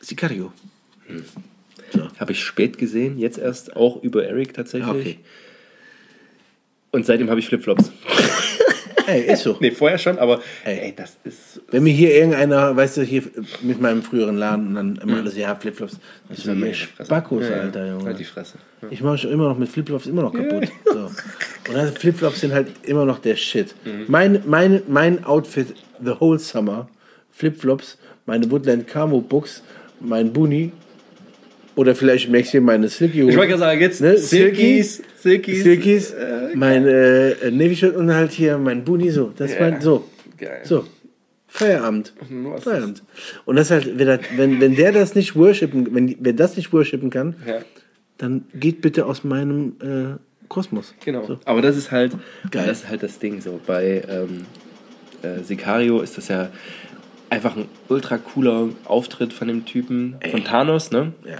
[0.00, 0.52] Sicario.
[2.18, 4.88] Habe ich spät gesehen, jetzt erst auch über Eric tatsächlich.
[4.88, 5.18] Okay.
[6.92, 7.90] Und seitdem habe ich Flipflops.
[9.06, 9.56] Ey, ist so.
[9.60, 10.78] nee, vorher schon, aber Ey.
[10.86, 13.22] ey, das ist Wenn mir hier irgendeiner, weißt du, hier
[13.62, 15.98] mit meinem früheren Laden und dann immer alles, ja, Flipflops.
[16.28, 17.04] Das ist mir Fresse.
[17.04, 17.62] Spackos, Ja, ja.
[17.62, 18.04] Alter, Junge.
[18.04, 18.54] Halt die Fresse.
[18.82, 18.88] Ja.
[18.90, 20.68] Ich mache schon immer noch mit Flipflops immer noch kaputt.
[20.84, 20.98] So.
[21.68, 23.76] Und dann Flipflops sind halt immer noch der Shit.
[24.08, 25.68] Mein, mein, mein Outfit
[26.04, 26.88] the whole summer,
[27.30, 29.62] Flipflops, meine Woodland Camo Books,
[30.00, 30.72] mein Boonie
[31.76, 34.16] oder vielleicht merkst du meine Silky Ich wollte gerade sagen, jetzt Ne?
[34.18, 35.62] Silkies, Silkies.
[35.62, 36.14] Silkies,
[36.54, 39.32] mein äh, Navy Shirt und halt hier mein Boonie so.
[39.36, 39.60] Das Ja.
[39.60, 40.04] mein, so.
[40.38, 40.60] Geil.
[40.64, 40.84] So.
[41.48, 42.12] Feierabend.
[42.30, 43.02] Was Feierabend.
[43.44, 46.72] Und das halt, wenn, das, wenn, wenn der das nicht worshipen, wenn, wenn das nicht
[46.72, 47.58] worshipen kann, Ja,
[48.18, 50.18] dann geht bitte aus meinem äh,
[50.48, 50.94] Kosmos.
[51.04, 51.26] genau.
[51.26, 51.38] So.
[51.44, 52.12] Aber das ist halt,
[52.50, 52.66] Geil.
[52.66, 53.58] das ist halt das Ding so.
[53.66, 54.44] Bei ähm,
[55.22, 56.50] äh, Sicario ist das ja
[57.30, 61.12] einfach ein ultra cooler Auftritt von dem Typen, von Thanos, ne?
[61.24, 61.38] Ja, ja.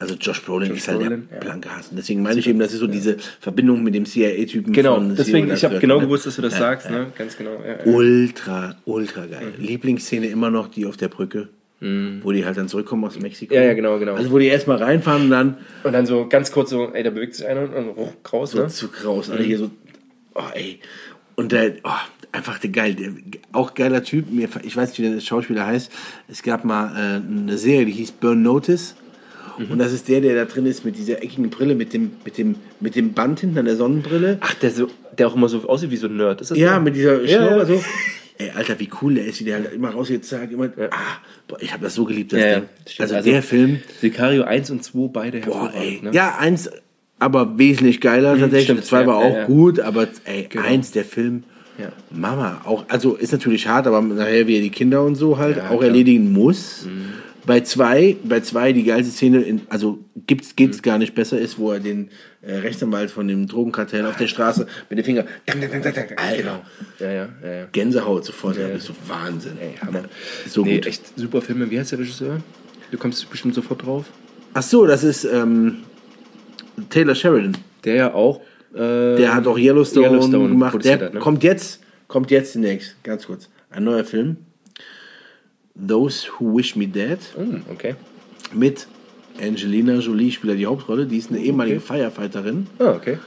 [0.00, 1.44] Also Josh Brolin Josh ist halt Brolin, der ja.
[1.44, 1.90] blanke Hass.
[1.92, 4.72] Deswegen meine ich eben, das ist so diese Verbindung mit dem CIA-Typen.
[4.72, 6.06] Genau, deswegen, ich habe genau ne?
[6.06, 6.92] gewusst, dass du das Ja, sagst, ja.
[6.92, 7.12] ne?
[7.18, 7.62] Ganz genau.
[7.62, 7.92] Ja, ja.
[7.92, 9.52] Ultra, ultra geil.
[9.58, 13.54] Lieblingsszene immer noch die auf der Brücke, wo die halt dann zurückkommen aus Mexiko.
[13.54, 13.60] Mhm.
[13.60, 14.14] Ja, ja, genau, genau.
[14.14, 17.10] Also wo die erstmal reinfahren und dann Und dann so ganz kurz so, ey, da
[17.10, 18.68] bewegt sich einer und dann oh, raus, so ne?
[18.68, 19.28] zu raus.
[19.28, 19.70] Alle hier so,
[20.34, 20.80] oh ey.
[21.36, 21.90] Und der, oh,
[22.32, 23.12] einfach der geil, der,
[23.52, 24.30] auch geiler Typ.
[24.30, 25.92] Mir, ich weiß nicht, wie der Schauspieler heißt.
[26.28, 28.94] Es gab mal äh, eine Serie, die hieß Burn Notice.
[29.58, 29.72] Mhm.
[29.72, 32.38] Und das ist der, der da drin ist mit dieser eckigen Brille, mit dem, mit
[32.38, 34.38] dem, mit dem Band hinten an der Sonnenbrille.
[34.40, 34.88] Ach, der, so,
[35.18, 36.40] der auch immer so aussieht wie so ein Nerd.
[36.40, 36.80] Ist das Ja, so?
[36.82, 37.74] mit dieser Ja, Schnurrbart ja.
[37.76, 37.84] so.
[38.38, 40.96] Ey, Alter, wie cool der ist, wie der halt immer rausgezeigt, immer, ah,
[41.46, 42.68] boah, ich habe das so geliebt, das Ja, ja, Ding.
[42.88, 43.12] stimmt.
[43.12, 46.00] Also, der Film, Sicario 1 und 2, beide boah, ey.
[46.02, 46.10] ne?
[46.14, 46.70] Ja, eins,
[47.18, 48.64] aber wesentlich geiler tatsächlich.
[48.64, 49.44] stimmt, Zwei ja, war ja, auch ja.
[49.44, 50.64] gut, aber ey, Genau.
[50.64, 51.42] eins, der Film,
[51.78, 51.92] Ja.
[52.10, 55.58] Mama, auch, also ist natürlich hart, aber nachher wie er die Kinder und so halt
[55.58, 55.76] Ja, auch klar.
[55.80, 55.86] Mhm.
[55.88, 56.86] erledigen muss.
[57.46, 60.82] Bei zwei, bei zwei die geilste Szene, in, also gibt's, geht's Mhm.
[60.82, 62.10] gar nicht besser, ist, wo er den
[62.42, 65.94] äh, Rechtsanwalt von dem Drogenkartell auf der Straße mit dem Finger, dang, dang, dang, dang,
[65.94, 66.60] dang, Alter, Genau.
[66.98, 67.66] Ja, ja, ja, ja.
[67.72, 68.68] Gänsehaut sofort, ja.
[68.68, 69.52] ist so Wahnsinn.
[69.60, 70.04] Ey, Hammer.
[70.48, 70.86] So nee, gut.
[70.86, 71.70] echt super Filme.
[71.70, 72.40] Wie heißt der Regisseur?
[72.90, 74.04] Du kommst bestimmt sofort drauf.
[74.52, 75.78] Ach so, das ist ähm,
[76.88, 77.56] Taylor Sheridan.
[77.84, 78.40] Der ja auch.
[78.74, 80.84] Äh, Der hat auch Yellowstone, Yellowstone gemacht.
[80.84, 81.20] Der hat, ne?
[81.20, 83.48] kommt jetzt, kommt jetzt demnächst, ganz kurz.
[83.70, 84.36] Ein neuer Film.
[85.86, 87.94] Those Who Wish Me Dead Hm, okay.
[88.54, 88.86] mit
[89.40, 91.06] Angelina Jolie spielt die Hauptrolle.
[91.06, 93.18] Die ist eine ehemalige Firefighterin Ah, okay.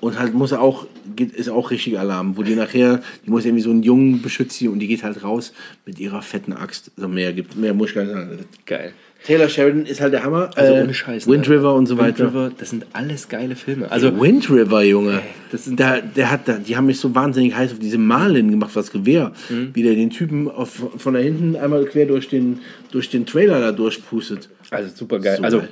[0.00, 0.86] und halt muss auch
[1.16, 4.68] geht, ist auch richtig Alarm, wo die nachher die muss irgendwie so einen Jungen beschützen
[4.68, 5.52] und die geht halt raus
[5.86, 6.90] mit ihrer fetten Axt.
[6.96, 8.38] Also mehr gibt mehr muss ich gar nicht sagen.
[8.66, 8.92] Geil.
[9.24, 10.50] Taylor Sheridan ist halt der Hammer.
[10.56, 11.26] Also Äh, ohne Scheiß.
[11.28, 11.54] Wind ne?
[11.54, 12.28] River und so Wind weiter.
[12.28, 13.90] River, das sind alles geile Filme.
[13.90, 15.20] Also, Also Wind River, Junge.
[15.52, 18.50] das sind- der, der hat, da- die haben mich so wahnsinnig heiß auf diese Marlin
[18.50, 19.32] gemacht, was Gewehr.
[19.48, 19.70] Mhm.
[19.74, 22.60] Wie der den Typen auf, von da hinten einmal quer durch den,
[22.90, 24.48] durch den Trailer da durchpustet.
[24.70, 25.36] also super geil.
[25.38, 25.68] So also, geil.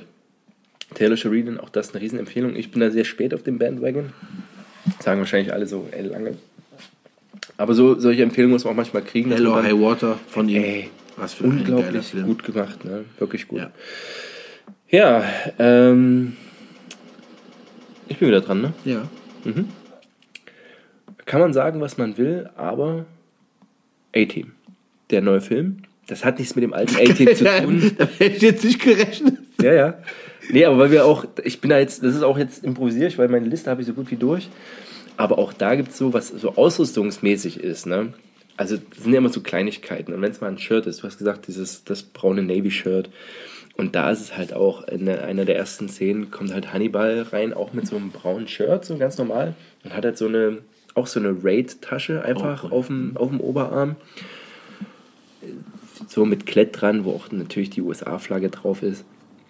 [0.95, 2.55] Taylor Sheridan, auch das eine Riesenempfehlung.
[2.55, 4.11] Ich bin da sehr spät auf dem Bandwagon.
[4.99, 6.33] Sagen wahrscheinlich alle so, ey, lange.
[7.57, 9.31] Aber so solche Empfehlungen muss man auch manchmal kriegen.
[9.31, 10.63] Hello dann- High Water von ihm.
[10.63, 10.89] Ey,
[11.21, 12.25] was für ein unglaublich Film.
[12.25, 13.05] gut gemacht, ne?
[13.19, 13.59] Wirklich gut.
[13.59, 13.71] Ja.
[14.89, 15.23] Ja,
[15.59, 16.35] ähm,
[18.07, 18.73] ich bin wieder dran, ne?
[18.83, 19.07] Ja.
[21.25, 23.05] Kann man sagen, was man will, aber
[24.15, 24.51] A-Team,
[25.11, 27.91] der neue Film, das hat nichts mit dem alten A-Team zu tun.
[27.97, 29.37] da hätte ich jetzt nicht gerechnet.
[29.61, 29.93] Ja, ja.
[30.49, 33.29] Nee, aber weil wir auch, ich bin da jetzt, das ist auch jetzt improvisiert, weil
[33.29, 34.49] meine Liste habe ich so gut wie durch.
[35.15, 38.13] Aber auch da gibt es so, was so ausrüstungsmäßig ist, ne?
[38.61, 40.13] Also das sind ja immer so Kleinigkeiten.
[40.13, 43.09] Und wenn es mal ein Shirt ist, du hast gesagt, dieses das braune Navy-Shirt.
[43.77, 47.53] Und da ist es halt auch, in einer der ersten Szenen kommt halt Hannibal rein,
[47.53, 49.55] auch mit so einem braunen Shirt, so ganz normal.
[49.83, 50.59] Und hat halt so eine,
[50.93, 53.95] auch so eine Raid-Tasche einfach Oh, auf, dem, auf dem Oberarm.
[56.07, 59.05] So mit Klett dran, wo auch natürlich die USA-Flagge drauf ist.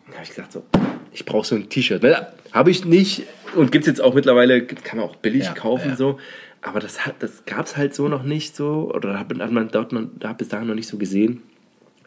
[0.07, 0.63] Da habe ich gesagt, so,
[1.11, 2.03] ich brauche so ein T-Shirt.
[2.03, 3.23] Ne, Habe ich nicht
[3.55, 5.95] und gibt es jetzt auch mittlerweile, kann man auch billig Ja, kaufen ja.
[5.95, 6.19] so.
[6.61, 9.91] Aber das, hat- das gab es halt so noch nicht so, oder hat man dort
[9.93, 11.41] noch, da bis dahin noch nicht so gesehen.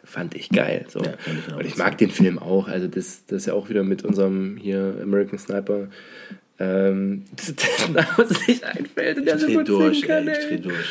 [0.03, 0.85] Fand ich geil.
[0.87, 0.99] So.
[1.01, 1.13] Ja,
[1.47, 2.67] ich und ich mag den Film auch.
[2.67, 5.87] Also das, das ist ja auch wieder mit unserem hier American Sniper.
[6.59, 10.27] Ähm, dessen Name uns nicht einfällt und der Ich so gut durch, kann.
[10.27, 10.85] ey, ich dreh durch.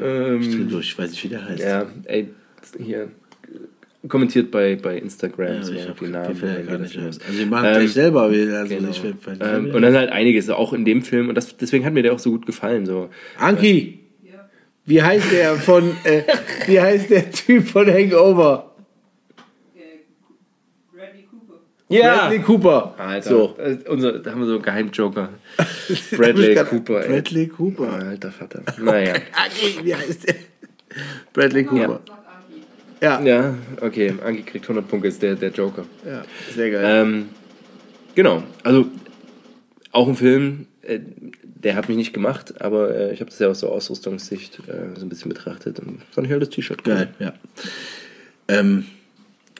[0.00, 1.62] Ähm, Ich dreh durch, ich weiß nicht, wie der heißt.
[1.62, 2.28] ja, ey,
[2.78, 3.08] hier
[4.08, 6.36] kommentiert bei, bei Instagram Ja, so die Namen.
[6.68, 6.96] ja wisst.
[7.24, 8.90] Also wir machen Ähm, gleich selber, also Genau.
[8.90, 11.28] ich fällt- Ähm, und dann halt einiges, auch in dem Film.
[11.28, 12.84] Und das, deswegen hat mir der auch so gut gefallen.
[12.86, 13.10] So.
[13.38, 14.00] Anki,
[14.84, 16.22] wie heißt der von, äh,
[16.66, 18.74] wie heißt der Typ von Hangover?
[20.92, 21.60] Bradley Cooper.
[21.88, 22.94] Bradley Cooper.
[22.98, 23.56] Alter, So.
[23.58, 25.28] äh, unser, da haben wir so einen Geheimjoker.
[26.16, 27.02] Bradley Cooper.
[27.04, 27.08] Ey.
[27.08, 27.92] Bradley Cooper.
[27.92, 28.62] Alter Vater.
[28.82, 29.12] Naja.
[29.32, 30.34] Anki, wie heißt der?
[31.32, 32.00] Bradley Cooper.
[32.00, 32.12] Anki.
[33.02, 33.20] Ja.
[33.22, 34.14] Ja, okay.
[34.24, 35.84] Anki kriegt 100 Punkte, ist der, der Joker.
[36.06, 36.24] ja,
[36.54, 36.84] sehr geil.
[36.86, 37.28] Ähm,
[38.14, 38.86] genau, also
[39.90, 41.00] auch ein Film, äh,
[41.42, 44.96] der hat mich nicht gemacht, aber äh, ich habe das ja aus so Ausrüstungssicht äh,
[44.98, 46.94] so ein bisschen betrachtet und fand ich halt das T-Shirt cool.
[46.94, 47.34] Geil, ja.
[48.48, 48.86] Ähm,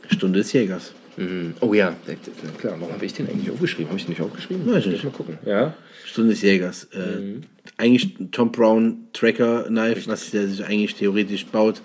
[0.08, 0.92] Stunde des Jägers.
[1.16, 1.54] Mhm.
[1.60, 3.88] Oh ja, der- der- klar, warum habe ich den eigentlich aufgeschrieben?
[3.88, 4.66] Habe ich den nicht aufgeschrieben?
[4.66, 5.04] Weiß ich Muss nicht.
[5.04, 5.38] Mal gucken.
[5.44, 5.74] Ja.
[6.06, 6.84] Stunde des Jägers.
[6.92, 7.40] Äh,
[7.76, 11.80] Eigentlich Tom Brown Tracker Knife, was der sich eigentlich theoretisch baut.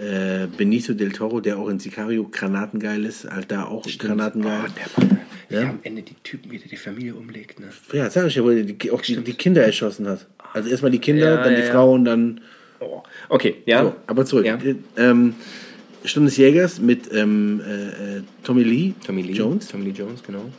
[0.00, 4.62] Äh, Benicio del Toro, der auch in Sicario granatengeil ist, halt da auch granatengeil.
[4.66, 5.02] Oh,
[5.50, 5.68] der Ja.
[5.70, 7.66] am Ende die Typen wieder die Familie umlegt, ne?
[7.92, 10.26] Ja, sag ich ja, wo er die, auch die, die Kinder erschossen hat.
[10.54, 11.66] Also erstmal die Kinder, Ja, dann ja, die.
[11.66, 12.40] Frau und dann.
[12.80, 13.02] Oh.
[13.28, 13.82] Okay, ja.
[13.84, 14.46] So, aber zurück.
[14.46, 15.34] Äh, Ähm,
[16.04, 20.20] Stunde des Jägers mit ähm, äh, äh, Tommy Lee, Tommy Lee Jones Tommy Lee Jones,
[20.26, 20.50] genau.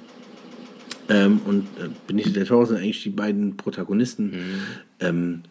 [1.09, 4.33] ähm, und äh, Benicio del Toro sind eigentlich die beiden Protagonisten.
[5.01, 5.47] Ähm, äh,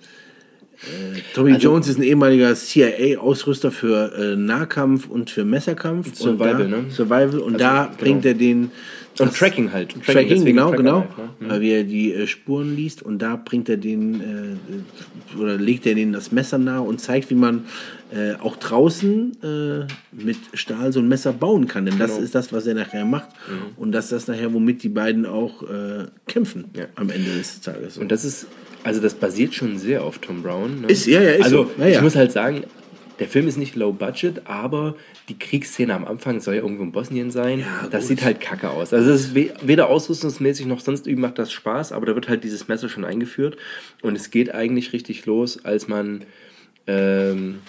[1.34, 1.54] Tommy Mhm.
[1.56, 6.14] Also- Jones ist ein ehemaliger CIA-Ausrüster für äh, Nahkampf und für Messerkampf.
[6.16, 6.90] Survival, und da, ne?
[6.90, 7.38] Survival.
[7.40, 7.96] Und Also, da genau.
[7.98, 8.70] bringt er den...
[9.20, 9.90] Und Tracking halt.
[10.06, 11.00] Tracking, deswegen genau, Tracker genau.
[11.00, 11.46] halt, ne?
[11.46, 11.50] Mhm.
[11.50, 15.86] Weil wie er die äh, Spuren liest und da bringt er den äh, oder legt
[15.86, 17.66] er denen das Messer nahe und zeigt, wie man
[18.10, 21.84] äh, auch draußen äh, mit Stahl so ein Messer bauen kann.
[21.84, 22.22] Denn das Genau.
[22.24, 23.28] ist das, was er nachher macht.
[23.76, 26.86] Und das ist das nachher, womit die beiden auch äh, kämpfen Ja.
[26.94, 27.98] am Ende des Tages.
[27.98, 28.46] Und das ist,
[28.84, 30.82] also das basiert schon sehr auf Tom Brown.
[30.82, 30.88] Ne?
[30.88, 31.70] Ist- ja, ja, ist Also so.
[31.78, 31.96] Ja, ja.
[31.96, 32.64] ich muss halt sagen,
[33.18, 34.96] der Film ist nicht low budget, aber
[35.28, 37.60] die Kriegsszene am Anfang soll ja irgendwo in Bosnien sein.
[37.60, 38.08] Ja, das gut.
[38.08, 38.92] sieht halt kacke aus.
[38.92, 42.28] Also es ist we weder ausrüstungsmäßig noch sonst irgendwie macht das Spaß, aber da wird
[42.28, 43.56] halt dieses Messer schon eingeführt.
[44.00, 46.24] Und es geht eigentlich richtig los, als man
[46.88, 47.60] ähm,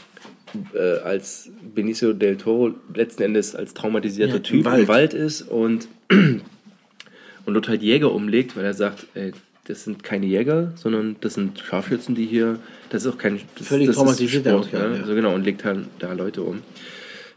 [0.74, 4.82] äh, als Benicio del Toro letzten Endes als traumatisierter Ja, im Typ Wald.
[4.82, 9.34] im Wald ist und und dort halt Jäger umlegt, weil er sagt, ey,
[9.66, 12.60] das sind keine Jäger, sondern das sind Scharfschützen, die hier,
[12.90, 15.02] das ist auch kein das, Völlig das traumatisiert Sport, ja, ja.
[15.02, 16.62] Also genau, und legt halt da Leute um.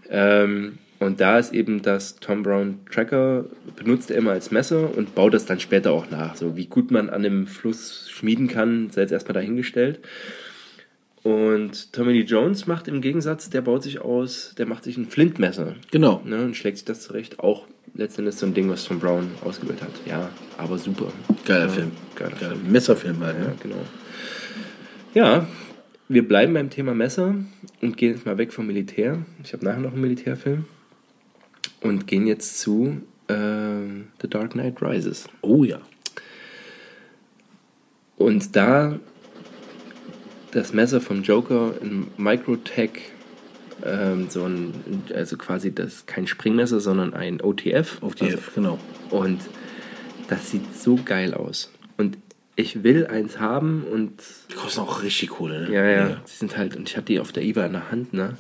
[0.09, 3.45] Ähm, und da ist eben das Tom Brown Tracker,
[3.77, 6.37] benutzt er immer als Messer und baut das dann später auch nach.
[6.37, 10.01] So wie gut man an dem Fluss schmieden kann, sei jetzt erstmal dahingestellt.
[11.23, 15.07] Und Tommy Lee Jones macht im Gegensatz, der baut sich aus, der macht sich ein
[15.07, 15.75] Flintmesser.
[15.91, 16.23] Genau.
[16.25, 17.41] Ne, und schlägt sich das zurecht.
[17.41, 19.91] Auch letztendlich so ein Ding, was Tom Brown ausgewählt hat.
[20.07, 21.13] Ja, aber super.
[21.45, 21.93] Geiler ja, Film.
[22.15, 22.73] Geiler Geiler Film.
[22.73, 23.37] Messerfilm halt.
[23.37, 23.55] Ja, Ne?
[23.63, 23.85] genau.
[25.15, 25.47] Ja,
[26.09, 27.35] wir bleiben beim Thema Messer
[27.81, 29.25] und gehen jetzt mal weg vom Militär.
[29.43, 30.67] Ich habe nachher noch einen Militärfilm.
[31.81, 35.27] Und gehen jetzt zu ähm, The Dark Knight Rises.
[35.43, 35.81] Oh ja.
[38.17, 38.99] Und da
[40.53, 43.13] das Messer vom Joker in Microtech,
[43.87, 44.73] ähm, so ein,
[45.15, 48.03] also quasi das kein Springmesser, sondern ein OTF.
[48.03, 48.79] Auf die Also, genau.
[49.11, 49.41] und
[50.29, 51.73] das sieht so geil aus.
[51.97, 52.19] Und
[52.57, 54.13] ich will eins haben und
[54.51, 55.75] Die kosten auch richtig Kohle, ne?
[55.75, 58.13] ja, ja, sie sind halt, und ich habe die auf der IWA in der Hand,
[58.13, 58.35] ne?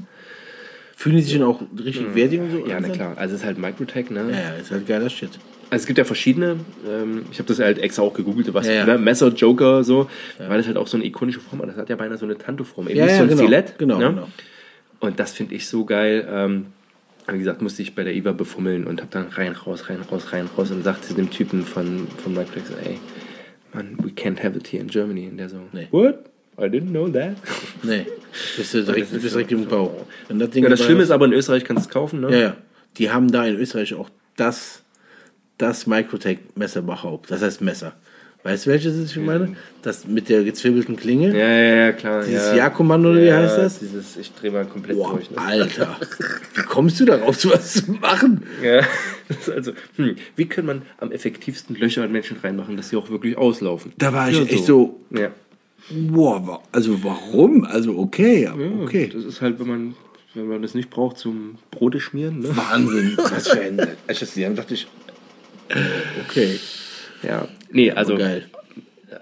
[0.98, 2.66] Fühlen die sich denn auch richtig wertig und so?
[2.66, 3.18] Ja, na klar.
[3.18, 4.30] Also es ist halt Microtech, ne?
[4.30, 5.28] Ja, ja, ist halt geiler Shit.
[5.68, 6.56] Also es gibt ja verschiedene,
[6.88, 8.86] ähm, ich habe das halt extra auch gegoogelt, was Ja, ja.
[8.86, 8.96] Ne?
[8.98, 11.68] Messer, Joker, so, weil das halt auch so eine ikonische Form hat.
[11.68, 13.42] Das hat ja beinahe so eine Tanto-Form, eben Ja, nicht ja, so ein genau.
[13.42, 13.78] Stilett.
[13.78, 14.08] Genau, ne?
[14.08, 14.28] genau.
[15.06, 16.26] Und das finde ich so geil.
[16.30, 16.66] Ähm,
[17.28, 20.32] wie gesagt, musste ich bei der IWA befummeln und habe dann rein, raus, rein, raus,
[20.32, 22.98] rein, raus und sagte dem Typen von, von so, ey,
[23.72, 25.28] man, we can't have it here in Germany.
[25.28, 25.88] Und der so, Nee.
[25.90, 26.26] what?
[26.58, 27.36] I didn't know that.
[27.82, 28.06] Nee,
[28.56, 30.06] bist du direkt, Das ist bist direkt im Bau.
[30.28, 32.30] Wenn das Ding Ja, das Schlimme ist aber, in Österreich kannst du es kaufen, ne?
[32.30, 32.56] Ja, ja.
[32.96, 34.82] Die haben da in Österreich auch das,
[35.58, 37.30] das Microtech-Messer überhaupt.
[37.30, 37.94] Das heißt Messer.
[38.46, 39.56] Weißt du, welches ich meine?
[39.82, 41.36] Das mit der gezwirbelten Klinge?
[41.36, 42.22] Ja, ja, ja, klar.
[42.22, 42.56] Dieses ja.
[42.56, 43.80] Ja-Kommando, oder wie heißt das?
[43.80, 45.28] Dieses, ich drehe mal komplett Boah, durch.
[45.32, 45.38] Ne?
[45.38, 45.96] Alter.
[46.54, 48.44] Wie kommst du darauf, sowas zu machen?
[48.62, 48.86] Ja,
[49.52, 53.36] also, hm, wie kann man am effektivsten Löcher in Menschen reinmachen, dass sie auch wirklich
[53.36, 53.92] auslaufen?
[53.98, 55.32] Da war ich Ja, echt so, Ja.
[55.90, 57.64] boah, also warum?
[57.64, 58.48] Also okay,
[58.80, 59.10] okay.
[59.12, 59.94] Das ist halt, wenn man,
[60.34, 62.42] wenn man das nicht braucht zum Brote schmieren.
[62.42, 62.56] Ne?
[62.56, 63.14] Wahnsinn.
[63.16, 63.80] Was für ein.
[64.06, 64.86] Als ich das dachte ich,
[66.28, 66.60] okay.
[67.22, 67.48] Ja.
[67.70, 68.44] Nee, also Geil.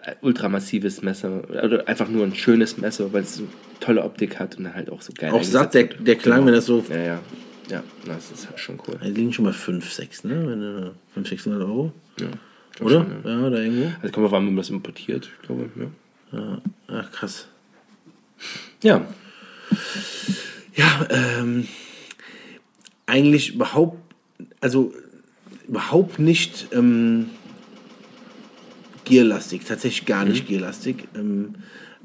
[0.04, 1.42] äh, ultramassives Messer.
[1.50, 3.46] Oder einfach nur ein schönes Messer, weil es so
[3.80, 6.66] tolle Optik hat und halt auch so geil Auch satt, der, der Klang, wenn das
[6.66, 6.84] so.
[6.88, 7.20] Ja, ja.
[7.70, 8.98] Ja, das ist halt schon cool.
[9.02, 10.30] Die liegen schon mal 5, 6, ne?
[10.46, 11.92] Wenn, du- 500, 600 Euro.
[12.20, 12.26] Ja,
[12.84, 13.00] Oder?
[13.04, 13.42] Schon, ja.
[13.42, 13.92] Ja, da irgendwo.
[14.02, 15.70] Also wir auf an, wenn man das importiert, ich glaube.
[16.32, 16.38] Ja.
[16.38, 16.60] Ja.
[16.88, 17.48] Ach, krass.
[18.82, 19.06] ja.
[20.74, 21.66] Ja, ähm,
[23.06, 23.96] eigentlich überhaupt,
[24.60, 24.92] also
[25.68, 27.30] überhaupt nicht ähm,
[29.04, 30.32] gierlastig, tatsächlich gar Mhm.
[30.32, 31.08] nicht gierlastig.
[31.14, 31.54] Ähm,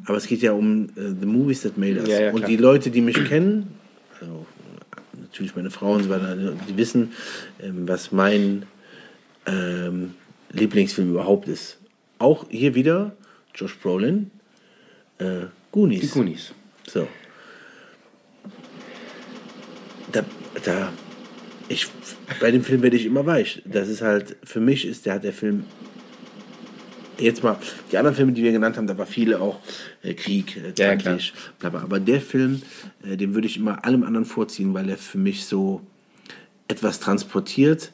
[0.05, 2.07] aber es geht ja um äh, The Movies That Made Us.
[2.09, 3.75] Ja, ja, und die Leute, die mich kennen,
[4.19, 4.45] also
[5.21, 7.11] natürlich meine Frau und so weiter, die wissen,
[7.61, 8.63] ähm, was mein
[9.45, 10.13] ähm,
[10.51, 11.77] Lieblingsfilm überhaupt ist.
[12.17, 13.15] Auch hier wieder
[13.55, 14.31] Josh Brolin,
[15.19, 16.01] äh, Goonies.
[16.01, 16.53] Die Goonies.
[16.87, 17.07] So.
[20.11, 20.25] Da,
[20.63, 20.91] da,
[21.67, 21.87] ich,
[22.39, 23.61] bei dem Film werde ich immer weich.
[23.65, 25.65] Das ist halt, für mich ist der, hat der Film,
[27.19, 27.57] jetzt mal,
[27.91, 29.59] die anderen Filme, die wir genannt haben, da war viele auch
[30.03, 31.81] äh, Krieg, äh, Ja, bla, bla.
[31.81, 32.61] aber der Film,
[33.03, 35.81] äh, den würde ich immer allem anderen vorziehen, weil er für mich so
[36.67, 37.91] etwas transportiert,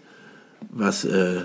[0.71, 1.41] was äh,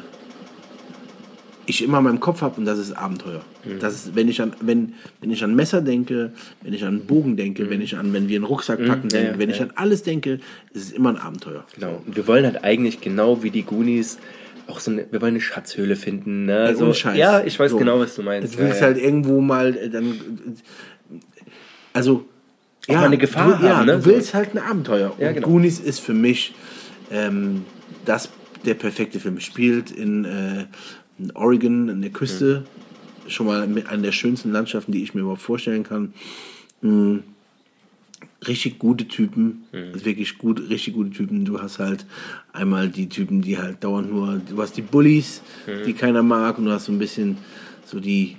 [1.66, 3.42] ich immer in meinem Kopf habe und das ist Abenteuer.
[3.78, 7.36] Das ist, wenn ich an wenn, wenn ich an Messer denke, wenn ich an Bogen
[7.36, 9.66] denke, wenn ich an wenn wir einen Rucksack packen ja, denke, ja, wenn ich ja.
[9.66, 10.40] an alles denke,
[10.72, 11.64] ist es immer ein Abenteuer.
[11.74, 12.02] Genau.
[12.04, 14.18] Und wir wollen halt eigentlich genau wie die Goonies
[14.70, 16.46] auch so eine, wir wollen eine Schatzhöhle finden.
[16.46, 16.68] Ne?
[16.68, 17.16] Ey, so, Scheiß.
[17.16, 17.76] Ja, ich weiß So.
[17.76, 18.54] genau, was du meinst.
[18.54, 18.94] Du willst ja, ja.
[18.94, 20.18] halt irgendwo mal äh, dann
[21.92, 22.24] also
[22.88, 23.98] Auch mal eine Gefahr du, ja, haben, ne?
[23.98, 25.14] du willst halt ein Abenteuer.
[25.18, 25.48] Ja, genau.
[25.48, 26.54] Goonies ist für mich
[27.10, 27.64] ähm,
[28.04, 28.30] das
[28.64, 29.40] der perfekte Film.
[29.40, 30.66] Spielt in, äh,
[31.18, 32.64] in Oregon an der Küste,
[33.26, 36.12] schon mal mit einer der schönsten Landschaften, die ich mir überhaupt vorstellen kann.
[36.82, 37.18] Mm,
[38.46, 41.44] richtig gute Typen, also wirklich gut, richtig gute Typen.
[41.44, 42.06] Du hast halt
[42.52, 45.42] einmal die Typen, die halt dauernd nur, du hast die Bullies,
[45.86, 47.38] die keiner mag, und du hast so ein bisschen
[47.84, 48.36] so die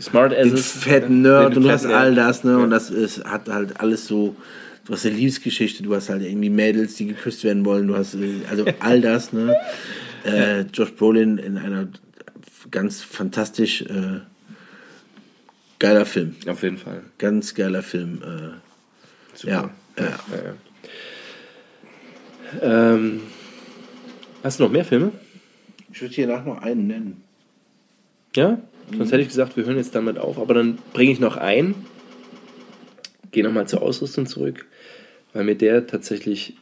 [0.00, 1.28] Smart den fetten ne?
[1.28, 2.26] Nerd Den und du hast all ja.
[2.26, 2.58] das, ne?
[2.58, 4.36] Und das ist, hat halt alles so.
[4.86, 8.14] Du hast eine Liebesgeschichte, du hast halt irgendwie Mädels, die geküsst werden wollen, du hast
[8.14, 9.56] äh, also all das, ne?
[10.24, 11.88] Äh, Josh Brolin in einer
[12.70, 14.20] ganz fantastisch äh,
[15.78, 16.36] geiler Film.
[16.46, 17.02] Auf jeden Fall.
[17.18, 18.22] Ganz geiler Film.
[18.22, 18.67] Äh,
[19.38, 19.70] Super.
[19.96, 20.04] ja, ja.
[20.04, 20.42] Ja,
[22.60, 22.94] ja.
[22.94, 23.20] Ähm,
[24.42, 25.12] hast du noch mehr Filme?
[25.92, 27.22] Ich würde hier nach noch einen nennen.
[28.34, 28.58] Ja?
[28.90, 30.38] Sonst hätte ich gesagt, wir hören jetzt damit auf.
[30.38, 31.76] Aber dann bringe ich noch ein.
[33.30, 34.66] Gehe nochmal zur Ausrüstung zurück,
[35.34, 36.56] weil mit der tatsächlich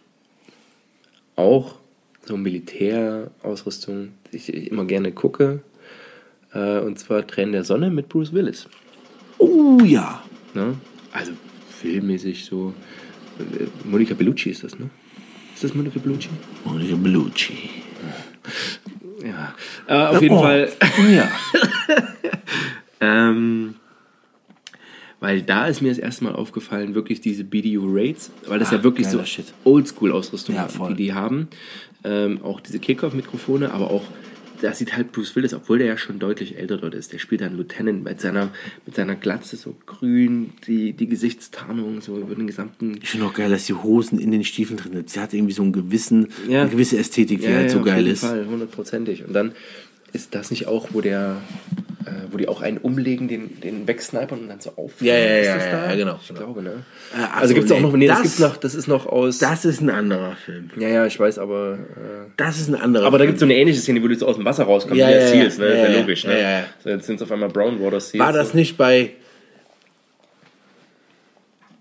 [1.35, 1.77] auch
[2.25, 5.63] so Militärausrüstung ich immer gerne gucke.
[6.53, 8.69] Äh, und zwar Tränen der Sonne mit Bruce Willis.
[9.39, 10.23] Oh ja.
[10.53, 10.75] Ne?
[11.13, 11.33] Also
[11.81, 12.75] filmmäßig so.
[13.85, 14.89] Monica Bellucci ist das, ne?
[15.55, 16.29] Ist das Monica Bellucci?
[16.65, 17.71] Monica Bellucci.
[19.25, 19.55] Ja.
[19.87, 20.43] Äh, auf jeden Oh.
[20.43, 20.73] Fall.
[21.13, 21.29] Ja.
[22.99, 23.75] Ähm,
[25.21, 28.77] weil da ist mir das erste Mal aufgefallen, wirklich diese BDU Raids, weil das Ah,
[28.77, 29.23] ja wirklich so.
[29.65, 31.49] Oldschool-Ausrüstung Ja, ist, die die haben.
[32.05, 34.05] Ähm, auch diese Kickoff-Mikrofone, aber auch,
[34.61, 37.41] da sieht halt Bruce Willis, obwohl der ja schon deutlich älter dort ist, der spielt
[37.41, 38.51] dann Lieutenant mit seiner,
[38.85, 42.99] mit seiner Glatze so grün, die, die Gesichtstarnung so über den gesamten...
[43.03, 45.11] Ich finde auch geil, dass die Hosen in den Stiefeln drin sind.
[45.11, 46.63] Sie hat irgendwie so einen gewissen, Ja.
[46.63, 48.21] eine gewisse Ästhetik, die halt so auf geil jeden ist.
[48.21, 49.25] Fall, hundertprozentig.
[49.25, 49.53] Und dann
[50.13, 51.41] ist das nicht auch, wo der,
[52.07, 54.93] äh, wo die auch einen umlegen, den, den wegsnipern und dann so auf.
[55.01, 55.95] Ja, ja, ja, ja, da?
[55.95, 56.41] genau, Ich genau.
[56.41, 56.71] glaube, ne?
[57.15, 58.87] Äh, also so, gibt es auch nee, noch, nee, das, das- gibt's noch, das ist
[58.87, 59.39] noch aus.
[59.39, 60.71] Das ist ein anderer Film.
[60.79, 61.75] ja, ja, ich weiß, aber.
[61.75, 63.29] Äh, Das ist ein anderer aber da Film.
[63.31, 65.13] gibt es so eine ähnliche Szene, wo du so aus dem Wasser rauskommst, Ja, wie
[65.13, 65.27] ja, ja.
[65.29, 65.67] Seals, ne?
[65.67, 66.33] Ja, ist ja ja, logisch, ne?
[66.41, 66.65] ja, ja.
[66.83, 68.25] So, jetzt sind es auf einmal Brown Water Seals.
[68.25, 69.11] War das nicht bei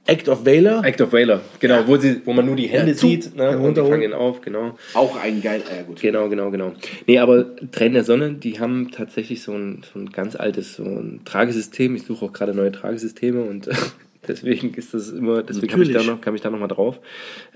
[0.08, 0.84] Act of Valor?
[0.86, 3.58] Act of Valor, genau, wo, sie, wo man nur die Hände Ja, sieht, ne?
[3.58, 4.78] Und die fangen ihn auf, genau.
[4.94, 5.64] Auch ein geil.
[5.68, 6.00] Ja, gut.
[6.00, 6.74] Genau, genau, genau.
[7.08, 10.84] Nee, aber Tränen der Sonne, die haben tatsächlich so ein, so ein ganz altes so
[10.84, 11.96] ein Tragesystem.
[11.96, 13.68] Ich suche auch gerade neue Tragesysteme und
[14.28, 16.16] deswegen ist das immer, deswegen habe ich da Natürlich.
[16.16, 17.00] noch, kam ich da noch mal drauf.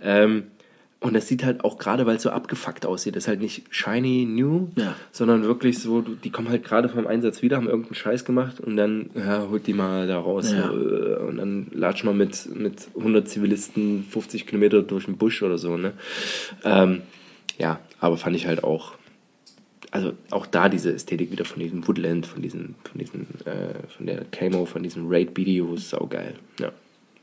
[0.02, 0.46] Ähm,
[1.02, 3.64] und das sieht halt auch gerade, weil es so abgefuckt aussieht, das ist halt nicht
[3.70, 4.96] shiny new, Ja.
[5.12, 8.76] sondern wirklich so, die kommen halt gerade vom Einsatz wieder, haben irgendeinen Scheiß gemacht und
[8.76, 10.52] dann, ja, holt die mal da raus.
[10.52, 10.70] Ja.
[10.70, 15.58] Äh, und dann latsch mal mit, mit 100 Zivilisten 50 Kilometer durch den Busch oder
[15.58, 15.94] so, ne?
[16.66, 17.02] Ähm,
[17.58, 18.94] ja, aber fand ich halt auch
[19.92, 24.06] also auch da diese Ästhetik wieder von diesem Woodland, von diesen, von diesen, äh, von
[24.06, 26.36] der Camo, von diesen Raid-Videos, saugeil.
[26.60, 26.72] Ja,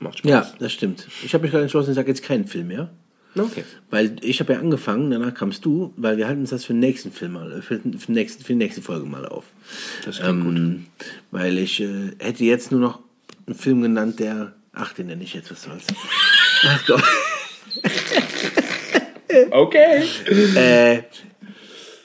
[0.00, 0.28] macht Spaß.
[0.30, 1.06] Ja, das stimmt.
[1.24, 2.90] Ich habe mich gerade entschlossen, ich sage jetzt keinen Film mehr.
[3.38, 3.64] Okay.
[3.90, 6.80] Weil ich habe ja angefangen, danach kamst du, weil wir halten uns das für den
[6.80, 9.44] nächsten Film mal, äh, für, den nächsten, für die nächste Folge mal auf.
[10.04, 10.86] Das klingt Ähm,
[11.30, 13.00] weil ich äh, hätte jetzt nur noch
[13.46, 14.54] einen Film genannt, der.
[14.72, 15.84] Ach, den nenne ich jetzt, was soll's.
[16.64, 17.02] Ach Gott.
[19.50, 20.02] Okay.
[20.54, 21.02] äh,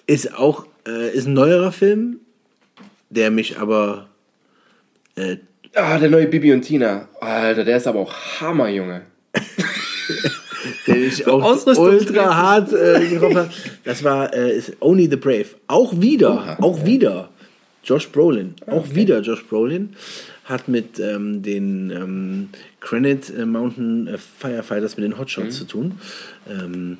[0.05, 2.19] ist auch äh, ist ein neuerer Film,
[3.09, 4.09] der mich aber
[5.15, 5.37] äh,
[5.73, 7.07] Ah, der neue Bibi und Tina.
[7.21, 9.03] Alter, der ist aber auch Hammer, Junge.
[10.87, 13.51] der mich auch Ausrüstungs- ultra hart äh, getroffen hat.
[13.83, 15.47] Das war äh, Only the Brave.
[15.67, 17.29] Auch wieder, Oha, auch wieder.
[17.83, 19.95] Josh Brolin, auch wieder Josh Brolin
[20.45, 25.99] hat mit ähm, den ähm, Granite äh, Mountain äh, Firefighters mit den Hotshots zu tun.
[26.49, 26.97] Ähm,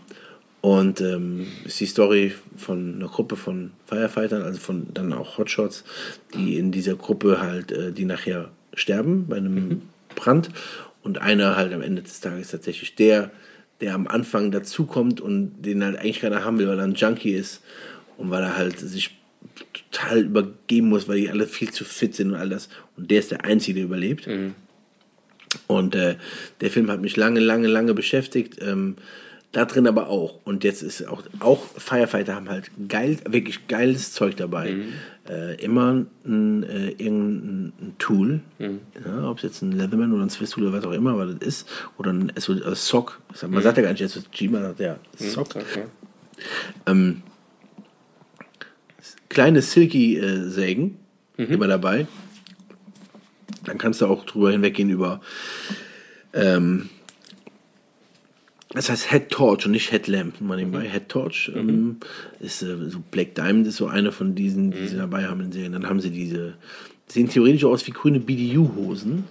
[0.62, 5.84] und ähm, ist die Story von einer Gruppe von Firefightern, also von dann auch Hotshots,
[6.36, 9.82] die in dieser Gruppe halt, äh, die nachher sterben bei einem
[10.16, 10.50] Brand.
[11.04, 13.32] Und einer halt am Ende des Tages tatsächlich der,
[13.82, 17.34] der am Anfang dazukommt und den halt eigentlich keiner haben will, weil er ein Junkie
[17.34, 17.62] ist
[18.18, 19.18] und weil er halt sich
[19.92, 22.70] total übergeben muss, weil die alle viel zu fit sind und all das.
[22.96, 24.28] Und der ist der Einzige, der überlebt.
[25.68, 26.16] Und äh,
[26.62, 28.58] der Film hat mich lange, lange, lange beschäftigt.
[28.62, 28.96] Ähm,
[29.52, 30.40] da drin aber auch.
[30.46, 34.76] Und jetzt ist auch, auch Firefighter haben halt geil, wirklich geiles Zeug dabei.
[35.30, 40.30] Äh, immer ein, äh, irgendein ein Tool, ja, ob es jetzt ein Leatherman oder ein
[40.30, 43.22] Swiss Tool oder was auch immer, was das ist, oder ein SO, äh, Sock.
[43.48, 45.56] Man sagt ja gar nicht SOG, man sagt ja Sock.
[45.56, 45.86] Okay.
[46.88, 47.22] Ähm,
[49.30, 50.98] kleine Silky-Sägen
[51.38, 52.08] immer dabei.
[53.66, 55.22] Dann kannst du auch drüber hinweggehen über.
[56.34, 56.90] Ähm,
[58.74, 60.40] das heißt Head Torch und nicht Headlamp.
[60.42, 60.88] Mal nebenbei.
[60.90, 61.98] Head Torch ähm,
[62.40, 65.52] ist äh, so Black Diamond ist so eine von diesen, die sie dabei haben in
[65.52, 65.74] Serien.
[65.74, 66.54] Dann haben sie diese
[67.08, 69.26] sehen theoretisch aus wie grüne BDU-Hosen.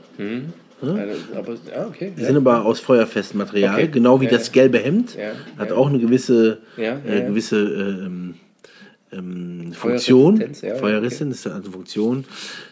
[0.83, 0.95] Also,
[1.35, 2.13] aber, ah, okay.
[2.17, 3.89] Die sind aber aus feuerfestem Material, Okay.
[3.89, 4.53] genau wie Ja, das ja.
[4.53, 5.15] gelbe Hemd.
[5.15, 5.77] Ja, Hat ja.
[5.77, 7.27] auch eine gewisse, Ja, ja, äh, ja.
[7.29, 8.11] gewisse äh,
[9.13, 10.41] ähm, Funktion.
[10.63, 12.25] Ja, Feuerresistent ist also Funktion.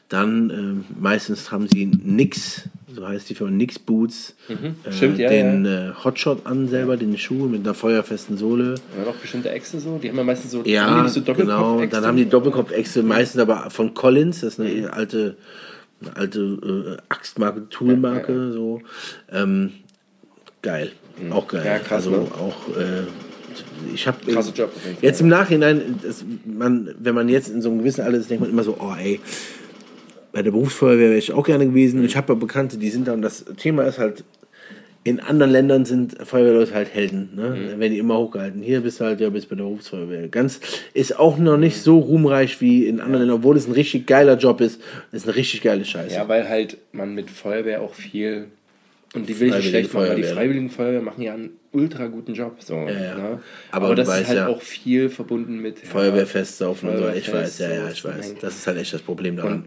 [0.08, 2.62] Dann ähm, meistens haben sie Nix,
[2.94, 4.76] so heißt die Firma Nix Boots, äh, Mhm.
[4.90, 8.76] Stimmt, ja, den Äh, Hotshot an selber, den Schuh mit einer feuerfesten Sohle.
[8.96, 9.98] Ja, noch bestimmte Echsen so.
[9.98, 11.84] Die haben ja meistens so, Ja, so genau.
[11.86, 15.36] Dann haben die Doppelkopfechse, meistens aber von Collins, das ist eine alte,
[16.00, 18.80] eine alte äh, Axtmarke, Toolmarke, so.
[19.30, 19.72] Ähm,
[20.62, 20.92] geil,
[21.30, 21.66] auch geil.
[21.66, 22.18] Ja, krass, also ne?
[22.38, 22.76] auch,
[23.60, 24.96] äh, ich habe Fall.
[25.00, 25.98] jetzt im Nachhinein,
[26.44, 28.94] man, wenn man jetzt in so einem gewissen Alter ist, denkt man immer so, oh
[28.98, 29.20] ey,
[30.32, 32.04] bei der Berufsfeuerwehr wäre ich auch gerne gewesen.
[32.04, 34.24] Ich habe ja Bekannte, die sind da und das Thema ist halt,
[35.04, 37.50] in anderen Ländern sind Feuerwehrleute halt Helden, ne?
[37.50, 37.80] Mhm.
[37.80, 38.60] werden die immer hochgehalten.
[38.60, 40.28] Hier bist du halt, ja, bist bei der Berufsfeuerwehr.
[40.28, 40.60] Ganz,
[40.92, 44.36] ist auch noch nicht so ruhmreich wie in anderen Ländern, obwohl es ein richtig geiler
[44.36, 44.80] Job ist.
[45.12, 46.14] ist eine richtig geile Scheiße.
[46.14, 48.48] Ja, weil halt man mit Feuerwehr auch viel.
[49.14, 50.22] Und die will ich nicht schlecht machen, weil die.
[50.24, 52.56] Freiwilligen Feuerwehr machen ja einen ultra guten Job.
[52.62, 52.86] So, ja.
[52.86, 53.40] Ne?
[53.70, 55.82] Aber Aber, das ist halt ja, auch viel verbunden mit.
[55.82, 57.08] ja, Feuerwehrfest saufen und so.
[57.08, 58.34] Ich weiß, ja, ja, ich weiß.
[58.40, 59.52] Das ist halt echt das Problem daran.
[59.52, 59.64] Und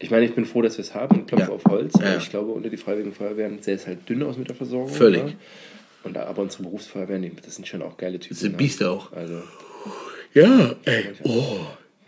[0.00, 1.52] ich meine, ich bin froh, dass wir es haben und klopfe Ja.
[1.52, 1.94] auf Holz.
[2.00, 2.16] Ja.
[2.16, 4.88] Ich glaube, unter die Freiwilligen Feuerwehren sähe es halt dünn aus mit der Versorgung.
[4.88, 5.22] Völlig.
[5.24, 5.34] Ne?
[6.02, 8.34] Und, aber unsere Berufsfeuerwehren, das sind schon auch geile Typen.
[8.36, 8.58] sind ne?
[8.58, 9.12] Biester auch.
[9.12, 9.42] Also,
[10.34, 11.04] Ja, ey.
[11.22, 11.56] Oh.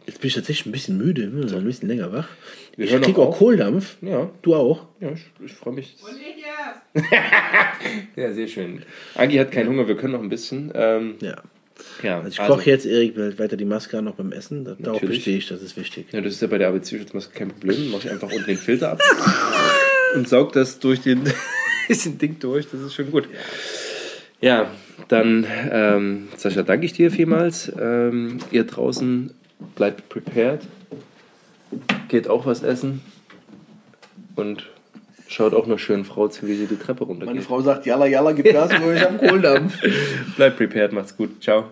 [0.06, 1.46] Jetzt bin ich tatsächlich ein bisschen müde, ne?
[1.56, 2.28] ein bisschen länger wach.
[2.76, 3.38] Wir Ich krieg auch auf.
[3.38, 3.96] Kohldampf.
[4.01, 4.86] ja, Du auch?
[5.01, 5.96] ja ich, ich freue mich.
[6.02, 7.12] Und ich erst.
[8.16, 8.82] Ja, sehr schön.
[9.14, 10.72] Agi hat keinen Hunger, wir können noch ein bisschen.
[10.74, 11.36] Ähm, Ja.
[12.02, 14.64] ja, Also ich koche jetzt, Erik, weiter die Maske noch beim Essen.
[14.64, 15.16] Darauf Natürlich.
[15.18, 16.06] bestehe ich, das ist wichtig.
[16.12, 17.90] Ja, das ist ja bei der ABC-Schutzmaske kein Problem.
[17.90, 19.01] Mach ich einfach unten den Filter ab
[20.14, 21.22] und saug das durch den
[21.88, 22.66] bisschen Ding durch.
[22.70, 23.28] Das ist schon gut.
[24.40, 24.70] Ja,
[25.09, 27.70] dann, ähm, Sascha, danke ich dir vielmals.
[27.80, 29.32] Ähm, ihr draußen
[29.76, 30.60] bleibt prepared.
[32.09, 33.02] Geht auch was essen.
[34.36, 34.68] Und
[35.28, 37.42] schaut auch einer schönen Frau zu, wie sie die Treppe runtergeht.
[37.42, 39.78] Frau sagt, jalla, jalla, gib Gas, ich habe Kohldampf.
[40.36, 41.42] Bleibt prepared, macht's gut.
[41.42, 41.64] Ciao.